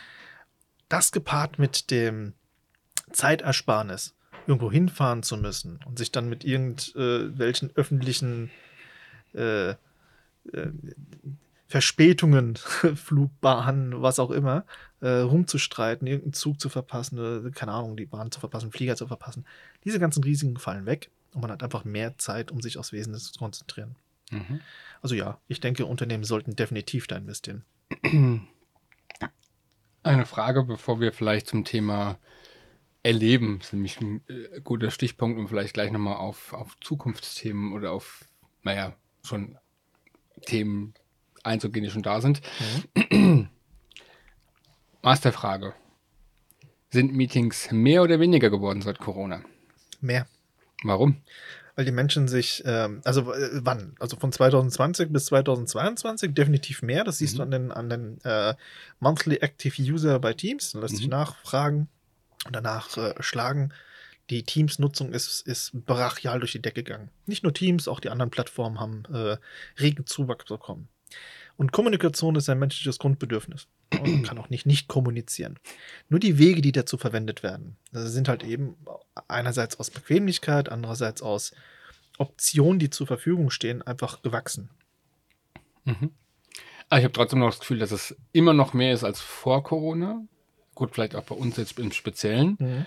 Das 0.88 1.12
gepaart 1.12 1.58
mit 1.58 1.90
dem 1.90 2.34
Zeitersparnis, 3.12 4.14
irgendwo 4.46 4.70
hinfahren 4.70 5.22
zu 5.22 5.36
müssen 5.36 5.80
und 5.86 5.98
sich 5.98 6.12
dann 6.12 6.28
mit 6.28 6.44
irgendwelchen 6.44 7.70
äh, 7.70 7.72
öffentlichen 7.74 8.50
äh, 9.32 9.74
äh, 10.52 10.68
Verspätungen, 11.66 12.56
Flugbahnen, 12.94 14.00
was 14.02 14.18
auch 14.18 14.30
immer, 14.30 14.64
äh, 15.00 15.08
rumzustreiten, 15.08 16.06
irgendeinen 16.06 16.34
Zug 16.34 16.60
zu 16.60 16.68
verpassen, 16.68 17.46
äh, 17.46 17.50
keine 17.50 17.72
Ahnung, 17.72 17.96
die 17.96 18.06
Bahn 18.06 18.30
zu 18.30 18.40
verpassen, 18.40 18.70
Flieger 18.70 18.96
zu 18.96 19.06
verpassen. 19.06 19.44
Diese 19.84 19.98
ganzen 19.98 20.22
Risiken 20.22 20.56
fallen 20.56 20.86
weg 20.86 21.10
und 21.32 21.40
man 21.40 21.50
hat 21.50 21.62
einfach 21.62 21.84
mehr 21.84 22.16
Zeit, 22.18 22.50
um 22.50 22.60
sich 22.60 22.78
aufs 22.78 22.92
Wesentliche 22.92 23.32
zu 23.32 23.38
konzentrieren. 23.38 23.96
Mhm. 24.30 24.60
Also 25.02 25.14
ja, 25.14 25.40
ich 25.48 25.60
denke, 25.60 25.86
Unternehmen 25.86 26.24
sollten 26.24 26.56
definitiv 26.56 27.06
da 27.06 27.16
investieren. 27.16 27.64
Eine 30.02 30.26
Frage, 30.26 30.64
bevor 30.64 31.00
wir 31.00 31.12
vielleicht 31.12 31.48
zum 31.48 31.64
Thema 31.64 32.18
Erleben, 33.02 33.58
das 33.58 33.68
ist 33.68 33.72
nämlich 33.72 34.00
ein 34.00 34.22
äh, 34.28 34.60
guter 34.62 34.90
Stichpunkt, 34.90 35.38
um 35.38 35.48
vielleicht 35.48 35.74
gleich 35.74 35.90
nochmal 35.90 36.16
auf, 36.16 36.52
auf 36.52 36.78
Zukunftsthemen 36.80 37.72
oder 37.72 37.92
auf, 37.92 38.28
naja, 38.62 38.96
schon 39.22 39.58
Themen 40.44 40.94
einzugehen, 41.42 41.84
die 41.84 41.90
schon 41.90 42.02
da 42.02 42.20
sind. 42.20 42.40
Mhm. 43.10 43.48
Masterfrage. 45.02 45.74
Sind 46.90 47.12
Meetings 47.12 47.70
mehr 47.70 48.02
oder 48.02 48.20
weniger 48.20 48.50
geworden 48.50 48.80
seit 48.80 48.98
Corona? 48.98 49.42
Mehr. 50.00 50.26
Warum? 50.82 51.22
Weil 51.76 51.84
die 51.84 51.92
Menschen 51.92 52.28
sich, 52.28 52.62
ähm, 52.66 53.00
also 53.04 53.32
äh, 53.32 53.50
wann? 53.54 53.96
Also 53.98 54.16
von 54.16 54.30
2020 54.30 55.12
bis 55.12 55.26
2022 55.26 56.32
definitiv 56.32 56.82
mehr. 56.82 57.04
Das 57.04 57.18
siehst 57.18 57.34
mhm. 57.34 57.38
du 57.38 57.42
an 57.42 57.50
den, 57.50 57.72
an 57.72 57.90
den 57.90 58.20
äh, 58.24 58.54
Monthly 59.00 59.36
Active 59.36 59.82
User 59.82 60.18
bei 60.20 60.34
Teams. 60.34 60.72
Da 60.72 60.80
lässt 60.80 60.94
mhm. 60.94 60.98
sich 60.98 61.08
nachfragen 61.08 61.88
und 62.46 62.54
danach 62.54 62.96
äh, 62.96 63.14
schlagen 63.20 63.72
die 64.30 64.42
Teams-Nutzung 64.42 65.12
ist, 65.12 65.42
ist 65.42 65.72
brachial 65.84 66.40
durch 66.40 66.52
die 66.52 66.62
Decke 66.62 66.82
gegangen. 66.82 67.10
Nicht 67.26 67.42
nur 67.42 67.52
Teams, 67.52 67.88
auch 67.88 68.00
die 68.00 68.10
anderen 68.10 68.30
Plattformen 68.30 68.80
haben 68.80 69.04
äh, 69.12 69.36
regen 69.80 70.06
Zuwachs 70.06 70.46
bekommen. 70.46 70.88
Und 71.56 71.72
Kommunikation 71.72 72.34
ist 72.36 72.48
ein 72.48 72.58
menschliches 72.58 72.98
Grundbedürfnis. 72.98 73.68
Und 73.92 74.12
man 74.12 74.22
kann 74.22 74.38
auch 74.38 74.50
nicht 74.50 74.66
nicht 74.66 74.88
kommunizieren. 74.88 75.58
Nur 76.08 76.18
die 76.18 76.38
Wege, 76.38 76.62
die 76.62 76.72
dazu 76.72 76.96
verwendet 76.96 77.42
werden, 77.42 77.76
sind 77.92 78.28
halt 78.28 78.42
eben 78.42 78.76
einerseits 79.28 79.78
aus 79.78 79.90
Bequemlichkeit, 79.90 80.68
andererseits 80.68 81.22
aus 81.22 81.52
Optionen, 82.18 82.78
die 82.78 82.90
zur 82.90 83.06
Verfügung 83.06 83.50
stehen, 83.50 83.82
einfach 83.82 84.22
gewachsen. 84.22 84.70
Mhm. 85.84 86.10
Aber 86.88 86.98
ich 86.98 87.04
habe 87.04 87.12
trotzdem 87.12 87.38
noch 87.38 87.50
das 87.50 87.60
Gefühl, 87.60 87.78
dass 87.78 87.92
es 87.92 88.16
immer 88.32 88.52
noch 88.52 88.72
mehr 88.72 88.92
ist 88.92 89.04
als 89.04 89.20
vor 89.20 89.62
Corona. 89.62 90.22
Gut, 90.74 90.90
vielleicht 90.92 91.14
auch 91.14 91.24
bei 91.24 91.34
uns 91.34 91.56
jetzt 91.56 91.78
im 91.78 91.92
Speziellen. 91.92 92.56
Mhm. 92.58 92.86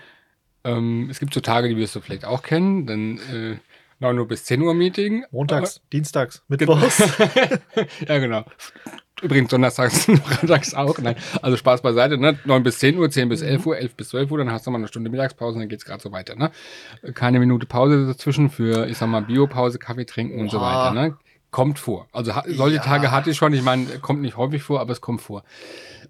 Ähm, 0.68 1.08
es 1.10 1.20
gibt 1.20 1.34
so 1.34 1.40
Tage, 1.40 1.70
die 1.70 1.78
wirst 1.78 1.96
du 1.96 2.02
vielleicht 2.02 2.26
auch 2.26 2.44
kennen. 2.44 2.86
Dann 2.86 3.18
äh, 3.34 3.58
9 4.00 4.20
Uhr 4.20 4.28
bis 4.28 4.46
10 4.46 4.62
Uhr 4.62 4.74
Meeting. 4.74 5.26
Montags, 5.32 5.78
Aber, 5.78 5.86
Dienstags, 5.94 6.44
Mittwochs. 6.48 7.00
ja, 8.08 8.20
genau. 8.20 8.46
Übrigens 9.22 9.50
donnerstags, 9.50 10.06
freitags 10.24 10.76
auch. 10.76 11.00
Nein, 11.00 11.16
also 11.42 11.58
Spaß 11.58 11.82
beiseite. 11.82 12.18
Ne? 12.20 12.38
9 12.46 12.62
bis 12.62 12.80
10 12.80 12.98
Uhr, 12.98 13.10
10 13.10 13.30
bis 13.30 13.42
11 13.42 13.66
Uhr, 13.66 13.78
11 13.78 13.96
bis 13.96 14.10
12 14.10 14.30
Uhr, 14.30 14.38
dann 14.38 14.52
hast 14.52 14.68
du 14.68 14.72
mal 14.72 14.78
eine 14.78 14.88
Stunde 14.88 15.10
Mittagspause 15.10 15.56
und 15.56 15.62
dann 15.62 15.70
geht 15.70 15.80
es 15.80 15.86
gerade 15.86 16.04
so 16.04 16.12
weiter. 16.12 16.36
Ne? 16.36 16.52
Keine 17.16 17.40
Minute 17.40 17.66
Pause 17.66 18.06
dazwischen 18.06 18.50
für, 18.52 18.88
ich 18.88 18.98
sag 18.98 19.08
mal, 19.08 19.22
Biopause, 19.22 19.80
Kaffee 19.80 20.06
trinken 20.06 20.40
und 20.40 20.52
so 20.52 20.62
weiter. 20.62 20.94
Ne? 20.94 21.18
Kommt 21.50 21.80
vor. 21.80 22.08
Also 22.12 22.32
solche 22.46 22.76
ja. 22.76 22.84
Tage 22.84 23.10
hatte 23.10 23.32
ich 23.32 23.38
schon. 23.38 23.54
Ich 23.54 23.64
meine, 23.64 23.86
kommt 24.00 24.22
nicht 24.22 24.38
häufig 24.38 24.62
vor, 24.62 24.82
aber 24.82 24.92
es 24.92 25.02
kommt 25.02 25.22
vor. 25.22 25.44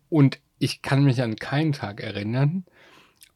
Und 0.09 0.39
ich 0.59 0.81
kann 0.81 1.03
mich 1.03 1.21
an 1.21 1.35
keinen 1.37 1.71
Tag 1.71 2.01
erinnern, 2.01 2.65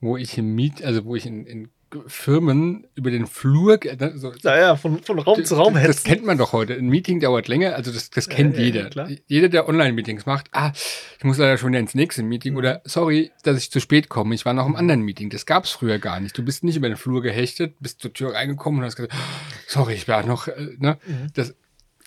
wo 0.01 0.17
ich 0.17 0.37
im 0.37 0.55
Miet, 0.55 0.83
also 0.83 1.05
wo 1.05 1.15
ich 1.15 1.25
in, 1.25 1.45
in 1.45 1.69
Firmen 2.07 2.87
über 2.95 3.11
den 3.11 3.27
Flur. 3.27 3.77
Ne, 3.83 4.13
so, 4.15 4.33
naja, 4.43 4.75
von, 4.75 5.03
von 5.03 5.19
Raum 5.19 5.43
zu 5.43 5.55
Raum 5.55 5.75
hetzen. 5.75 5.87
Das 5.87 6.03
kennt 6.03 6.25
man 6.25 6.37
doch 6.37 6.53
heute. 6.53 6.73
Ein 6.73 6.87
Meeting 6.87 7.19
dauert 7.19 7.47
länger, 7.47 7.75
also 7.75 7.91
das, 7.91 8.09
das 8.09 8.29
kennt 8.29 8.55
ja, 8.57 8.63
jeder. 8.63 8.89
Ja, 8.95 9.15
jeder, 9.27 9.49
der 9.49 9.67
Online-Meetings 9.67 10.25
macht, 10.25 10.47
ah, 10.53 10.71
ich 11.17 11.23
muss 11.23 11.37
leider 11.37 11.57
schon 11.57 11.73
ins 11.73 11.93
nächste 11.93 12.23
Meeting 12.23 12.53
mhm. 12.53 12.59
oder 12.59 12.81
sorry, 12.85 13.31
dass 13.43 13.57
ich 13.57 13.71
zu 13.71 13.79
spät 13.79 14.09
komme, 14.09 14.33
ich 14.35 14.45
war 14.45 14.53
noch 14.53 14.65
im 14.65 14.75
anderen 14.75 15.01
Meeting. 15.01 15.29
Das 15.29 15.45
gab 15.45 15.65
es 15.65 15.71
früher 15.71 15.99
gar 15.99 16.19
nicht. 16.19 16.37
Du 16.37 16.43
bist 16.43 16.63
nicht 16.63 16.77
über 16.77 16.87
den 16.87 16.97
Flur 16.97 17.21
gehechtet, 17.21 17.75
bist 17.79 18.01
zur 18.01 18.13
Tür 18.13 18.33
reingekommen 18.33 18.79
und 18.79 18.85
hast 18.85 18.95
gesagt, 18.95 19.13
sorry, 19.67 19.93
ich 19.93 20.07
war 20.07 20.25
noch, 20.25 20.47
äh, 20.47 20.75
ne? 20.77 20.97
Mhm. 21.05 21.27
Das, 21.33 21.55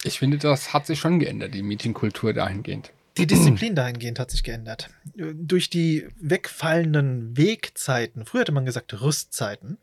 ich 0.02 0.18
finde, 0.18 0.38
das 0.38 0.72
hat 0.72 0.86
sich 0.86 0.98
schon 0.98 1.18
geändert, 1.18 1.54
die 1.54 1.62
Meetingkultur 1.62 2.32
dahingehend. 2.32 2.90
Die 3.16 3.26
Disziplin 3.26 3.74
dahingehend 3.76 4.18
hat 4.18 4.30
sich 4.30 4.42
geändert. 4.42 4.90
Durch 5.14 5.70
die 5.70 6.08
wegfallenden 6.16 7.36
Wegzeiten, 7.36 8.26
früher 8.26 8.40
hatte 8.40 8.52
man 8.52 8.66
gesagt 8.66 9.00
Rüstzeiten, 9.00 9.78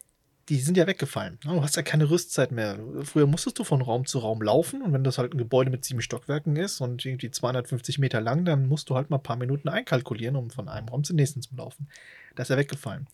die 0.50 0.58
sind 0.58 0.76
ja 0.76 0.86
weggefallen. 0.86 1.38
Du 1.44 1.64
hast 1.64 1.78
ja 1.78 1.82
keine 1.82 2.10
Rüstzeit 2.10 2.52
mehr. 2.52 2.78
Früher 3.04 3.28
musstest 3.28 3.58
du 3.58 3.64
von 3.64 3.82
Raum 3.82 4.06
zu 4.06 4.20
Raum 4.20 4.42
laufen 4.42 4.82
und 4.82 4.92
wenn 4.92 5.04
das 5.06 5.18
halt 5.18 5.34
ein 5.34 5.38
Gebäude 5.38 5.72
mit 5.72 5.86
sieben 5.86 6.02
Stockwerken 6.02 6.58
ist 6.58 6.82
und 6.82 7.06
irgendwie 7.06 7.32
250 7.32 8.00
Meter 8.00 8.20
lang, 8.20 8.44
dann 8.44 8.68
musst 8.68 8.90
du 8.90 8.96
halt 8.96 9.10
mal 9.10 9.18
ein 9.18 9.24
paar 9.24 9.38
Minuten 9.38 9.70
einkalkulieren, 9.70 10.36
um 10.36 10.50
von 10.50 10.68
einem 10.68 10.90
Raum 10.90 11.06
zum 11.06 11.16
nächsten 11.16 11.42
zu 11.42 11.56
laufen. 11.56 11.88
Das 12.36 12.46
ist 12.46 12.50
ja 12.50 12.58
weggefallen. 12.58 13.08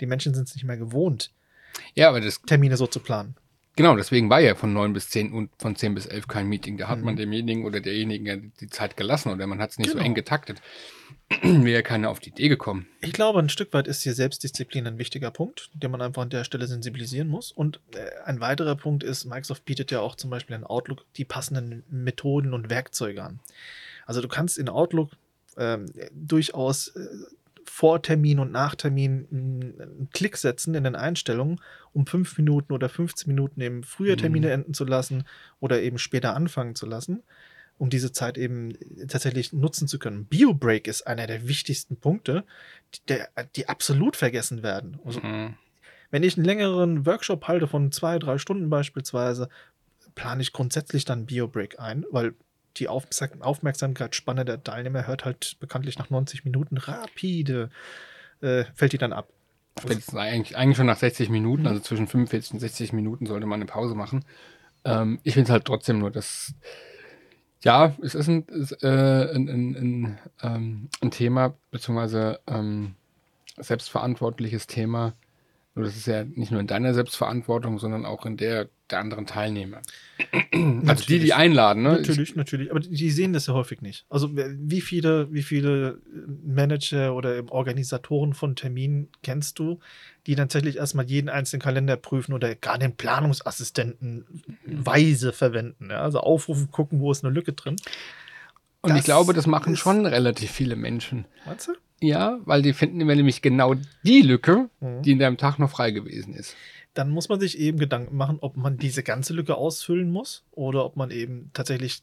Die 0.00 0.06
Menschen 0.06 0.34
sind 0.34 0.46
es 0.46 0.54
nicht 0.54 0.64
mehr 0.64 0.76
gewohnt, 0.76 1.32
Ja, 1.94 2.10
aber 2.10 2.20
das, 2.20 2.40
Termine 2.42 2.76
so 2.76 2.86
zu 2.86 3.00
planen. 3.00 3.34
Genau, 3.76 3.96
deswegen 3.96 4.30
war 4.30 4.40
ja 4.40 4.54
von 4.54 4.72
9 4.72 4.92
bis 4.92 5.08
10 5.10 5.32
und 5.32 5.50
von 5.58 5.76
10 5.76 5.94
bis 5.94 6.06
11 6.06 6.28
kein 6.28 6.48
Meeting. 6.48 6.76
Da 6.78 6.88
hat 6.88 6.98
Mhm. 6.98 7.04
man 7.04 7.16
demjenigen 7.16 7.64
oder 7.64 7.80
derjenigen 7.80 8.26
ja 8.26 8.36
die 8.36 8.68
Zeit 8.68 8.96
gelassen 8.96 9.30
oder 9.32 9.46
man 9.46 9.60
hat 9.60 9.70
es 9.70 9.78
nicht 9.78 9.88
so 9.90 9.94
Genau. 9.94 10.06
eng 10.06 10.14
getaktet. 10.14 10.60
Wäre 11.42 11.68
ja 11.70 11.82
keiner 11.82 12.10
auf 12.10 12.20
die 12.20 12.30
Idee 12.30 12.48
gekommen. 12.48 12.86
Ich 13.00 13.12
glaube, 13.12 13.38
ein 13.38 13.48
Stück 13.48 13.72
weit 13.72 13.86
ist 13.88 14.02
hier 14.02 14.14
Selbstdisziplin 14.14 14.86
ein 14.86 14.98
wichtiger 14.98 15.30
Punkt, 15.30 15.70
den 15.74 15.90
man 15.90 16.02
einfach 16.02 16.22
an 16.22 16.30
der 16.30 16.44
Stelle 16.44 16.66
sensibilisieren 16.66 17.28
muss. 17.28 17.50
Und 17.50 17.80
äh, 17.94 18.10
ein 18.24 18.40
weiterer 18.40 18.76
Punkt 18.76 19.02
ist, 19.02 19.24
Microsoft 19.24 19.64
bietet 19.64 19.90
ja 19.90 20.00
auch 20.00 20.16
zum 20.16 20.30
Beispiel 20.30 20.54
in 20.56 20.64
Outlook 20.64 21.04
die 21.16 21.24
passenden 21.24 21.82
Methoden 21.90 22.52
und 22.52 22.68
Werkzeuge 22.70 23.22
an. 23.22 23.40
Also 24.06 24.20
du 24.20 24.28
kannst 24.28 24.58
in 24.58 24.68
Outlook 24.68 25.12
ähm, 25.56 25.86
durchaus 26.12 26.88
äh, 26.88 27.06
vor 27.70 28.02
Termin 28.02 28.38
und 28.38 28.52
nach 28.52 28.74
Termin 28.74 29.26
einen 29.30 30.08
Klick 30.12 30.36
setzen 30.36 30.74
in 30.74 30.84
den 30.84 30.96
Einstellungen, 30.96 31.60
um 31.92 32.06
fünf 32.06 32.36
Minuten 32.38 32.72
oder 32.72 32.88
15 32.88 33.28
Minuten 33.28 33.60
eben 33.60 33.82
früher 33.82 34.14
Mhm. 34.14 34.20
Termine 34.20 34.50
enden 34.50 34.74
zu 34.74 34.84
lassen 34.84 35.24
oder 35.60 35.82
eben 35.82 35.98
später 35.98 36.34
anfangen 36.34 36.74
zu 36.74 36.86
lassen, 36.86 37.22
um 37.78 37.90
diese 37.90 38.12
Zeit 38.12 38.38
eben 38.38 38.74
tatsächlich 39.08 39.52
nutzen 39.52 39.88
zu 39.88 39.98
können. 39.98 40.26
Bio-Break 40.26 40.86
ist 40.86 41.06
einer 41.06 41.26
der 41.26 41.48
wichtigsten 41.48 41.96
Punkte, 41.96 42.44
die, 42.94 43.00
der, 43.08 43.28
die 43.56 43.68
absolut 43.68 44.16
vergessen 44.16 44.62
werden. 44.62 45.00
Also, 45.04 45.20
Mhm. 45.20 45.54
wenn 46.10 46.22
ich 46.22 46.36
einen 46.36 46.44
längeren 46.46 47.06
Workshop 47.06 47.48
halte 47.48 47.66
von 47.66 47.90
zwei, 47.90 48.18
drei 48.18 48.38
Stunden 48.38 48.70
beispielsweise, 48.70 49.48
plane 50.14 50.42
ich 50.42 50.52
grundsätzlich 50.52 51.04
dann 51.04 51.26
Bio-Break 51.26 51.80
ein, 51.80 52.04
weil 52.10 52.34
die 52.76 52.88
Aufmerksam 52.88 53.42
Aufmerksamkeitsspanne 53.42 54.44
der 54.44 54.62
Teilnehmer 54.62 55.06
hört 55.06 55.24
halt 55.24 55.56
bekanntlich 55.60 55.98
nach 55.98 56.10
90 56.10 56.44
Minuten 56.44 56.76
rapide, 56.76 57.70
äh, 58.40 58.64
fällt 58.74 58.92
die 58.92 58.98
dann 58.98 59.12
ab. 59.12 59.28
Eigentlich, 60.14 60.56
eigentlich 60.56 60.76
schon 60.76 60.86
nach 60.86 60.98
60 60.98 61.30
Minuten, 61.30 61.66
also 61.66 61.80
zwischen 61.80 62.06
45 62.06 62.54
und 62.54 62.60
60 62.60 62.92
Minuten 62.92 63.26
sollte 63.26 63.46
man 63.46 63.58
eine 63.58 63.66
Pause 63.66 63.94
machen. 63.94 64.24
Ähm, 64.84 65.18
ich 65.24 65.34
finde 65.34 65.48
es 65.48 65.50
halt 65.50 65.64
trotzdem 65.64 65.98
nur, 65.98 66.10
dass 66.10 66.54
ja, 67.64 67.94
es 68.02 68.14
ist 68.14 68.28
ein, 68.28 68.42
ist, 68.44 68.72
äh, 68.84 69.34
ein, 69.34 69.48
ein, 69.48 69.74
ein, 69.74 70.18
ähm, 70.42 70.88
ein 71.00 71.10
Thema, 71.10 71.54
beziehungsweise 71.70 72.40
ähm, 72.46 72.94
selbstverantwortliches 73.56 74.66
Thema. 74.66 75.14
Nur 75.74 75.86
das 75.86 75.96
ist 75.96 76.06
ja 76.06 76.24
nicht 76.24 76.52
nur 76.52 76.60
in 76.60 76.66
deiner 76.66 76.94
Selbstverantwortung, 76.94 77.78
sondern 77.78 78.06
auch 78.06 78.26
in 78.26 78.36
der 78.36 78.68
der 78.90 79.00
anderen 79.00 79.26
Teilnehmer. 79.26 79.80
Also 80.52 80.52
die, 80.52 80.84
Natürlich. 80.84 81.22
die 81.22 81.32
einladen, 81.32 81.82
ne? 81.82 81.92
Natürlich, 81.92 82.36
natürlich. 82.36 82.70
Aber 82.70 82.80
die 82.80 83.10
sehen 83.10 83.32
das 83.32 83.46
ja 83.46 83.54
häufig 83.54 83.80
nicht. 83.80 84.04
Also 84.10 84.30
wie 84.32 84.80
viele, 84.80 85.32
wie 85.32 85.42
viele 85.42 86.00
Manager 86.44 87.14
oder 87.14 87.42
Organisatoren 87.50 88.34
von 88.34 88.56
Terminen 88.56 89.08
kennst 89.22 89.58
du, 89.58 89.80
die 90.26 90.36
tatsächlich 90.36 90.76
erstmal 90.76 91.06
jeden 91.06 91.28
einzelnen 91.28 91.62
Kalender 91.62 91.96
prüfen 91.96 92.34
oder 92.34 92.54
gar 92.54 92.78
den 92.78 92.94
Planungsassistenten 92.94 94.26
weise 94.66 95.32
verwenden. 95.32 95.88
Ja? 95.90 96.02
Also 96.02 96.20
aufrufen, 96.20 96.70
gucken, 96.70 97.00
wo 97.00 97.10
ist 97.10 97.24
eine 97.24 97.34
Lücke 97.34 97.54
drin. 97.54 97.76
Und 98.84 98.90
ich 98.90 98.96
das 98.98 99.04
glaube, 99.06 99.32
das 99.34 99.46
machen 99.46 99.76
schon 99.76 100.06
relativ 100.06 100.50
viele 100.50 100.76
Menschen. 100.76 101.26
Meinst 101.46 101.68
du? 101.68 101.72
Ja, 102.00 102.38
weil 102.44 102.62
die 102.62 102.72
finden 102.72 103.00
immer 103.00 103.14
nämlich 103.14 103.40
genau 103.42 103.74
die 104.02 104.20
Lücke, 104.22 104.68
Mhm. 104.80 105.02
die 105.02 105.12
in 105.12 105.18
deinem 105.18 105.36
Tag 105.38 105.58
noch 105.58 105.70
frei 105.70 105.90
gewesen 105.90 106.34
ist. 106.34 106.54
Dann 106.92 107.10
muss 107.10 107.28
man 107.28 107.40
sich 107.40 107.58
eben 107.58 107.78
Gedanken 107.78 108.16
machen, 108.16 108.38
ob 108.40 108.56
man 108.56 108.76
diese 108.76 109.02
ganze 109.02 109.32
Lücke 109.32 109.56
ausfüllen 109.56 110.10
muss 110.12 110.44
oder 110.52 110.84
ob 110.84 110.96
man 110.96 111.10
eben 111.10 111.50
tatsächlich 111.54 112.00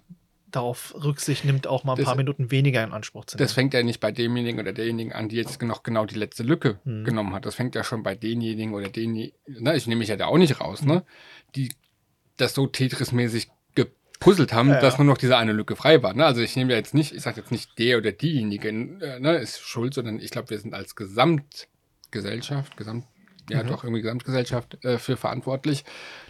darauf 0.49 0.93
Rücksicht 1.01 1.45
nimmt, 1.45 1.65
auch 1.65 1.85
mal 1.85 1.93
ein 1.93 1.97
Das- 1.97 2.05
paar 2.07 2.15
Minuten 2.17 2.51
weniger 2.51 2.83
in 2.83 2.91
Anspruch 2.91 3.23
zu 3.23 3.37
nehmen. 3.37 3.45
Das 3.45 3.53
fängt 3.53 3.73
ja 3.73 3.83
nicht 3.83 4.01
bei 4.01 4.11
demjenigen 4.11 4.59
oder 4.59 4.73
derjenigen 4.73 5.13
an, 5.13 5.29
die 5.29 5.37
jetzt 5.37 5.61
noch 5.61 5.83
genau 5.83 6.05
die 6.05 6.15
letzte 6.15 6.43
Lücke 6.43 6.79
Mhm. 6.83 7.05
genommen 7.05 7.33
hat. 7.33 7.45
Das 7.45 7.55
fängt 7.55 7.73
ja 7.75 7.85
schon 7.85 8.03
bei 8.03 8.15
denjenigen 8.15 8.73
oder 8.73 8.89
denjenigen, 8.89 9.33
na, 9.47 9.75
ich 9.75 9.87
nehme 9.87 9.99
mich 9.99 10.09
ja 10.09 10.17
da 10.17 10.25
auch 10.25 10.37
nicht 10.37 10.59
raus, 10.59 10.81
ne? 10.81 11.03
Die 11.55 11.69
das 12.35 12.53
so 12.53 12.65
Tetris-mäßig 12.67 13.47
gepuzzelt 14.21 14.53
haben, 14.53 14.69
Ja, 14.69 14.79
dass 14.79 14.97
nur 14.99 15.05
noch 15.05 15.17
diese 15.17 15.35
eine 15.35 15.51
Lücke 15.51 15.75
frei 15.75 16.01
war. 16.03 16.13
Ne? 16.13 16.25
Also 16.25 16.41
ich 16.41 16.55
nehme 16.55 16.71
ja 16.71 16.77
jetzt 16.77 16.93
nicht, 16.93 17.11
ich 17.13 17.21
sage 17.23 17.41
jetzt 17.41 17.51
nicht 17.51 17.77
der 17.79 17.97
oder 17.97 18.11
diejenige 18.11 18.69
äh, 18.69 19.19
ne, 19.19 19.37
ist 19.37 19.59
schuld, 19.59 19.95
sondern 19.95 20.19
ich 20.19 20.29
glaube, 20.29 20.51
wir 20.51 20.59
sind 20.59 20.73
als 20.75 20.95
Gesamtgesellschaft, 20.95 22.77
Gesamt, 22.77 23.05
ja 23.49 23.63
Mhm. 23.63 23.67
doch 23.67 23.83
irgendwie 23.83 24.03
Gesamtgesellschaft 24.03 24.83
äh, 24.85 24.99
für 24.99 25.17
verantwortlich, 25.17 25.83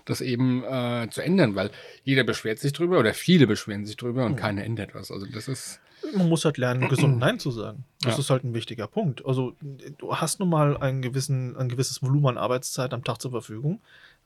das 0.06 0.22
eben 0.22 0.64
äh, 0.64 1.10
zu 1.12 1.22
ändern, 1.22 1.56
weil 1.56 1.70
jeder 2.04 2.24
beschwert 2.24 2.60
sich 2.60 2.72
drüber 2.72 2.98
oder 2.98 3.14
viele 3.14 3.46
beschweren 3.46 3.86
sich 3.86 3.98
drüber 3.98 4.26
und 4.26 4.34
Mhm. 4.34 4.38
keiner 4.38 4.64
ändert 4.64 4.96
was. 4.96 5.12
Also 5.12 5.26
das 5.26 5.50
ist 5.50 5.82
Man 6.16 6.30
muss 6.30 6.46
halt 6.46 6.58
lernen, 6.58 6.88
gesund 6.88 7.20
Nein 7.20 7.40
zu 7.40 7.52
sagen. 7.52 7.84
Das 8.02 8.16
Ja. 8.16 8.20
ist 8.22 8.30
halt 8.32 8.44
ein 8.44 8.54
wichtiger 8.56 8.88
Punkt. 8.88 9.24
Also, 9.26 9.54
du 10.00 10.16
hast 10.16 10.40
nun 10.40 10.50
mal 10.50 10.76
einen 10.78 11.02
gewissen, 11.04 11.56
ein 11.56 11.70
gewisses 11.70 12.02
Volumen 12.02 12.26
an 12.30 12.38
Arbeitszeit 12.40 12.94
am 12.94 13.04
Tag 13.04 13.22
zur 13.22 13.30
Verfügung. 13.32 13.82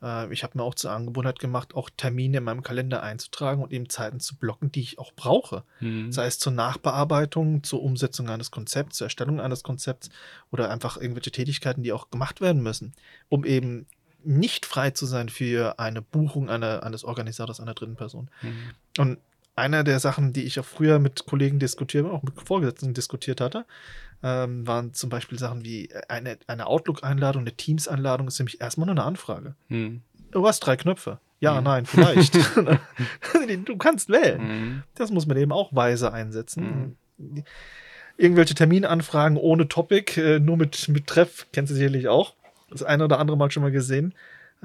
Äh, 0.05 0.31
ich 0.31 0.43
habe 0.43 0.57
mir 0.57 0.63
auch 0.63 0.75
zur 0.75 0.91
Angewohnheit 0.91 1.39
gemacht, 1.39 1.75
auch 1.75 1.89
Termine 1.97 2.37
in 2.37 2.43
meinem 2.43 2.63
Kalender 2.63 3.01
einzutragen 3.03 3.63
und 3.63 3.73
eben 3.73 3.89
Zeiten 3.89 4.19
zu 4.19 4.37
blocken, 4.37 4.71
die 4.71 4.81
ich 4.81 4.99
auch 4.99 5.11
brauche. 5.13 5.63
hm, 5.79 6.11
Sei 6.11 6.27
es 6.27 6.39
zur 6.39 6.53
Nachbearbeitung, 6.53 7.63
zur 7.63 7.81
Umsetzung 7.81 8.29
eines 8.29 8.51
Konzepts, 8.51 8.97
zur 8.97 9.05
Erstellung 9.05 9.41
eines 9.41 9.63
Konzepts 9.63 10.09
oder 10.51 10.69
einfach 10.69 10.97
irgendwelche 10.97 11.31
Tätigkeiten, 11.31 11.83
die 11.83 11.91
auch 11.91 12.11
gemacht 12.11 12.39
werden 12.39 12.61
müssen, 12.61 12.93
um 13.27 13.43
eben 13.43 13.87
nicht 14.23 14.65
frei 14.65 14.91
zu 14.91 15.05
sein 15.05 15.29
für 15.29 15.79
eine 15.79 16.01
Buchung 16.01 16.49
einer, 16.49 16.83
eines 16.83 17.03
Organisators 17.03 17.59
einer 17.59 17.73
dritten 17.73 17.95
Person. 17.95 18.29
hm. 18.41 18.55
Und 18.97 19.17
einer 19.57 19.83
der 19.83 19.99
Sachen, 19.99 20.33
die 20.33 20.43
ich 20.43 20.59
auch 20.59 20.65
früher 20.65 20.99
mit 20.99 21.25
Kollegen 21.25 21.59
diskutiert, 21.59 22.05
auch 22.05 22.23
mit 22.23 22.33
Vorgesetzten 22.41 22.93
diskutiert 22.93 23.39
hatte, 23.39 23.65
ähm, 24.23 24.65
waren 24.65 24.93
zum 24.93 25.09
Beispiel 25.09 25.37
Sachen 25.39 25.63
wie 25.63 25.89
eine, 26.09 26.37
eine 26.47 26.67
Outlook-Einladung, 26.67 27.41
eine 27.43 27.55
Teams-Einladung 27.55 28.27
ist 28.27 28.39
nämlich 28.39 28.61
erstmal 28.61 28.85
nur 28.87 28.93
eine 28.95 29.03
Anfrage. 29.03 29.55
Hm. 29.67 30.01
Du 30.31 30.47
hast 30.47 30.59
drei 30.61 30.75
Knöpfe. 30.77 31.19
Ja, 31.39 31.57
Mhm. 31.59 31.63
nein, 31.65 31.85
vielleicht. 31.85 32.35
du 33.65 33.77
kannst 33.77 34.09
wählen. 34.09 34.39
Hm. 34.41 34.83
Das 34.95 35.11
muss 35.11 35.25
man 35.27 35.37
eben 35.37 35.51
auch 35.51 35.75
weise 35.75 36.11
einsetzen. 36.13 36.97
Irgendwelche 38.17 38.55
Terminanfragen 38.55 39.37
ohne 39.37 39.67
Topic, 39.67 40.19
äh, 40.19 40.39
nur 40.39 40.57
mit, 40.57 40.87
mit 40.87 41.07
Treff, 41.07 41.47
kennst 41.51 41.71
du 41.71 41.75
sicherlich 41.75 42.07
auch. 42.07 42.33
Das 42.69 42.81
eine 42.83 43.03
oder 43.03 43.19
andere 43.19 43.37
Mal 43.37 43.51
schon 43.51 43.63
mal 43.63 43.71
gesehen. 43.71 44.13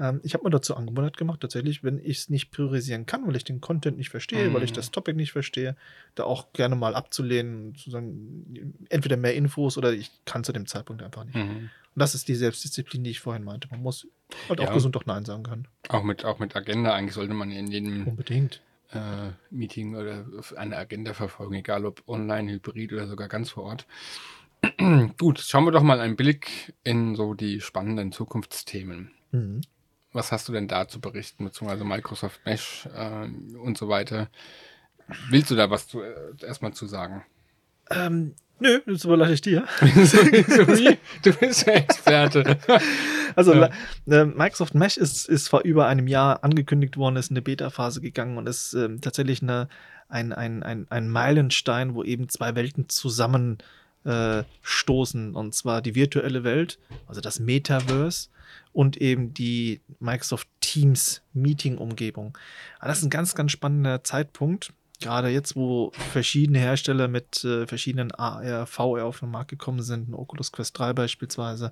Ähm, 0.01 0.19
ich 0.23 0.33
habe 0.33 0.43
mir 0.43 0.49
dazu 0.49 0.75
Angewohnheit 0.75 1.15
gemacht, 1.15 1.41
tatsächlich, 1.41 1.83
wenn 1.83 1.99
ich 1.99 2.17
es 2.17 2.29
nicht 2.29 2.49
priorisieren 2.49 3.05
kann, 3.05 3.27
weil 3.27 3.35
ich 3.35 3.43
den 3.43 3.61
Content 3.61 3.97
nicht 3.97 4.09
verstehe, 4.09 4.51
weil 4.51 4.63
ich 4.63 4.71
Mhm. 4.71 4.75
das 4.75 4.89
Topic 4.91 5.15
nicht 5.15 5.31
verstehe, 5.31 5.75
da 6.15 6.23
auch 6.23 6.51
gerne 6.53 6.75
mal 6.75 6.95
abzulehnen, 6.95 7.75
zu 7.75 7.91
sagen, 7.91 8.73
entweder 8.89 9.15
mehr 9.15 9.35
Infos 9.35 9.77
oder 9.77 9.93
ich 9.93 10.09
kann 10.25 10.43
zu 10.43 10.51
dem 10.53 10.65
Zeitpunkt 10.65 11.03
einfach 11.03 11.23
nicht. 11.23 11.35
Hm. 11.35 11.69
Und 11.93 11.99
das 11.99 12.15
ist 12.15 12.27
die 12.27 12.35
Selbstdisziplin, 12.35 13.03
die 13.03 13.11
ich 13.11 13.19
vorhin 13.19 13.43
meinte. 13.43 13.67
Man 13.69 13.81
muss 13.83 14.07
halt 14.49 14.59
auch 14.59 14.65
Ja. 14.65 14.73
gesund 14.73 14.97
auch 14.97 15.05
Nein 15.05 15.23
sagen 15.25 15.43
können. 15.43 15.67
Auch 15.89 16.03
mit, 16.03 16.25
auch 16.25 16.39
mit 16.39 16.55
Agenda, 16.55 16.93
eigentlich 16.93 17.13
sollte 17.13 17.33
man 17.33 17.51
in 17.51 17.67
jedem 17.67 18.07
Unbedingt. 18.07 18.61
äh, 18.93 19.31
Meeting 19.51 19.95
oder 19.95 20.25
eine 20.55 20.77
Agenda 20.77 21.13
verfolgen, 21.13 21.53
egal 21.55 21.85
ob 21.85 22.01
online, 22.07 22.51
hybrid 22.51 22.91
oder 22.93 23.07
sogar 23.07 23.27
ganz 23.27 23.51
vor 23.51 23.63
Ort. 23.65 23.85
Gut, 25.19 25.39
schauen 25.39 25.65
wir 25.65 25.71
doch 25.71 25.83
mal 25.83 25.99
einen 25.99 26.15
Blick 26.15 26.73
in 26.83 27.15
so 27.15 27.33
die 27.33 27.61
spannenden 27.61 28.11
Zukunftsthemen. 28.11 29.11
Mhm. 29.31 29.61
Was 30.13 30.31
hast 30.31 30.49
du 30.49 30.53
denn 30.53 30.67
da 30.67 30.87
zu 30.87 30.99
berichten, 30.99 31.45
beziehungsweise 31.45 31.83
Microsoft 31.85 32.41
Mesh 32.45 32.87
äh, 32.95 33.27
und 33.57 33.77
so 33.77 33.87
weiter? 33.87 34.29
Willst 35.29 35.51
du 35.51 35.55
da 35.55 35.69
was 35.69 35.87
zu, 35.87 36.01
äh, 36.01 36.13
erstmal 36.45 36.73
zu 36.73 36.85
sagen? 36.85 37.23
Ähm, 37.89 38.35
nö, 38.59 38.79
das 38.85 39.05
überlasse 39.05 39.33
ich 39.33 39.41
dir. 39.41 39.65
Du 41.23 41.33
bist 41.33 41.67
der 41.67 41.75
Experte. 41.77 42.57
Also 43.35 43.53
Ja. 43.53 43.69
äh, 44.07 44.25
Microsoft 44.25 44.75
Mesh 44.75 44.97
ist, 44.97 45.29
ist 45.29 45.47
vor 45.49 45.61
über 45.61 45.87
einem 45.87 46.07
Jahr 46.07 46.43
angekündigt 46.43 46.97
worden, 46.97 47.15
ist 47.15 47.31
in 47.31 47.37
eine 47.37 47.41
Beta-Phase 47.41 48.01
gegangen 48.01 48.37
und 48.37 48.47
ist 48.47 48.73
ähm, 48.73 49.01
tatsächlich 49.01 49.41
eine, 49.41 49.69
ein, 50.09 50.33
ein, 50.33 50.63
ein, 50.63 50.87
ein 50.89 51.09
Meilenstein, 51.09 51.95
wo 51.95 52.03
eben 52.03 52.27
zwei 52.29 52.55
Welten 52.55 52.89
zusammen 52.89 53.59
äh. 54.03 54.43
Und 55.35 55.53
zwar 55.53 55.81
die 55.81 55.95
virtuelle 55.95 56.43
Welt, 56.43 56.79
also 57.07 57.21
das 57.21 57.39
Metaverse 57.39 58.29
und 58.73 58.97
eben 58.97 59.33
die 59.33 59.81
Microsoft 59.99 60.47
Teams 60.61 61.21
Meeting-Umgebung. 61.33 62.37
Aber 62.79 62.87
Das 62.89 62.99
ist 62.99 63.03
ein 63.05 63.09
ganz, 63.09 63.35
ganz 63.35 63.51
spannender 63.51 64.03
Zeitpunkt. 64.03 64.73
Gerade 65.01 65.29
jetzt, 65.29 65.55
wo 65.55 65.91
verschiedene 66.11 66.59
Hersteller 66.59 67.07
mit 67.07 67.43
äh, 67.43 67.65
verschiedenen 67.65 68.11
AR, 68.11 68.67
VR 68.67 69.05
auf 69.05 69.19
den 69.19 69.31
Markt 69.31 69.49
gekommen 69.49 69.81
sind, 69.81 70.09
ein 70.09 70.13
Oculus 70.13 70.51
Quest 70.51 70.77
3 70.77 70.93
beispielsweise, 70.93 71.71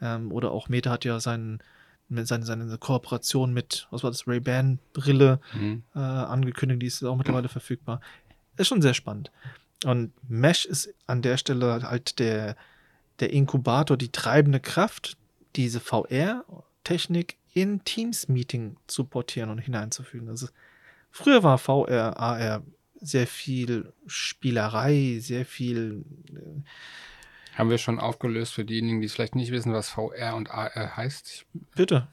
ähm, 0.00 0.30
oder 0.30 0.52
auch 0.52 0.68
Meta 0.68 0.90
hat 0.90 1.04
ja 1.04 1.18
seinen, 1.18 1.58
mit 2.08 2.26
seine, 2.28 2.46
seine 2.46 2.78
Kooperation 2.78 3.52
mit, 3.52 3.88
was 3.90 4.02
war 4.04 4.10
das, 4.10 4.26
Ray-Ban-Brille 4.28 5.40
Mhm. 5.54 5.82
äh, 5.94 5.98
angekündigt, 5.98 6.80
die 6.82 6.86
ist 6.86 7.02
auch 7.04 7.16
mittlerweile 7.16 7.48
verfügbar. 7.48 8.00
Ist 8.56 8.68
schon 8.68 8.80
sehr 8.80 8.94
spannend. 8.94 9.30
Und 9.84 10.12
Mesh 10.28 10.64
ist 10.64 10.94
an 11.06 11.20
der 11.20 11.36
Stelle 11.36 11.82
halt 11.82 12.18
der, 12.18 12.56
der 13.20 13.32
Inkubator, 13.32 13.96
die 13.96 14.10
treibende 14.10 14.60
Kraft, 14.60 15.16
diese 15.56 15.80
Technik 16.84 17.36
in 17.54 17.84
Teams-Meeting 17.84 18.76
zu 18.86 19.04
portieren 19.04 19.50
und 19.50 19.58
hineinzufügen. 19.58 20.28
Also 20.28 20.48
früher 21.10 21.42
war 21.42 21.58
VR, 21.58 22.18
AR 22.18 22.62
sehr 23.00 23.26
viel 23.26 23.92
Spielerei, 24.06 25.18
sehr 25.20 25.44
viel. 25.44 26.04
Äh 26.30 27.56
Haben 27.56 27.70
wir 27.70 27.78
schon 27.78 27.98
aufgelöst 27.98 28.54
für 28.54 28.64
diejenigen, 28.64 29.00
die 29.00 29.08
vielleicht 29.08 29.34
nicht 29.34 29.52
wissen, 29.52 29.72
was 29.72 29.90
VR 29.90 30.34
und 30.34 30.50
AR 30.50 30.96
heißt? 30.96 31.46
Bitte. 31.74 32.08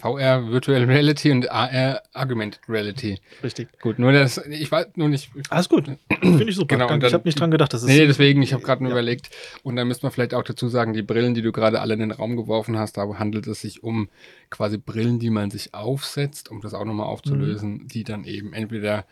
VR 0.00 0.48
Virtual 0.50 0.84
Reality 0.84 1.30
und 1.30 1.50
AR 1.50 2.02
Augmented 2.14 2.60
Reality. 2.68 3.18
Richtig. 3.42 3.68
Gut, 3.80 3.98
nur 3.98 4.12
das, 4.12 4.38
ich 4.38 4.70
weiß 4.70 4.88
nur 4.96 5.08
nicht. 5.08 5.30
Alles 5.50 5.68
gut. 5.68 5.86
Finde 6.20 6.44
ich 6.44 6.56
super. 6.56 6.76
Genau, 6.76 6.88
dann, 6.88 7.02
ich 7.02 7.12
habe 7.12 7.26
nicht 7.26 7.38
dran 7.38 7.50
gedacht, 7.50 7.72
dass 7.72 7.82
es. 7.82 7.88
Nee, 7.88 8.06
deswegen, 8.06 8.42
ich 8.42 8.52
habe 8.52 8.62
gerade 8.62 8.82
nur 8.82 8.90
ja. 8.92 8.96
überlegt. 8.96 9.30
Und 9.62 9.76
dann 9.76 9.88
müssen 9.88 10.02
wir 10.02 10.10
vielleicht 10.10 10.34
auch 10.34 10.44
dazu 10.44 10.68
sagen, 10.68 10.92
die 10.92 11.02
Brillen, 11.02 11.34
die 11.34 11.42
du 11.42 11.52
gerade 11.52 11.80
alle 11.80 11.94
in 11.94 12.00
den 12.00 12.10
Raum 12.10 12.36
geworfen 12.36 12.78
hast, 12.78 12.96
da 12.96 13.06
handelt 13.18 13.46
es 13.46 13.60
sich 13.60 13.82
um 13.82 14.08
quasi 14.50 14.78
Brillen, 14.78 15.18
die 15.18 15.30
man 15.30 15.50
sich 15.50 15.74
aufsetzt, 15.74 16.50
um 16.50 16.60
das 16.60 16.74
auch 16.74 16.84
nochmal 16.84 17.06
aufzulösen, 17.06 17.72
mhm. 17.72 17.88
die 17.88 18.04
dann 18.04 18.24
eben 18.24 18.52
entweder 18.52 19.04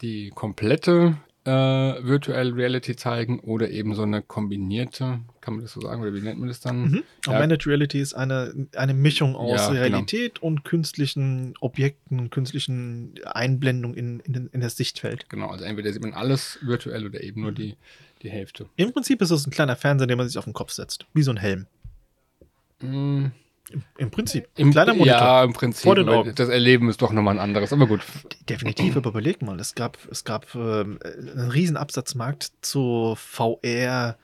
die 0.00 0.30
komplette 0.30 1.16
äh, 1.48 2.04
Virtual 2.04 2.50
Reality 2.50 2.94
zeigen 2.94 3.40
oder 3.40 3.70
eben 3.70 3.94
so 3.94 4.02
eine 4.02 4.20
kombinierte, 4.20 5.20
kann 5.40 5.54
man 5.54 5.62
das 5.62 5.72
so 5.72 5.80
sagen, 5.80 6.02
oder 6.02 6.12
wie 6.12 6.20
nennt 6.20 6.38
man 6.38 6.48
das 6.48 6.60
dann? 6.60 6.82
Mhm. 6.82 7.04
Ja. 7.24 7.32
Augmented 7.32 7.66
Reality 7.66 8.00
ist 8.00 8.12
eine, 8.12 8.68
eine 8.76 8.92
Mischung 8.92 9.34
aus 9.34 9.60
ja, 9.60 9.68
genau. 9.68 9.80
Realität 9.80 10.34
genau. 10.36 10.46
und 10.48 10.64
künstlichen 10.64 11.54
Objekten, 11.60 12.28
künstlichen 12.28 13.14
Einblendungen 13.24 13.96
in, 13.96 14.20
in, 14.20 14.48
in, 14.52 14.60
das 14.60 14.76
Sichtfeld. 14.76 15.30
Genau, 15.30 15.48
also 15.48 15.64
entweder 15.64 15.92
sieht 15.92 16.02
man 16.02 16.12
alles 16.12 16.58
virtuell 16.60 17.06
oder 17.06 17.22
eben 17.22 17.40
nur 17.40 17.52
die, 17.52 17.76
die 18.22 18.30
Hälfte. 18.30 18.66
Im 18.76 18.92
Prinzip 18.92 19.22
ist 19.22 19.30
es 19.30 19.46
ein 19.46 19.50
kleiner 19.50 19.76
Fernseher, 19.76 20.06
den 20.06 20.18
man 20.18 20.28
sich 20.28 20.36
auf 20.36 20.44
den 20.44 20.52
Kopf 20.52 20.72
setzt, 20.72 21.06
wie 21.14 21.22
so 21.22 21.30
ein 21.30 21.38
Helm. 21.38 21.66
Mhm. 22.82 23.32
Im, 23.70 23.82
Im, 23.98 24.10
Prinzip. 24.10 24.48
Im, 24.56 24.70
kleiner 24.70 24.94
Monitor. 24.94 25.18
Ja, 25.18 25.44
im 25.44 25.52
Prinzip. 25.52 25.84
Vor 25.84 25.94
den 25.94 26.08
Augen. 26.08 26.34
Das 26.34 26.48
Erleben 26.48 26.88
ist 26.88 27.02
doch 27.02 27.12
nochmal 27.12 27.34
ein 27.34 27.40
anderes, 27.40 27.72
aber 27.72 27.86
gut. 27.86 28.00
Definitiv, 28.48 28.96
aber 28.96 29.10
überleg 29.10 29.42
mal, 29.42 29.58
es 29.60 29.74
gab, 29.74 29.98
es 30.10 30.24
gab 30.24 30.54
äh, 30.54 30.58
einen 30.58 31.50
riesen 31.52 31.76
Absatzmarkt 31.76 32.52
zu 32.62 33.14
VR 33.16 34.16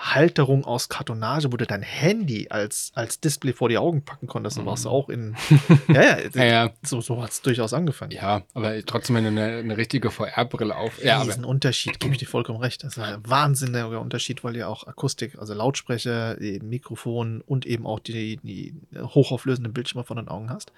Halterung 0.00 0.64
aus 0.64 0.88
Kartonage, 0.88 1.52
wo 1.52 1.56
du 1.58 1.66
dein 1.66 1.82
Handy 1.82 2.48
als, 2.48 2.90
als 2.94 3.20
Display 3.20 3.52
vor 3.52 3.68
die 3.68 3.76
Augen 3.76 4.02
packen 4.02 4.26
konntest. 4.26 4.56
Da 4.56 4.64
warst 4.64 4.86
du 4.86 4.88
auch 4.88 5.10
in. 5.10 5.36
ja, 5.88 6.02
ja, 6.02 6.18
ja, 6.34 6.44
ja. 6.44 6.70
so, 6.82 7.00
so 7.02 7.22
hat 7.22 7.30
es 7.30 7.42
durchaus 7.42 7.74
angefangen. 7.74 8.12
Ja, 8.12 8.42
aber 8.54 8.84
trotzdem, 8.86 9.16
wenn 9.16 9.24
du 9.24 9.28
eine, 9.28 9.58
eine 9.58 9.76
richtige 9.76 10.10
VR-Brille 10.10 10.74
auf. 10.74 11.04
Ja, 11.04 11.22
ist 11.22 11.36
ein 11.36 11.44
Unterschied, 11.44 12.00
gebe 12.00 12.14
ich 12.14 12.18
dir 12.18 12.26
vollkommen 12.26 12.60
recht. 12.60 12.82
Das 12.82 12.96
ist 12.96 13.02
ein 13.02 13.20
wahnsinniger 13.28 14.00
Unterschied, 14.00 14.42
weil 14.42 14.56
ja 14.56 14.68
auch 14.68 14.86
Akustik, 14.86 15.38
also 15.38 15.52
Lautsprecher, 15.52 16.36
Mikrofon 16.62 17.42
und 17.42 17.66
eben 17.66 17.86
auch 17.86 18.00
die, 18.00 18.38
die 18.38 18.74
hochauflösenden 18.96 19.74
Bildschirme 19.74 20.04
vor 20.04 20.16
den 20.16 20.28
Augen 20.28 20.48
hast. 20.48 20.72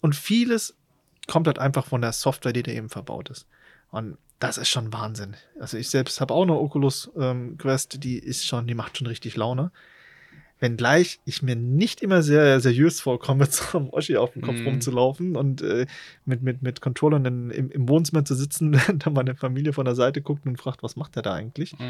Und 0.00 0.16
vieles 0.16 0.74
kommt 1.26 1.46
halt 1.46 1.58
einfach 1.58 1.84
von 1.84 2.00
der 2.00 2.12
Software, 2.12 2.52
die 2.52 2.62
da 2.62 2.72
eben 2.72 2.88
verbaut 2.88 3.28
ist. 3.30 3.46
Und 3.90 4.18
das 4.38 4.58
ist 4.58 4.68
schon 4.68 4.92
Wahnsinn. 4.92 5.36
Also 5.58 5.76
ich 5.76 5.90
selbst 5.90 6.20
habe 6.20 6.34
auch 6.34 6.42
eine 6.42 6.54
Oculus 6.54 7.10
ähm, 7.18 7.58
Quest, 7.58 8.02
die 8.04 8.18
ist 8.18 8.46
schon, 8.46 8.66
die 8.66 8.74
macht 8.74 8.98
schon 8.98 9.06
richtig 9.06 9.36
Laune. 9.36 9.72
Wenngleich 10.60 11.20
ich 11.24 11.42
mir 11.42 11.54
nicht 11.54 12.02
immer 12.02 12.22
sehr 12.22 12.60
seriös 12.60 13.00
vorkomme, 13.00 13.44
mit 13.44 13.52
so 13.54 13.78
einem 13.78 13.90
Oschi 13.90 14.16
auf 14.16 14.32
dem 14.32 14.42
Kopf 14.42 14.58
mm. 14.58 14.66
rumzulaufen 14.66 15.36
und 15.36 15.62
äh, 15.62 15.86
mit, 16.24 16.42
mit, 16.42 16.62
mit 16.62 16.80
Controllern 16.80 17.24
im, 17.24 17.70
im 17.70 17.88
Wohnzimmer 17.88 18.24
zu 18.24 18.34
sitzen, 18.34 18.72
während 18.74 19.06
dann 19.06 19.12
meine 19.12 19.34
Familie 19.34 19.72
von 19.72 19.84
der 19.84 19.94
Seite 19.94 20.20
guckt 20.20 20.46
und 20.46 20.56
fragt, 20.56 20.82
was 20.82 20.96
macht 20.96 21.16
der 21.16 21.22
da 21.22 21.34
eigentlich? 21.34 21.74
Mm. 21.78 21.84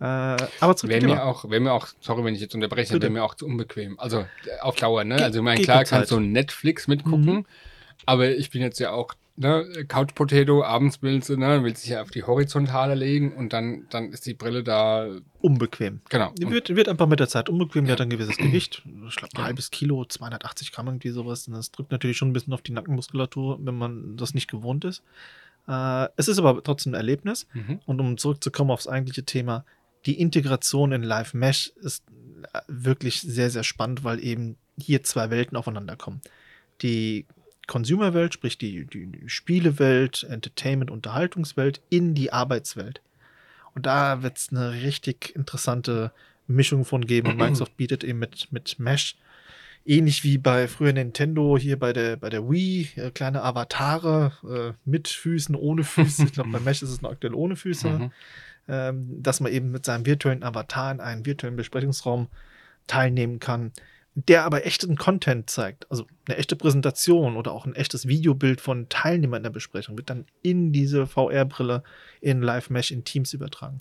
Äh, 0.00 0.04
aber 0.60 0.76
zurück 0.76 0.90
wäre 0.90 1.06
mir 1.06 1.24
auch, 1.24 1.48
wäre 1.48 1.60
mir 1.60 1.72
auch, 1.72 1.86
sorry, 2.00 2.24
wenn 2.24 2.34
ich 2.34 2.40
jetzt 2.40 2.54
unterbreche, 2.54 3.00
wäre 3.00 3.10
mir 3.10 3.22
auch 3.22 3.34
zu 3.34 3.46
unbequem. 3.46 3.98
Also 3.98 4.26
auf 4.60 4.74
Dauer, 4.74 5.04
ne? 5.04 5.22
Also 5.22 5.38
ich 5.38 5.44
meine, 5.44 5.62
klar 5.62 5.84
kannst 5.84 6.10
du 6.10 6.18
Netflix 6.18 6.88
mitgucken, 6.88 7.34
mhm. 7.34 7.46
aber 8.06 8.30
ich 8.30 8.50
bin 8.50 8.60
jetzt 8.60 8.80
ja 8.80 8.90
auch 8.90 9.14
ne, 9.36 9.84
Couch 9.88 10.14
Potato, 10.14 10.62
abends 10.62 11.02
willst 11.02 11.28
du, 11.28 11.36
ne, 11.36 11.62
willst 11.62 11.84
dich 11.84 11.90
ja 11.92 12.02
auf 12.02 12.10
die 12.10 12.22
Horizontale 12.22 12.94
legen 12.94 13.32
und 13.34 13.52
dann, 13.52 13.86
dann 13.90 14.12
ist 14.12 14.26
die 14.26 14.34
Brille 14.34 14.62
da. 14.62 15.08
Unbequem. 15.40 16.00
Genau. 16.08 16.32
Die 16.38 16.48
wird, 16.50 16.74
wird 16.74 16.88
einfach 16.88 17.06
mit 17.06 17.20
der 17.20 17.28
Zeit 17.28 17.48
unbequem, 17.48 17.84
die 17.84 17.92
hat 17.92 18.00
ein 18.00 18.10
gewisses 18.10 18.36
Gewicht. 18.36 18.82
Ich 19.08 19.16
glaube, 19.16 19.34
ein 19.34 19.40
ja. 19.40 19.44
halbes 19.44 19.70
Kilo, 19.70 20.04
280 20.04 20.72
Gramm, 20.72 20.86
irgendwie 20.86 21.10
sowas. 21.10 21.46
Und 21.48 21.54
das 21.54 21.70
drückt 21.70 21.92
natürlich 21.92 22.16
schon 22.16 22.30
ein 22.30 22.32
bisschen 22.32 22.54
auf 22.54 22.62
die 22.62 22.72
Nackenmuskulatur, 22.72 23.58
wenn 23.60 23.76
man 23.76 24.16
das 24.16 24.34
nicht 24.34 24.50
gewohnt 24.50 24.84
ist. 24.84 25.02
Äh, 25.68 26.08
es 26.16 26.28
ist 26.28 26.38
aber 26.38 26.62
trotzdem 26.62 26.92
ein 26.92 26.96
Erlebnis. 26.96 27.46
Mhm. 27.52 27.80
Und 27.84 28.00
um 28.00 28.16
zurückzukommen 28.16 28.70
aufs 28.70 28.88
eigentliche 28.88 29.24
Thema, 29.24 29.64
die 30.06 30.20
Integration 30.20 30.92
in 30.92 31.02
Live 31.02 31.34
Mesh 31.34 31.72
ist 31.76 32.04
äh, 32.52 32.60
wirklich 32.68 33.20
sehr, 33.20 33.50
sehr 33.50 33.64
spannend, 33.64 34.04
weil 34.04 34.22
eben 34.24 34.56
hier 34.78 35.02
zwei 35.02 35.30
Welten 35.30 35.56
aufeinander 35.56 35.96
kommen. 35.96 36.20
Die 36.82 37.26
Consumer-Welt, 37.66 38.34
sprich 38.34 38.58
die, 38.58 38.86
die 38.86 39.10
Spielewelt, 39.26 40.26
Entertainment, 40.28 40.90
Unterhaltungswelt, 40.90 41.80
in 41.90 42.14
die 42.14 42.32
Arbeitswelt. 42.32 43.00
Und 43.74 43.86
da 43.86 44.22
wird 44.22 44.38
es 44.38 44.50
eine 44.50 44.72
richtig 44.82 45.34
interessante 45.34 46.12
Mischung 46.46 46.84
von 46.84 47.06
geben. 47.06 47.28
Und 47.28 47.36
Microsoft 47.36 47.76
bietet 47.76 48.04
eben 48.04 48.18
mit, 48.18 48.52
mit 48.52 48.78
Mesh, 48.78 49.16
ähnlich 49.84 50.24
wie 50.24 50.38
bei 50.38 50.68
früher 50.68 50.92
Nintendo 50.92 51.58
hier 51.58 51.78
bei 51.78 51.92
der, 51.92 52.16
bei 52.16 52.30
der 52.30 52.48
Wii, 52.48 52.88
äh, 52.96 53.10
kleine 53.10 53.42
Avatare 53.42 54.32
äh, 54.48 54.72
mit 54.84 55.08
Füßen, 55.08 55.54
ohne 55.54 55.84
Füße. 55.84 56.24
Ich 56.24 56.32
glaube, 56.32 56.50
bei 56.50 56.60
Mesh 56.64 56.82
ist 56.82 56.90
es 56.90 57.02
noch 57.02 57.12
aktuell 57.12 57.34
ohne 57.34 57.56
Füße. 57.56 57.88
Mhm. 57.88 58.12
Ähm, 58.66 59.22
dass 59.22 59.40
man 59.40 59.52
eben 59.52 59.70
mit 59.72 59.84
seinem 59.84 60.06
virtuellen 60.06 60.42
Avatar 60.42 60.90
in 60.90 61.00
einen 61.00 61.26
virtuellen 61.26 61.56
Besprechungsraum 61.56 62.28
teilnehmen 62.86 63.38
kann 63.38 63.72
der 64.14 64.44
aber 64.44 64.64
echten 64.64 64.96
Content 64.96 65.50
zeigt, 65.50 65.90
also 65.90 66.06
eine 66.26 66.36
echte 66.36 66.54
Präsentation 66.54 67.36
oder 67.36 67.52
auch 67.52 67.66
ein 67.66 67.74
echtes 67.74 68.06
Videobild 68.06 68.60
von 68.60 68.88
Teilnehmern 68.88 69.38
in 69.38 69.42
der 69.44 69.50
Besprechung, 69.50 69.96
wird 69.96 70.08
dann 70.08 70.26
in 70.42 70.72
diese 70.72 71.06
VR-Brille 71.06 71.82
in 72.20 72.40
Live 72.40 72.70
Mesh 72.70 72.92
in 72.92 73.04
Teams 73.04 73.32
übertragen. 73.32 73.80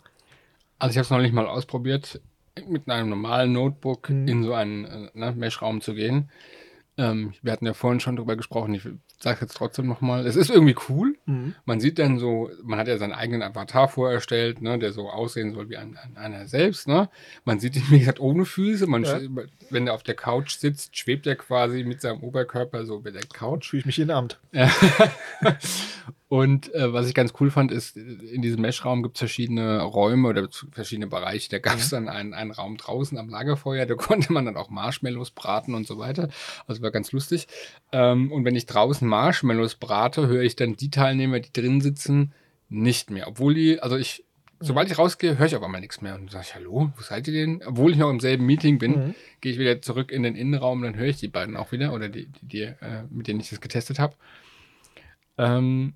Also 0.80 0.92
ich 0.92 0.98
habe 0.98 1.04
es 1.04 1.10
noch 1.12 1.20
nicht 1.20 1.34
mal 1.34 1.46
ausprobiert, 1.46 2.20
mit 2.68 2.90
einem 2.90 3.10
normalen 3.10 3.54
Notebook 3.54 4.10
mhm. 4.10 4.28
in 4.28 4.44
so 4.44 4.54
einen 4.54 4.86
äh, 4.86 5.10
ne, 5.14 5.32
Mesh-Raum 5.32 5.82
zu 5.82 5.94
gehen. 5.94 6.30
Ähm, 6.96 7.34
wir 7.42 7.52
hatten 7.52 7.66
ja 7.66 7.74
vorhin 7.74 8.00
schon 8.00 8.16
drüber 8.16 8.36
gesprochen, 8.36 8.74
ich 8.76 8.88
sage 9.20 9.40
jetzt 9.42 9.56
trotzdem 9.56 9.88
nochmal, 9.88 10.28
es 10.28 10.36
ist 10.36 10.52
irgendwie 10.52 10.76
cool. 10.90 11.16
Mhm. 11.26 11.56
Man 11.66 11.80
sieht 11.80 11.98
dann 11.98 12.20
so, 12.20 12.52
man 12.62 12.78
hat 12.78 12.88
ja 12.88 12.98
seinen 12.98 13.14
eigenen 13.14 13.42
Avatar 13.42 13.88
vorerstellt, 13.88 14.62
ne, 14.62 14.78
der 14.78 14.94
so 14.94 15.10
aussehen 15.10 15.54
soll 15.54 15.70
wie 15.70 15.78
ein, 15.78 15.98
ein, 15.98 16.18
einer 16.18 16.48
selbst. 16.48 16.88
Ne? 16.88 17.10
Man 17.46 17.60
sieht 17.60 17.76
ihn, 17.76 17.86
wie 17.90 18.00
gesagt, 18.00 18.20
ohne 18.20 18.46
Füße. 18.46 18.86
Man 18.86 19.04
ja. 19.04 19.20
Wenn 19.72 19.88
er 19.88 19.94
auf 19.94 20.04
der 20.04 20.16
Couch 20.16 20.58
sitzt, 20.58 20.96
schwebt 20.98 21.26
er 21.26 21.36
quasi 21.36 21.84
mit 21.84 22.02
seinem 22.02 22.22
Oberkörper 22.22 22.86
so 22.86 22.98
über 22.98 23.12
der 23.12 23.24
Couch. 23.24 23.70
Fühle 23.70 23.80
ich 23.80 23.86
mich 23.86 24.00
in 24.00 24.12
Abend. 24.12 24.40
Und 26.34 26.74
äh, 26.74 26.92
was 26.92 27.08
ich 27.08 27.14
ganz 27.14 27.34
cool 27.40 27.52
fand, 27.52 27.72
ist, 27.72 27.96
in 27.96 28.42
diesem 28.42 28.62
Mesh-Raum 28.62 29.04
gibt 29.04 29.18
es 29.18 29.20
verschiedene 29.20 29.84
Räume 29.84 30.30
oder 30.30 30.50
verschiedene 30.72 31.06
Bereiche. 31.06 31.48
Da 31.52 31.60
gab 31.60 31.78
es 31.78 31.92
dann 31.92 32.10
einen, 32.10 32.34
einen 32.34 32.50
Raum 32.50 32.76
draußen 32.76 33.20
am 33.20 33.30
Lagerfeuer, 33.30 33.86
da 33.86 33.94
konnte 33.98 34.34
man 34.34 34.46
dann 34.46 34.58
auch 34.58 34.72
Marshmallows 34.72 35.30
braten 35.30 35.76
und 35.76 35.86
so 35.86 36.00
weiter. 36.00 36.30
Also 36.66 36.82
war 36.82 36.90
ganz 36.90 37.12
lustig. 37.12 37.48
Ähm, 37.92 38.32
und 38.32 38.46
wenn 38.46 38.56
ich 38.56 38.66
draußen 38.66 39.08
Marshmallows 39.08 39.76
brate, 39.76 40.26
höre 40.26 40.42
ich 40.42 40.56
dann 40.56 40.76
die 40.76 40.90
Teilnehmer, 40.90 41.40
die 41.40 41.54
drin 41.54 41.82
sitzen, 41.82 42.34
nicht 42.68 43.12
mehr. 43.12 43.28
Obwohl 43.28 43.54
die, 43.54 43.80
also 43.80 43.96
ich, 43.96 44.26
sobald 44.60 44.90
ich 44.90 44.98
rausgehe, 44.98 45.38
höre 45.38 45.46
ich 45.46 45.56
auf 45.56 45.62
einmal 45.62 45.82
nichts 45.82 46.02
mehr. 46.02 46.16
Und 46.16 46.32
sage 46.32 46.46
ich, 46.48 46.56
hallo, 46.56 46.92
wo 46.98 47.04
seid 47.04 47.28
ihr 47.28 47.34
denn? 47.36 47.62
Obwohl 47.64 47.92
ich 47.92 47.98
noch 47.98 48.10
im 48.10 48.20
selben 48.20 48.48
Meeting 48.48 48.80
bin, 48.80 48.92
mhm. 48.92 49.16
gehe 49.40 49.52
ich 49.52 49.60
wieder 49.60 49.84
zurück 49.84 50.12
in 50.12 50.24
den 50.24 50.36
Innenraum, 50.36 50.82
dann 50.82 50.96
höre 50.96 51.10
ich 51.10 51.18
die 51.18 51.28
beiden 51.28 51.56
auch 51.56 51.72
wieder 51.72 51.94
oder 51.94 52.10
die, 52.10 52.26
die, 52.26 52.48
die 52.48 52.62
äh, 52.62 53.04
mit 53.12 53.28
denen 53.28 53.40
ich 53.40 53.52
das 53.52 53.62
getestet 53.62 54.00
habe. 54.00 54.16
Ähm, 55.38 55.94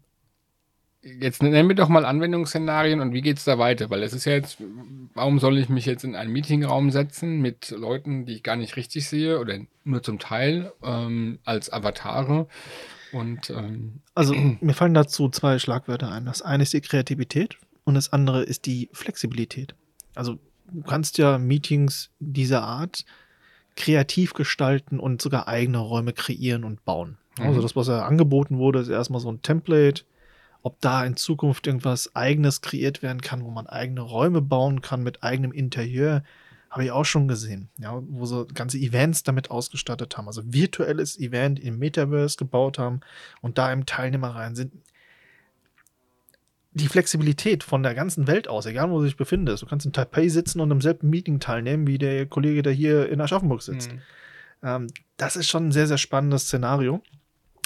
jetzt 1.02 1.42
nennen 1.44 1.70
wir 1.70 1.76
doch 1.76 1.90
mal 1.90 2.06
Anwendungsszenarien 2.06 3.00
und 3.00 3.14
wie 3.14 3.22
geht 3.22 3.38
es 3.38 3.44
da 3.44 3.58
weiter? 3.58 3.90
Weil 3.90 4.04
es 4.04 4.14
ist 4.14 4.26
ja 4.26 4.34
jetzt, 4.34 4.58
warum 5.14 5.40
soll 5.40 5.58
ich 5.58 5.70
mich 5.70 5.86
jetzt 5.86 6.04
in 6.04 6.16
einen 6.16 6.32
Meetingraum 6.32 6.92
setzen 6.92 7.40
mit 7.40 7.72
Leuten, 7.72 8.26
die 8.26 8.36
ich 8.36 8.44
gar 8.44 8.56
nicht 8.56 8.76
richtig 8.76 9.08
sehe 9.08 9.40
oder 9.40 9.60
nur 9.84 10.04
zum 10.04 10.20
Teil 10.20 10.72
ähm, 10.84 11.40
als 11.46 11.72
Avatare? 11.72 12.48
Und, 13.14 13.50
ähm, 13.50 14.02
also 14.16 14.34
mir 14.34 14.74
fallen 14.74 14.94
dazu 14.94 15.30
zwei 15.30 15.60
Schlagwörter 15.60 16.12
ein. 16.12 16.26
Das 16.26 16.42
eine 16.42 16.64
ist 16.64 16.74
die 16.74 16.82
Kreativität 16.82 17.58
und 17.84 17.96
das 17.96 18.12
andere 18.12 18.44
ist 18.44 18.66
die 18.66 18.90
Flexibilität. 18.92 19.76
Also 20.16 20.40
du 20.72 20.82
kannst 20.82 21.18
ja 21.18 21.38
Meetings 21.38 22.10
dieser 22.20 22.64
Art 22.64 23.06
kreativ 23.76 24.34
gestalten 24.34 25.00
und 25.00 25.22
sogar 25.22 25.48
eigene 25.48 25.78
Räume 25.78 26.12
kreieren 26.12 26.64
und 26.64 26.84
bauen. 26.84 27.18
Also 27.40 27.60
mhm. 27.60 27.62
das, 27.62 27.76
was 27.76 27.88
ja 27.88 28.06
angeboten 28.06 28.58
wurde, 28.58 28.80
ist 28.80 28.90
erstmal 28.90 29.22
so 29.22 29.32
ein 29.32 29.42
Template, 29.42 30.04
ob 30.62 30.82
da 30.82 31.06
in 31.06 31.16
Zukunft 31.16 31.68
irgendwas 31.68 32.16
eigenes 32.16 32.62
kreiert 32.62 33.02
werden 33.02 33.22
kann, 33.22 33.44
wo 33.44 33.50
man 33.50 33.68
eigene 33.68 34.02
Räume 34.02 34.42
bauen 34.42 34.82
kann 34.82 35.04
mit 35.04 35.24
eigenem 35.24 35.52
Interieur, 35.52 36.24
habe 36.70 36.84
ich 36.84 36.92
auch 36.92 37.06
schon 37.06 37.28
gesehen, 37.28 37.70
ja, 37.78 38.02
wo 38.08 38.26
so 38.26 38.46
ganze 38.54 38.78
Events 38.78 39.24
damit 39.24 39.50
ausgestattet 39.52 40.18
haben, 40.18 40.28
also 40.28 40.42
virtuelles 40.46 41.18
Event 41.18 41.60
im 41.60 41.80
Metaverse 41.80 42.38
gebaut 42.38 42.78
haben 42.78 43.00
und 43.42 43.58
da 43.58 43.72
im 43.72 43.86
Teilnehmer 43.86 44.36
rein 44.36 44.56
sind. 44.56 44.74
Die 46.74 46.88
Flexibilität 46.88 47.64
von 47.64 47.82
der 47.82 47.96
ganzen 47.96 48.28
Welt 48.28 48.48
aus, 48.48 48.66
egal 48.66 48.92
wo 48.92 49.00
du 49.00 49.06
dich 49.06 49.18
befindest, 49.18 49.64
du 49.64 49.66
kannst 49.66 49.86
in 49.86 49.94
Taipei 49.94 50.28
sitzen 50.28 50.60
und 50.60 50.70
im 50.70 50.82
selben 50.82 51.10
Meeting 51.10 51.40
teilnehmen, 51.40 51.88
wie 51.88 51.98
der 51.98 52.26
Kollege, 52.26 52.62
der 52.62 52.74
hier 52.74 53.10
in 53.10 53.22
Aschaffenburg 53.22 53.62
sitzt. 53.62 53.92
Mhm. 53.92 54.02
Ähm, 54.62 54.88
das 55.16 55.36
ist 55.36 55.48
schon 55.48 55.70
ein 55.70 55.72
sehr, 55.72 55.88
sehr 55.88 55.98
spannendes 55.98 56.44
Szenario, 56.44 57.02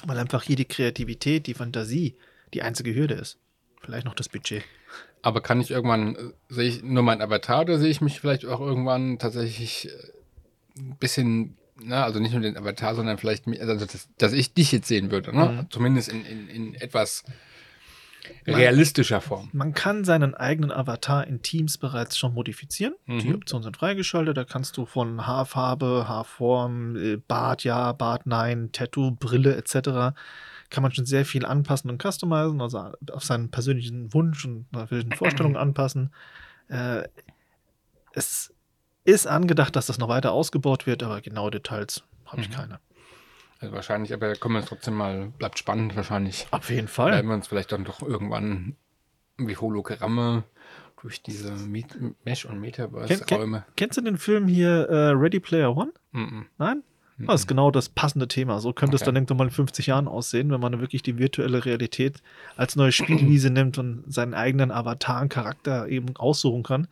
weil 0.06 0.18
einfach 0.20 0.44
hier 0.44 0.56
die 0.56 0.66
Kreativität, 0.66 1.48
die 1.48 1.54
Fantasie 1.56 2.16
die 2.54 2.62
einzige 2.62 2.93
Hürde 2.95 3.16
ist. 3.16 3.38
Vielleicht 3.80 4.06
noch 4.06 4.14
das 4.16 4.30
Budget. 4.30 4.64
Aber 5.24 5.41
kann 5.41 5.62
ich 5.62 5.72
irgendwann, 5.72 6.16
äh, 6.16 6.20
sehe 6.49 6.68
ich 6.70 6.84
nur 6.84 7.04
mein 7.04 7.22
Avatar 7.22 7.62
oder 7.62 7.80
sehe 7.80 7.89
ich 7.89 8.02
mich 8.02 8.20
vielleicht 8.20 8.45
auch 8.45 8.60
irgendwann 8.60 9.20
tatsächlich 9.20 9.88
äh, 9.89 10.80
ein 10.80 10.97
bisschen, 10.97 11.58
na, 11.84 12.04
also 12.04 12.20
nicht 12.20 12.32
nur 12.34 12.41
den 12.41 12.58
Avatar, 12.58 12.95
sondern 12.95 13.18
vielleicht, 13.18 13.47
also 13.47 13.86
dass, 13.86 14.10
dass 14.18 14.34
ich 14.34 14.54
dich 14.54 14.72
jetzt 14.72 14.88
sehen 14.88 15.12
würde, 15.12 15.36
ne? 15.36 15.45
Mhm. 15.64 15.72
Zumindest 15.72 16.10
in, 16.10 16.26
in, 16.26 16.47
in 16.47 16.76
etwas 16.76 17.24
realistischer 18.47 19.22
Form. 19.22 19.49
Man 19.52 19.74
kann 19.74 20.04
seinen 20.04 20.34
eigenen 20.36 20.72
Avatar 20.72 21.26
in 21.28 21.41
Teams 21.41 21.78
bereits 21.78 22.18
schon 22.18 22.34
modifizieren. 22.34 22.93
Die 23.08 23.28
Mhm. 23.30 23.36
Optionen 23.36 23.64
sind 23.64 23.78
freigeschaltet. 23.78 24.38
Da 24.38 24.43
kannst 24.43 24.78
du 24.78 24.86
von 24.86 25.26
Haarfarbe, 25.26 26.06
Haarform, 26.08 26.95
äh, 26.95 27.18
Bart 27.18 27.64
ja, 27.64 27.91
Bart 27.93 28.26
nein, 28.26 28.70
Tattoo, 28.72 29.12
Brille 29.12 29.56
etc. 29.56 30.16
kann 30.72 30.82
man 30.82 30.91
schon 30.91 31.05
sehr 31.05 31.26
viel 31.26 31.45
anpassen 31.45 31.91
und 31.91 32.01
customizen, 32.01 32.59
also 32.61 32.91
auf 33.11 33.24
seinen 33.24 33.51
persönlichen 33.51 34.11
Wunsch 34.13 34.43
und 34.45 34.72
persönlichen 34.72 35.11
Vorstellungen 35.13 35.57
anpassen. 35.57 36.11
Äh, 36.69 37.03
es 38.13 38.53
ist 39.03 39.28
angedacht, 39.28 39.76
dass 39.76 39.86
das 39.86 39.97
noch 39.99 40.07
weiter 40.09 40.32
ausgebaut 40.32 40.88
wird, 40.88 41.03
aber 41.03 41.22
genaue 41.22 41.51
Details 41.51 42.03
habe 42.26 42.41
ich 42.41 42.49
Mhm. 42.49 42.53
keine. 42.53 42.80
Also 43.59 43.76
wahrscheinlich, 43.76 44.11
aber 44.13 44.34
kommen 44.36 44.55
wir 44.55 44.65
trotzdem 44.65 44.95
mal, 44.95 45.28
bleibt 45.38 45.59
spannend 45.59 45.95
wahrscheinlich. 45.95 46.47
Auf 46.51 46.69
jeden 46.69 46.88
Werden 46.88 46.89
Fall. 46.89 47.24
wir 47.24 47.34
uns 47.36 47.47
vielleicht 47.47 47.72
dann 47.72 47.84
doch 47.84 48.01
irgendwann 48.01 48.76
wie 49.38 49.55
Hologramme 49.57 50.43
durch 51.01 51.22
diese 51.22 51.51
Mesh- 51.53 52.45
und 52.45 52.59
Metaverse-Räume. 52.59 53.65
Kennst 53.76 53.97
du 53.97 54.01
den 54.01 54.17
Film 54.17 54.47
hier 54.47 54.88
äh, 54.89 55.09
Ready 55.11 55.39
Player 55.39 55.76
One? 55.76 55.91
Mhm. 56.11 56.45
Nein? 56.57 56.84
Das 57.28 57.41
ist 57.41 57.47
genau 57.47 57.72
das 57.72 57.89
passende 57.89 58.28
Thema. 58.28 58.59
So 58.59 58.74
könnte 58.74 58.95
es 58.95 59.01
Okay. 59.01 59.07
dann 59.07 59.15
irgendwann 59.15 59.38
mal 59.38 59.43
in 59.45 59.49
50 59.51 59.88
Jahren 59.88 60.07
aussehen, 60.07 60.51
wenn 60.51 60.59
man 60.61 60.80
wirklich 60.80 61.03
die 61.03 61.17
virtuelle 61.17 61.65
Realität 61.65 62.22
als 62.57 62.76
neue 62.76 62.91
Spielwiese 62.91 63.49
nimmt 63.51 63.78
und 63.78 64.03
seinen 64.07 64.34
eigenen 64.34 64.72
Avatar 64.72 65.22
und 65.22 65.30
Charakter 65.30 65.88
eben 65.88 66.15
aussuchen 66.15 66.63
kann. 66.63 66.88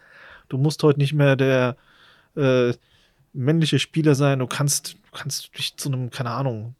Du 0.49 0.57
musst 0.57 0.81
heute 0.83 0.99
nicht 0.99 1.13
mehr 1.13 1.35
der 1.35 1.75
äh, 2.35 2.73
männliche 3.33 3.79
Spieler 3.79 4.15
sein. 4.15 4.39
Du 4.39 4.47
kannst, 4.47 4.93
du 4.93 4.97
kannst 5.17 5.57
dich 5.57 5.77
zu 5.77 5.89
einem, 5.89 6.09
keine 6.09 6.31
Ahnung, 6.31 6.75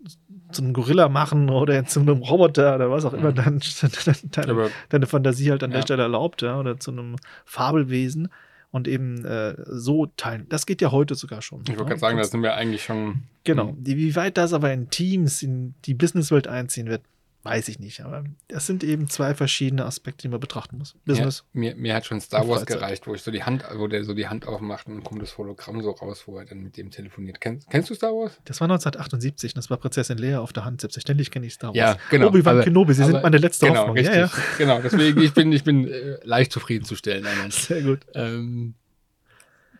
zu 0.52 0.64
einem 0.64 0.74
Gorilla 0.74 1.08
machen 1.10 1.50
oder 1.50 1.86
zu 1.86 2.00
einem 2.00 2.18
Roboter 2.24 2.76
oder 2.76 2.90
was 2.90 3.06
auch 3.06 3.14
immer 3.14 3.32
Mhm. 3.32 3.36
dein, 3.36 3.60
deine, 4.32 4.52
Aber 4.52 4.70
deine 4.90 5.06
Fantasie 5.06 5.52
halt 5.52 5.64
an 5.64 5.72
der 5.72 5.80
Ja. 5.82 5.86
Stelle 5.86 6.04
erlaubt, 6.04 6.42
ja, 6.42 6.60
oder 6.60 6.80
zu 6.80 6.92
einem 6.92 7.18
Fabelwesen 7.46 8.30
und 8.72 8.88
eben 8.88 9.26
äh, 9.26 9.56
so 9.66 10.06
teilen. 10.18 10.46
Das 10.50 10.66
geht 10.66 10.82
ja 10.82 10.92
heute 10.92 11.16
sogar 11.16 11.42
schon. 11.42 11.62
ich 11.64 11.70
wollte 11.70 11.82
ja. 11.82 11.88
gerade 11.88 12.00
sagen, 12.00 12.12
Du 12.14 12.18
da 12.18 12.22
kannst- 12.22 12.32
sind 12.32 12.44
wir 12.44 12.56
eigentlich 12.56 12.84
schon. 12.84 13.24
Genau. 13.44 13.76
Die, 13.78 13.98
wie 13.98 14.16
weit 14.16 14.38
das 14.38 14.54
aber 14.54 14.72
in 14.72 14.90
Teams, 14.90 15.42
in 15.42 15.74
die 15.86 15.94
Businesswelt 15.96 16.48
einziehen 16.48 16.88
wird, 16.88 17.02
weiß 17.50 17.68
ich 17.68 17.80
nicht. 17.80 18.02
Aber 18.02 18.24
das 18.48 18.66
sind 18.68 18.84
eben 18.84 19.08
zwei 19.10 19.34
verschiedene 19.36 19.86
Aspekte, 19.86 20.24
die 20.24 20.28
man 20.30 20.40
betrachten 20.40 20.78
muss. 20.78 20.96
Business. 21.06 21.44
Ja, 21.54 21.60
mir, 21.60 21.76
mir 21.76 21.96
hat 21.96 22.06
schon 22.06 22.22
Star 22.22 22.48
Wars 22.48 22.66
gereicht, 22.66 23.08
wo 23.08 23.14
ich 23.16 23.22
so 23.22 23.32
die 23.32 23.44
Hand, 23.44 23.64
wo 23.76 23.88
der 23.88 24.04
so 24.04 24.14
die 24.14 24.28
Hand 24.28 24.48
aufmacht 24.48 24.88
und 24.88 24.96
dann 24.96 25.04
kommt 25.04 25.22
das 25.22 25.38
Hologramm 25.38 25.82
so 25.82 25.92
raus, 25.92 26.24
wo 26.28 26.38
er 26.38 26.46
dann 26.46 26.62
mit 26.62 26.78
dem 26.78 26.92
telefoniert. 26.92 27.42
Kennst, 27.42 27.70
kennst 27.70 27.90
du 27.90 27.96
Star 27.96 28.12
Wars? 28.12 28.40
Das 28.46 28.60
war 28.62 28.66
1978 28.66 29.52
und 29.54 29.58
das 29.58 29.70
war 29.70 29.78
Prinzessin 29.78 30.18
Leia 30.18 30.40
auf 30.40 30.54
der 30.54 30.66
Hand. 30.66 30.82
Selbstverständlich 30.82 31.32
kenne 31.32 31.46
ich 31.48 31.54
Star 31.54 31.70
Wars. 31.70 31.78
Ja, 31.78 31.98
genau. 32.10 32.28
Obi-Wan 32.28 32.56
Aber- 32.56 32.64
Kenobi, 32.64 32.94
Sie 32.94 33.04
sind 33.04 33.22
meine 33.22 33.38
letzte 33.38 33.68
genau, 33.68 33.80
Hoffnung. 33.82 33.98
Richtig, 33.98 34.16
Ja, 34.16 34.22
ja. 34.22 34.32
Genau, 34.58 34.82
deswegen, 34.82 35.22
ich 35.22 35.34
bin, 35.34 35.52
ich 35.52 35.64
bin 35.64 35.88
äh, 35.88 36.18
leicht 36.24 36.52
zufriedenzustellen. 36.52 37.26
Sehr 37.52 37.82
gut. 37.82 38.00
Ähm, 38.14 38.76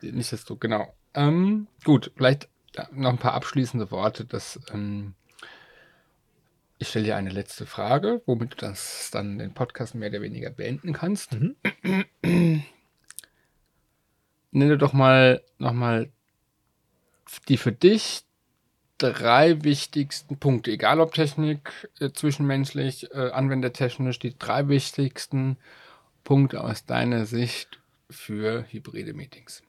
nicht, 0.02 0.48
du, 0.50 0.56
genau. 0.56 0.94
Ähm, 1.14 1.66
gut, 1.84 2.12
vielleicht 2.16 2.48
noch 2.92 3.10
ein 3.10 3.18
paar 3.18 3.34
abschließende 3.34 3.90
Worte. 3.90 4.24
Dass, 4.24 4.58
ähm, 4.72 5.14
ich 6.80 6.88
stelle 6.88 7.04
dir 7.04 7.16
eine 7.16 7.28
letzte 7.28 7.66
Frage, 7.66 8.22
womit 8.24 8.54
du 8.54 8.56
das 8.56 9.10
dann 9.12 9.38
den 9.38 9.52
Podcast 9.52 9.94
mehr 9.94 10.08
oder 10.08 10.22
weniger 10.22 10.48
beenden 10.48 10.94
kannst. 10.94 11.32
Mhm. 11.32 11.54
Nenne 14.50 14.78
doch 14.78 14.94
mal 14.94 15.44
nochmal 15.58 16.10
die 17.48 17.58
für 17.58 17.70
dich 17.70 18.24
drei 18.96 19.62
wichtigsten 19.62 20.38
Punkte, 20.38 20.70
egal 20.70 21.00
ob 21.00 21.12
Technik, 21.12 21.88
äh, 22.00 22.12
zwischenmenschlich, 22.12 23.12
äh, 23.12 23.30
anwendertechnisch, 23.30 24.18
die 24.18 24.36
drei 24.38 24.68
wichtigsten 24.68 25.58
Punkte 26.24 26.64
aus 26.64 26.86
deiner 26.86 27.26
Sicht 27.26 27.78
für 28.08 28.64
hybride 28.70 29.12
Meetings. 29.12 29.62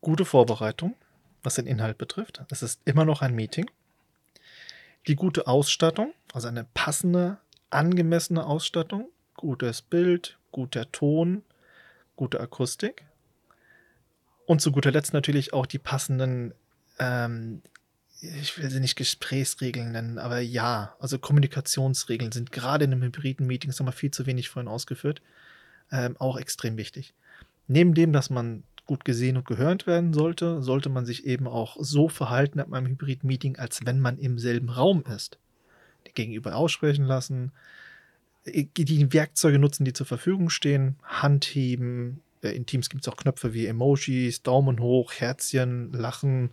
Gute 0.00 0.24
Vorbereitung, 0.24 0.94
was 1.42 1.54
den 1.56 1.66
Inhalt 1.66 1.98
betrifft. 1.98 2.42
Es 2.50 2.62
ist 2.62 2.80
immer 2.84 3.04
noch 3.04 3.22
ein 3.22 3.34
Meeting. 3.34 3.70
Die 5.06 5.16
gute 5.16 5.46
Ausstattung, 5.46 6.12
also 6.32 6.48
eine 6.48 6.64
passende, 6.74 7.38
angemessene 7.70 8.44
Ausstattung, 8.44 9.08
gutes 9.34 9.82
Bild, 9.82 10.38
guter 10.52 10.90
Ton, 10.92 11.42
gute 12.16 12.40
Akustik. 12.40 13.04
Und 14.46 14.60
zu 14.60 14.72
guter 14.72 14.90
Letzt 14.90 15.12
natürlich 15.12 15.52
auch 15.52 15.64
die 15.64 15.78
passenden, 15.78 16.52
ähm, 16.98 17.62
ich 18.20 18.58
will 18.58 18.68
sie 18.70 18.80
nicht 18.80 18.96
Gesprächsregeln 18.96 19.92
nennen, 19.92 20.18
aber 20.18 20.40
ja, 20.40 20.94
also 20.98 21.18
Kommunikationsregeln 21.18 22.32
sind 22.32 22.52
gerade 22.52 22.84
in 22.84 22.92
einem 22.92 23.02
hybriden 23.02 23.46
Meeting, 23.46 23.70
das 23.70 23.78
haben 23.78 23.86
wir 23.86 23.92
viel 23.92 24.10
zu 24.10 24.26
wenig 24.26 24.50
vorhin 24.50 24.68
ausgeführt, 24.68 25.22
ähm, 25.90 26.16
auch 26.18 26.36
extrem 26.36 26.76
wichtig. 26.76 27.14
Neben 27.68 27.94
dem, 27.94 28.12
dass 28.12 28.28
man 28.28 28.64
gut 28.90 29.04
gesehen 29.04 29.36
und 29.36 29.46
gehört 29.46 29.86
werden 29.86 30.12
sollte, 30.12 30.62
sollte 30.62 30.88
man 30.88 31.06
sich 31.06 31.24
eben 31.24 31.46
auch 31.46 31.76
so 31.78 32.08
verhalten 32.08 32.58
at 32.58 32.72
einem 32.72 32.88
Hybrid-Meeting, 32.88 33.56
als 33.56 33.86
wenn 33.86 34.00
man 34.00 34.18
im 34.18 34.36
selben 34.36 34.68
Raum 34.68 35.04
ist. 35.04 35.38
Die 36.08 36.12
Gegenüber 36.12 36.56
aussprechen 36.56 37.04
lassen, 37.04 37.52
äh, 38.42 38.64
die 38.76 39.12
Werkzeuge 39.12 39.60
nutzen, 39.60 39.84
die 39.84 39.92
zur 39.92 40.06
Verfügung 40.06 40.50
stehen, 40.50 40.96
Hand 41.04 41.44
heben. 41.44 42.20
Äh, 42.42 42.50
In 42.50 42.66
Teams 42.66 42.90
gibt 42.90 43.06
es 43.06 43.12
auch 43.12 43.16
Knöpfe 43.16 43.54
wie 43.54 43.66
Emojis, 43.66 44.42
Daumen 44.42 44.80
hoch, 44.80 45.12
Herzchen, 45.12 45.92
Lachen 45.92 46.50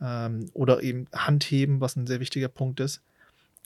ähm, 0.00 0.50
oder 0.54 0.82
eben 0.82 1.06
Hand 1.12 1.44
heben, 1.44 1.82
was 1.82 1.96
ein 1.96 2.06
sehr 2.06 2.20
wichtiger 2.20 2.48
Punkt 2.48 2.80
ist. 2.80 3.02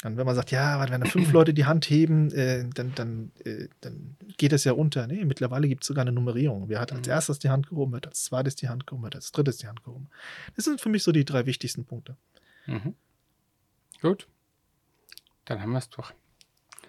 Und 0.05 0.17
wenn 0.17 0.27
man 0.27 0.35
sagt, 0.35 0.51
ja, 0.51 0.81
wenn 0.91 1.01
da 1.01 1.07
fünf 1.07 1.31
Leute 1.33 1.55
die 1.55 1.65
Hand 1.65 1.89
heben, 1.89 2.33
äh, 2.33 2.69
dann, 2.75 2.93
dann, 2.97 3.31
äh, 3.45 3.69
dann 3.81 4.17
geht 4.37 4.53
es 4.53 4.65
ja 4.65 4.73
unter. 4.73 5.07
Nee, 5.07 5.25
mittlerweile 5.25 5.69
gibt 5.69 5.85
es 5.85 5.87
sogar 5.89 6.03
eine 6.03 6.11
Nummerierung. 6.13 6.69
Wer 6.69 6.81
hat 6.81 6.91
als 6.93 7.07
Mhm. 7.07 7.13
erstes 7.13 7.39
die 7.39 7.51
Hand 7.51 7.69
gehoben, 7.69 7.93
wer 7.93 7.99
hat 7.99 8.09
als 8.09 8.25
zweites 8.25 8.57
die 8.57 8.69
Hand 8.69 8.87
gehoben, 8.87 9.05
wer 9.05 9.07
hat 9.09 9.15
als 9.17 9.31
drittes 9.31 9.59
die 9.59 9.69
Hand 9.69 9.85
gehoben. 9.85 10.09
Das 10.57 10.65
sind 10.65 10.81
für 10.81 10.89
mich 10.89 11.05
so 11.05 11.13
die 11.13 11.25
drei 11.25 11.47
wichtigsten 11.47 11.85
Punkte. 11.85 12.17
Mhm. 12.67 12.95
Gut. 14.01 14.27
Dann 15.45 15.61
haben 15.61 15.71
wir 15.71 15.79
es 15.79 15.89
doch. 15.91 16.13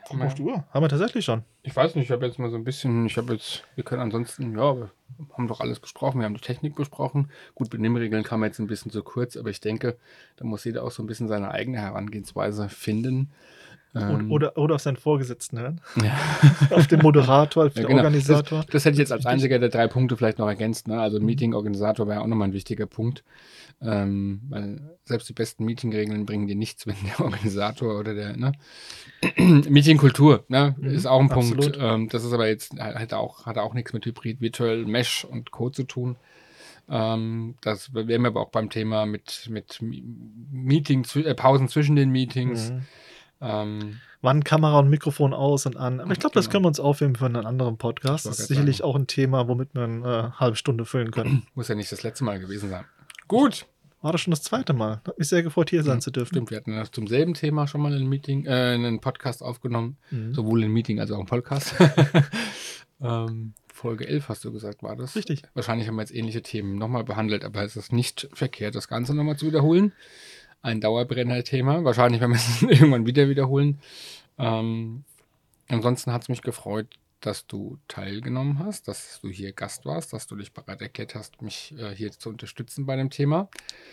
Haben 0.10 0.20
wir- 0.20 0.26
Auf 0.28 0.34
die 0.36 0.44
Uhr. 0.44 0.64
Haben 0.72 0.84
wir 0.84 0.90
tatsächlich 0.90 1.24
schon. 1.26 1.44
Ich 1.64 1.76
weiß 1.76 1.96
nicht, 1.96 2.06
ich 2.06 2.12
habe 2.12 2.26
jetzt 2.26 2.40
mal 2.40 2.50
so 2.50 2.58
ein 2.58 2.64
bisschen, 2.64 3.06
ich 3.06 3.18
habe 3.18 3.34
jetzt, 3.34 3.64
wir 3.76 3.84
können 3.84 4.02
ansonsten, 4.02 4.58
ja, 4.58 4.76
wir 4.76 4.90
haben 5.38 5.48
doch 5.48 5.62
alles 5.62 5.80
besprochen, 5.80 6.20
wir 6.20 6.26
haben 6.26 6.36
die 6.36 6.42
Technik 6.42 6.76
besprochen. 6.76 7.30
Gut, 7.56 7.70
Benimmregeln 7.70 8.24
kam 8.24 8.44
jetzt 8.44 8.60
ein 8.60 8.68
bisschen 8.68 8.92
zu 8.92 9.02
kurz, 9.04 9.38
aber 9.38 9.50
ich 9.50 9.62
denke, 9.62 9.98
da 10.38 10.46
muss 10.46 10.66
jeder 10.66 10.84
auch 10.84 10.92
so 10.92 11.02
ein 11.04 11.08
bisschen 11.08 11.28
seine 11.28 11.52
eigene 11.52 11.80
Herangehensweise 11.80 12.68
finden. 12.70 13.32
Und, 13.94 14.32
oder, 14.32 14.58
oder 14.58 14.76
auf 14.76 14.82
seinen 14.82 14.98
Vorgesetzten 14.98 15.60
hören. 15.60 15.82
ja. 16.02 16.18
auf 16.76 16.88
den 16.88 17.02
Moderator, 17.02 17.68
auf 17.68 17.76
Ja, 17.76 17.84
den 17.84 17.90
genau. 17.90 18.00
Organisator. 18.00 18.60
Das, 18.60 18.68
das 18.68 18.86
hätte 18.86 18.94
ich 18.94 19.00
jetzt 19.00 19.12
als 19.12 19.28
einziger 19.28 19.60
der 19.60 19.70
drei 19.70 19.88
Punkte 19.88 20.18
vielleicht 20.18 20.40
noch 20.40 20.48
ergänzt. 20.48 20.88
Ne? 20.88 21.00
Also 21.00 21.20
Meeting-Organisator 21.20 22.08
wäre 22.08 22.22
auch 22.22 22.28
nochmal 22.28 22.48
ein 22.48 22.54
wichtiger 22.54 22.88
Punkt. 22.88 23.24
Ähm, 23.82 24.42
weil 24.50 24.80
selbst 25.04 25.30
die 25.30 25.34
besten 25.34 25.66
Meeting-Regeln 25.66 26.26
bringen 26.26 26.48
dir 26.48 26.56
nichts, 26.56 26.88
wenn 26.88 26.96
der 27.06 27.24
Organisator 27.24 28.00
oder 28.00 28.16
der 28.16 28.36
ne? 28.36 28.54
Meeting-Kultur 29.38 30.46
ne? 30.48 30.76
Mhm, 30.80 30.90
ist 30.90 31.06
auch 31.06 31.20
ein 31.20 31.32
absolut. 31.32 31.74
Punkt. 31.74 31.78
Ähm, 31.80 32.10
das 32.10 32.24
ist 32.24 32.34
aber 32.34 32.48
jetzt 32.48 32.80
hat 32.80 33.14
auch, 33.14 33.46
hat 33.46 33.60
auch 33.60 33.76
nichts 33.76 33.94
mit 33.94 34.06
Hybrid, 34.06 34.42
Virtual, 34.42 34.86
Mesh 34.86 35.24
und 35.26 35.52
Co. 35.52 35.70
zu 35.70 35.84
tun. 35.84 36.16
Ähm, 36.90 37.56
das 37.62 37.94
wären 37.94 38.24
wir 38.24 38.28
aber 38.28 38.42
auch 38.42 38.50
beim 38.50 38.70
Thema 38.70 39.06
mit, 39.06 39.48
mit 39.50 39.80
Meeting, 39.82 41.06
äh, 41.16 41.36
Pausen 41.36 41.68
zwischen 41.68 41.96
den 41.96 42.10
Meetings. 42.10 42.72
Mhm. 42.72 42.82
Ähm, 43.44 44.00
Wann 44.22 44.44
Kamera 44.46 44.80
und 44.80 44.90
Mikrofon 44.90 45.34
aus 45.34 45.66
und 45.66 45.76
an. 45.76 46.00
Aber 46.00 46.14
ich 46.14 46.20
glaube, 46.20 46.34
das 46.34 46.46
Genau. 46.46 46.52
können 46.54 46.64
wir 46.64 46.68
uns 46.70 46.80
aufheben 46.80 47.16
für 47.16 47.26
einen 47.26 47.46
anderen 47.46 47.78
Podcast. 47.78 48.26
Das 48.26 48.40
ist 48.40 48.48
sicherlich 48.48 48.78
sagen. 48.78 48.90
auch 48.90 48.96
ein 48.96 49.08
Thema, 49.08 49.50
womit 49.50 49.76
wir 49.76 49.84
eine 49.84 50.32
äh, 50.36 50.40
halbe 50.40 50.56
Stunde 50.56 50.86
füllen 50.86 51.12
können. 51.12 51.46
muss 51.56 51.68
ja 51.68 51.76
nicht 51.76 51.92
das 51.92 52.04
letzte 52.04 52.24
Mal 52.24 52.40
gewesen 52.40 52.70
sein. 52.70 52.86
Gut. 53.28 53.66
War 54.02 54.12
das 54.12 54.20
schon 54.22 54.32
das 54.32 54.42
zweite 54.42 54.74
Mal. 54.74 55.02
Hat 55.08 55.18
mich 55.18 55.30
sehr 55.30 55.44
gefreut, 55.44 55.70
hier 55.70 55.82
sein 55.84 56.02
zu 56.02 56.12
dürfen. 56.12 56.34
Stimmt, 56.36 56.52
wir 56.52 56.58
hatten 56.58 56.74
ja 56.74 56.84
zum 56.92 57.08
selben 57.08 57.34
Thema 57.36 57.68
schon 57.68 57.80
mal 57.82 57.94
ein 57.94 58.06
Meeting, 58.08 58.46
äh, 58.46 58.50
einen 58.74 59.00
Podcast 59.00 59.42
aufgenommen. 59.42 59.96
Mhm. 60.12 60.34
Sowohl 60.34 60.64
ein 60.64 60.72
Meeting 60.72 61.00
als 61.00 61.10
auch 61.12 61.20
ein 61.20 61.26
Podcast. 61.26 61.74
ähm, 63.02 63.54
Folge 63.74 64.08
11 64.08 64.30
hast 64.30 64.46
du 64.46 64.52
gesagt, 64.52 64.84
war 64.84 64.96
das? 64.96 65.16
Richtig. 65.16 65.42
Wahrscheinlich 65.54 65.88
haben 65.88 65.96
wir 65.96 66.02
jetzt 66.02 66.14
ähnliche 66.14 66.42
Themen 66.42 66.78
nochmal 66.78 67.04
behandelt, 67.04 67.44
aber 67.44 67.64
es 67.64 67.76
ist 67.76 67.92
nicht 67.92 68.30
verkehrt, 68.34 68.76
das 68.76 68.88
Ganze 68.88 69.14
nochmal 69.14 69.38
zu 69.38 69.48
wiederholen. 69.48 69.94
Ein 70.64 70.82
Dauerbrenner-Thema. 70.82 71.84
Wahrscheinlich 71.84 72.22
werden 72.22 72.32
wir 72.32 72.38
es 72.38 72.62
irgendwann 72.80 73.06
wieder 73.06 73.30
wiederholen. 73.30 73.80
Ähm, 74.40 75.04
ansonsten 75.68 76.12
hat 76.12 76.24
es 76.24 76.30
mich 76.30 76.42
gefreut, 76.42 76.88
dass 77.20 77.48
du 77.48 77.78
teilgenommen 77.88 78.60
hast, 78.60 78.88
dass 78.88 79.20
du 79.22 79.30
hier 79.30 79.52
Gast 79.52 79.86
warst, 79.86 80.14
dass 80.14 80.26
du 80.26 80.36
dich 80.36 80.54
bereit 80.54 80.82
erklärt 80.82 81.16
hast, 81.16 81.42
mich 81.42 81.74
äh, 81.78 81.94
hier 81.94 82.12
zu 82.12 82.30
unterstützen 82.30 82.86
bei 82.86 82.96
dem 82.96 83.10
Thema. 83.10 83.50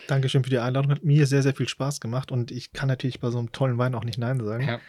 Dankeschön 0.07 0.45
für 0.45 0.51
die 0.51 0.59
Einladung. 0.59 0.93
Hat 0.93 1.05
mir 1.05 1.27
sehr, 1.27 1.43
sehr 1.43 1.55
viel 1.55 1.69
Spaß 1.69 2.01
gemacht 2.01 2.33
und 2.33 2.51
ich 2.51 2.73
kann 2.73 2.89
natürlich 2.89 3.21
bei 3.21 3.31
so 3.31 3.39
einem 3.39 3.53
tollen 3.53 3.79
Wein 3.79 3.95
auch 3.95 4.05
nicht 4.05 4.19
Nein 4.19 4.43
sagen. 4.43 4.67
Ja. 4.67 4.81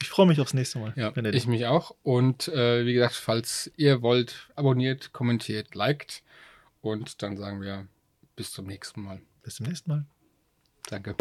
Ich 0.00 0.08
freue 0.08 0.26
mich 0.26 0.40
aufs 0.40 0.54
nächste 0.54 0.78
Mal. 0.78 0.92
Ja, 0.96 1.12
ich 1.16 1.46
mich 1.46 1.66
auch. 1.66 1.94
Und 2.02 2.48
äh, 2.48 2.86
wie 2.86 2.94
gesagt, 2.94 3.14
falls 3.14 3.70
ihr 3.76 4.02
wollt, 4.02 4.48
abonniert, 4.56 5.12
kommentiert, 5.12 5.74
liked. 5.74 6.22
Und 6.80 7.22
dann 7.22 7.36
sagen 7.36 7.60
wir 7.60 7.86
bis 8.34 8.52
zum 8.52 8.66
nächsten 8.66 9.02
Mal. 9.02 9.20
Bis 9.42 9.56
zum 9.56 9.66
nächsten 9.66 9.90
Mal. 9.90 10.06
Danke. 10.90 11.16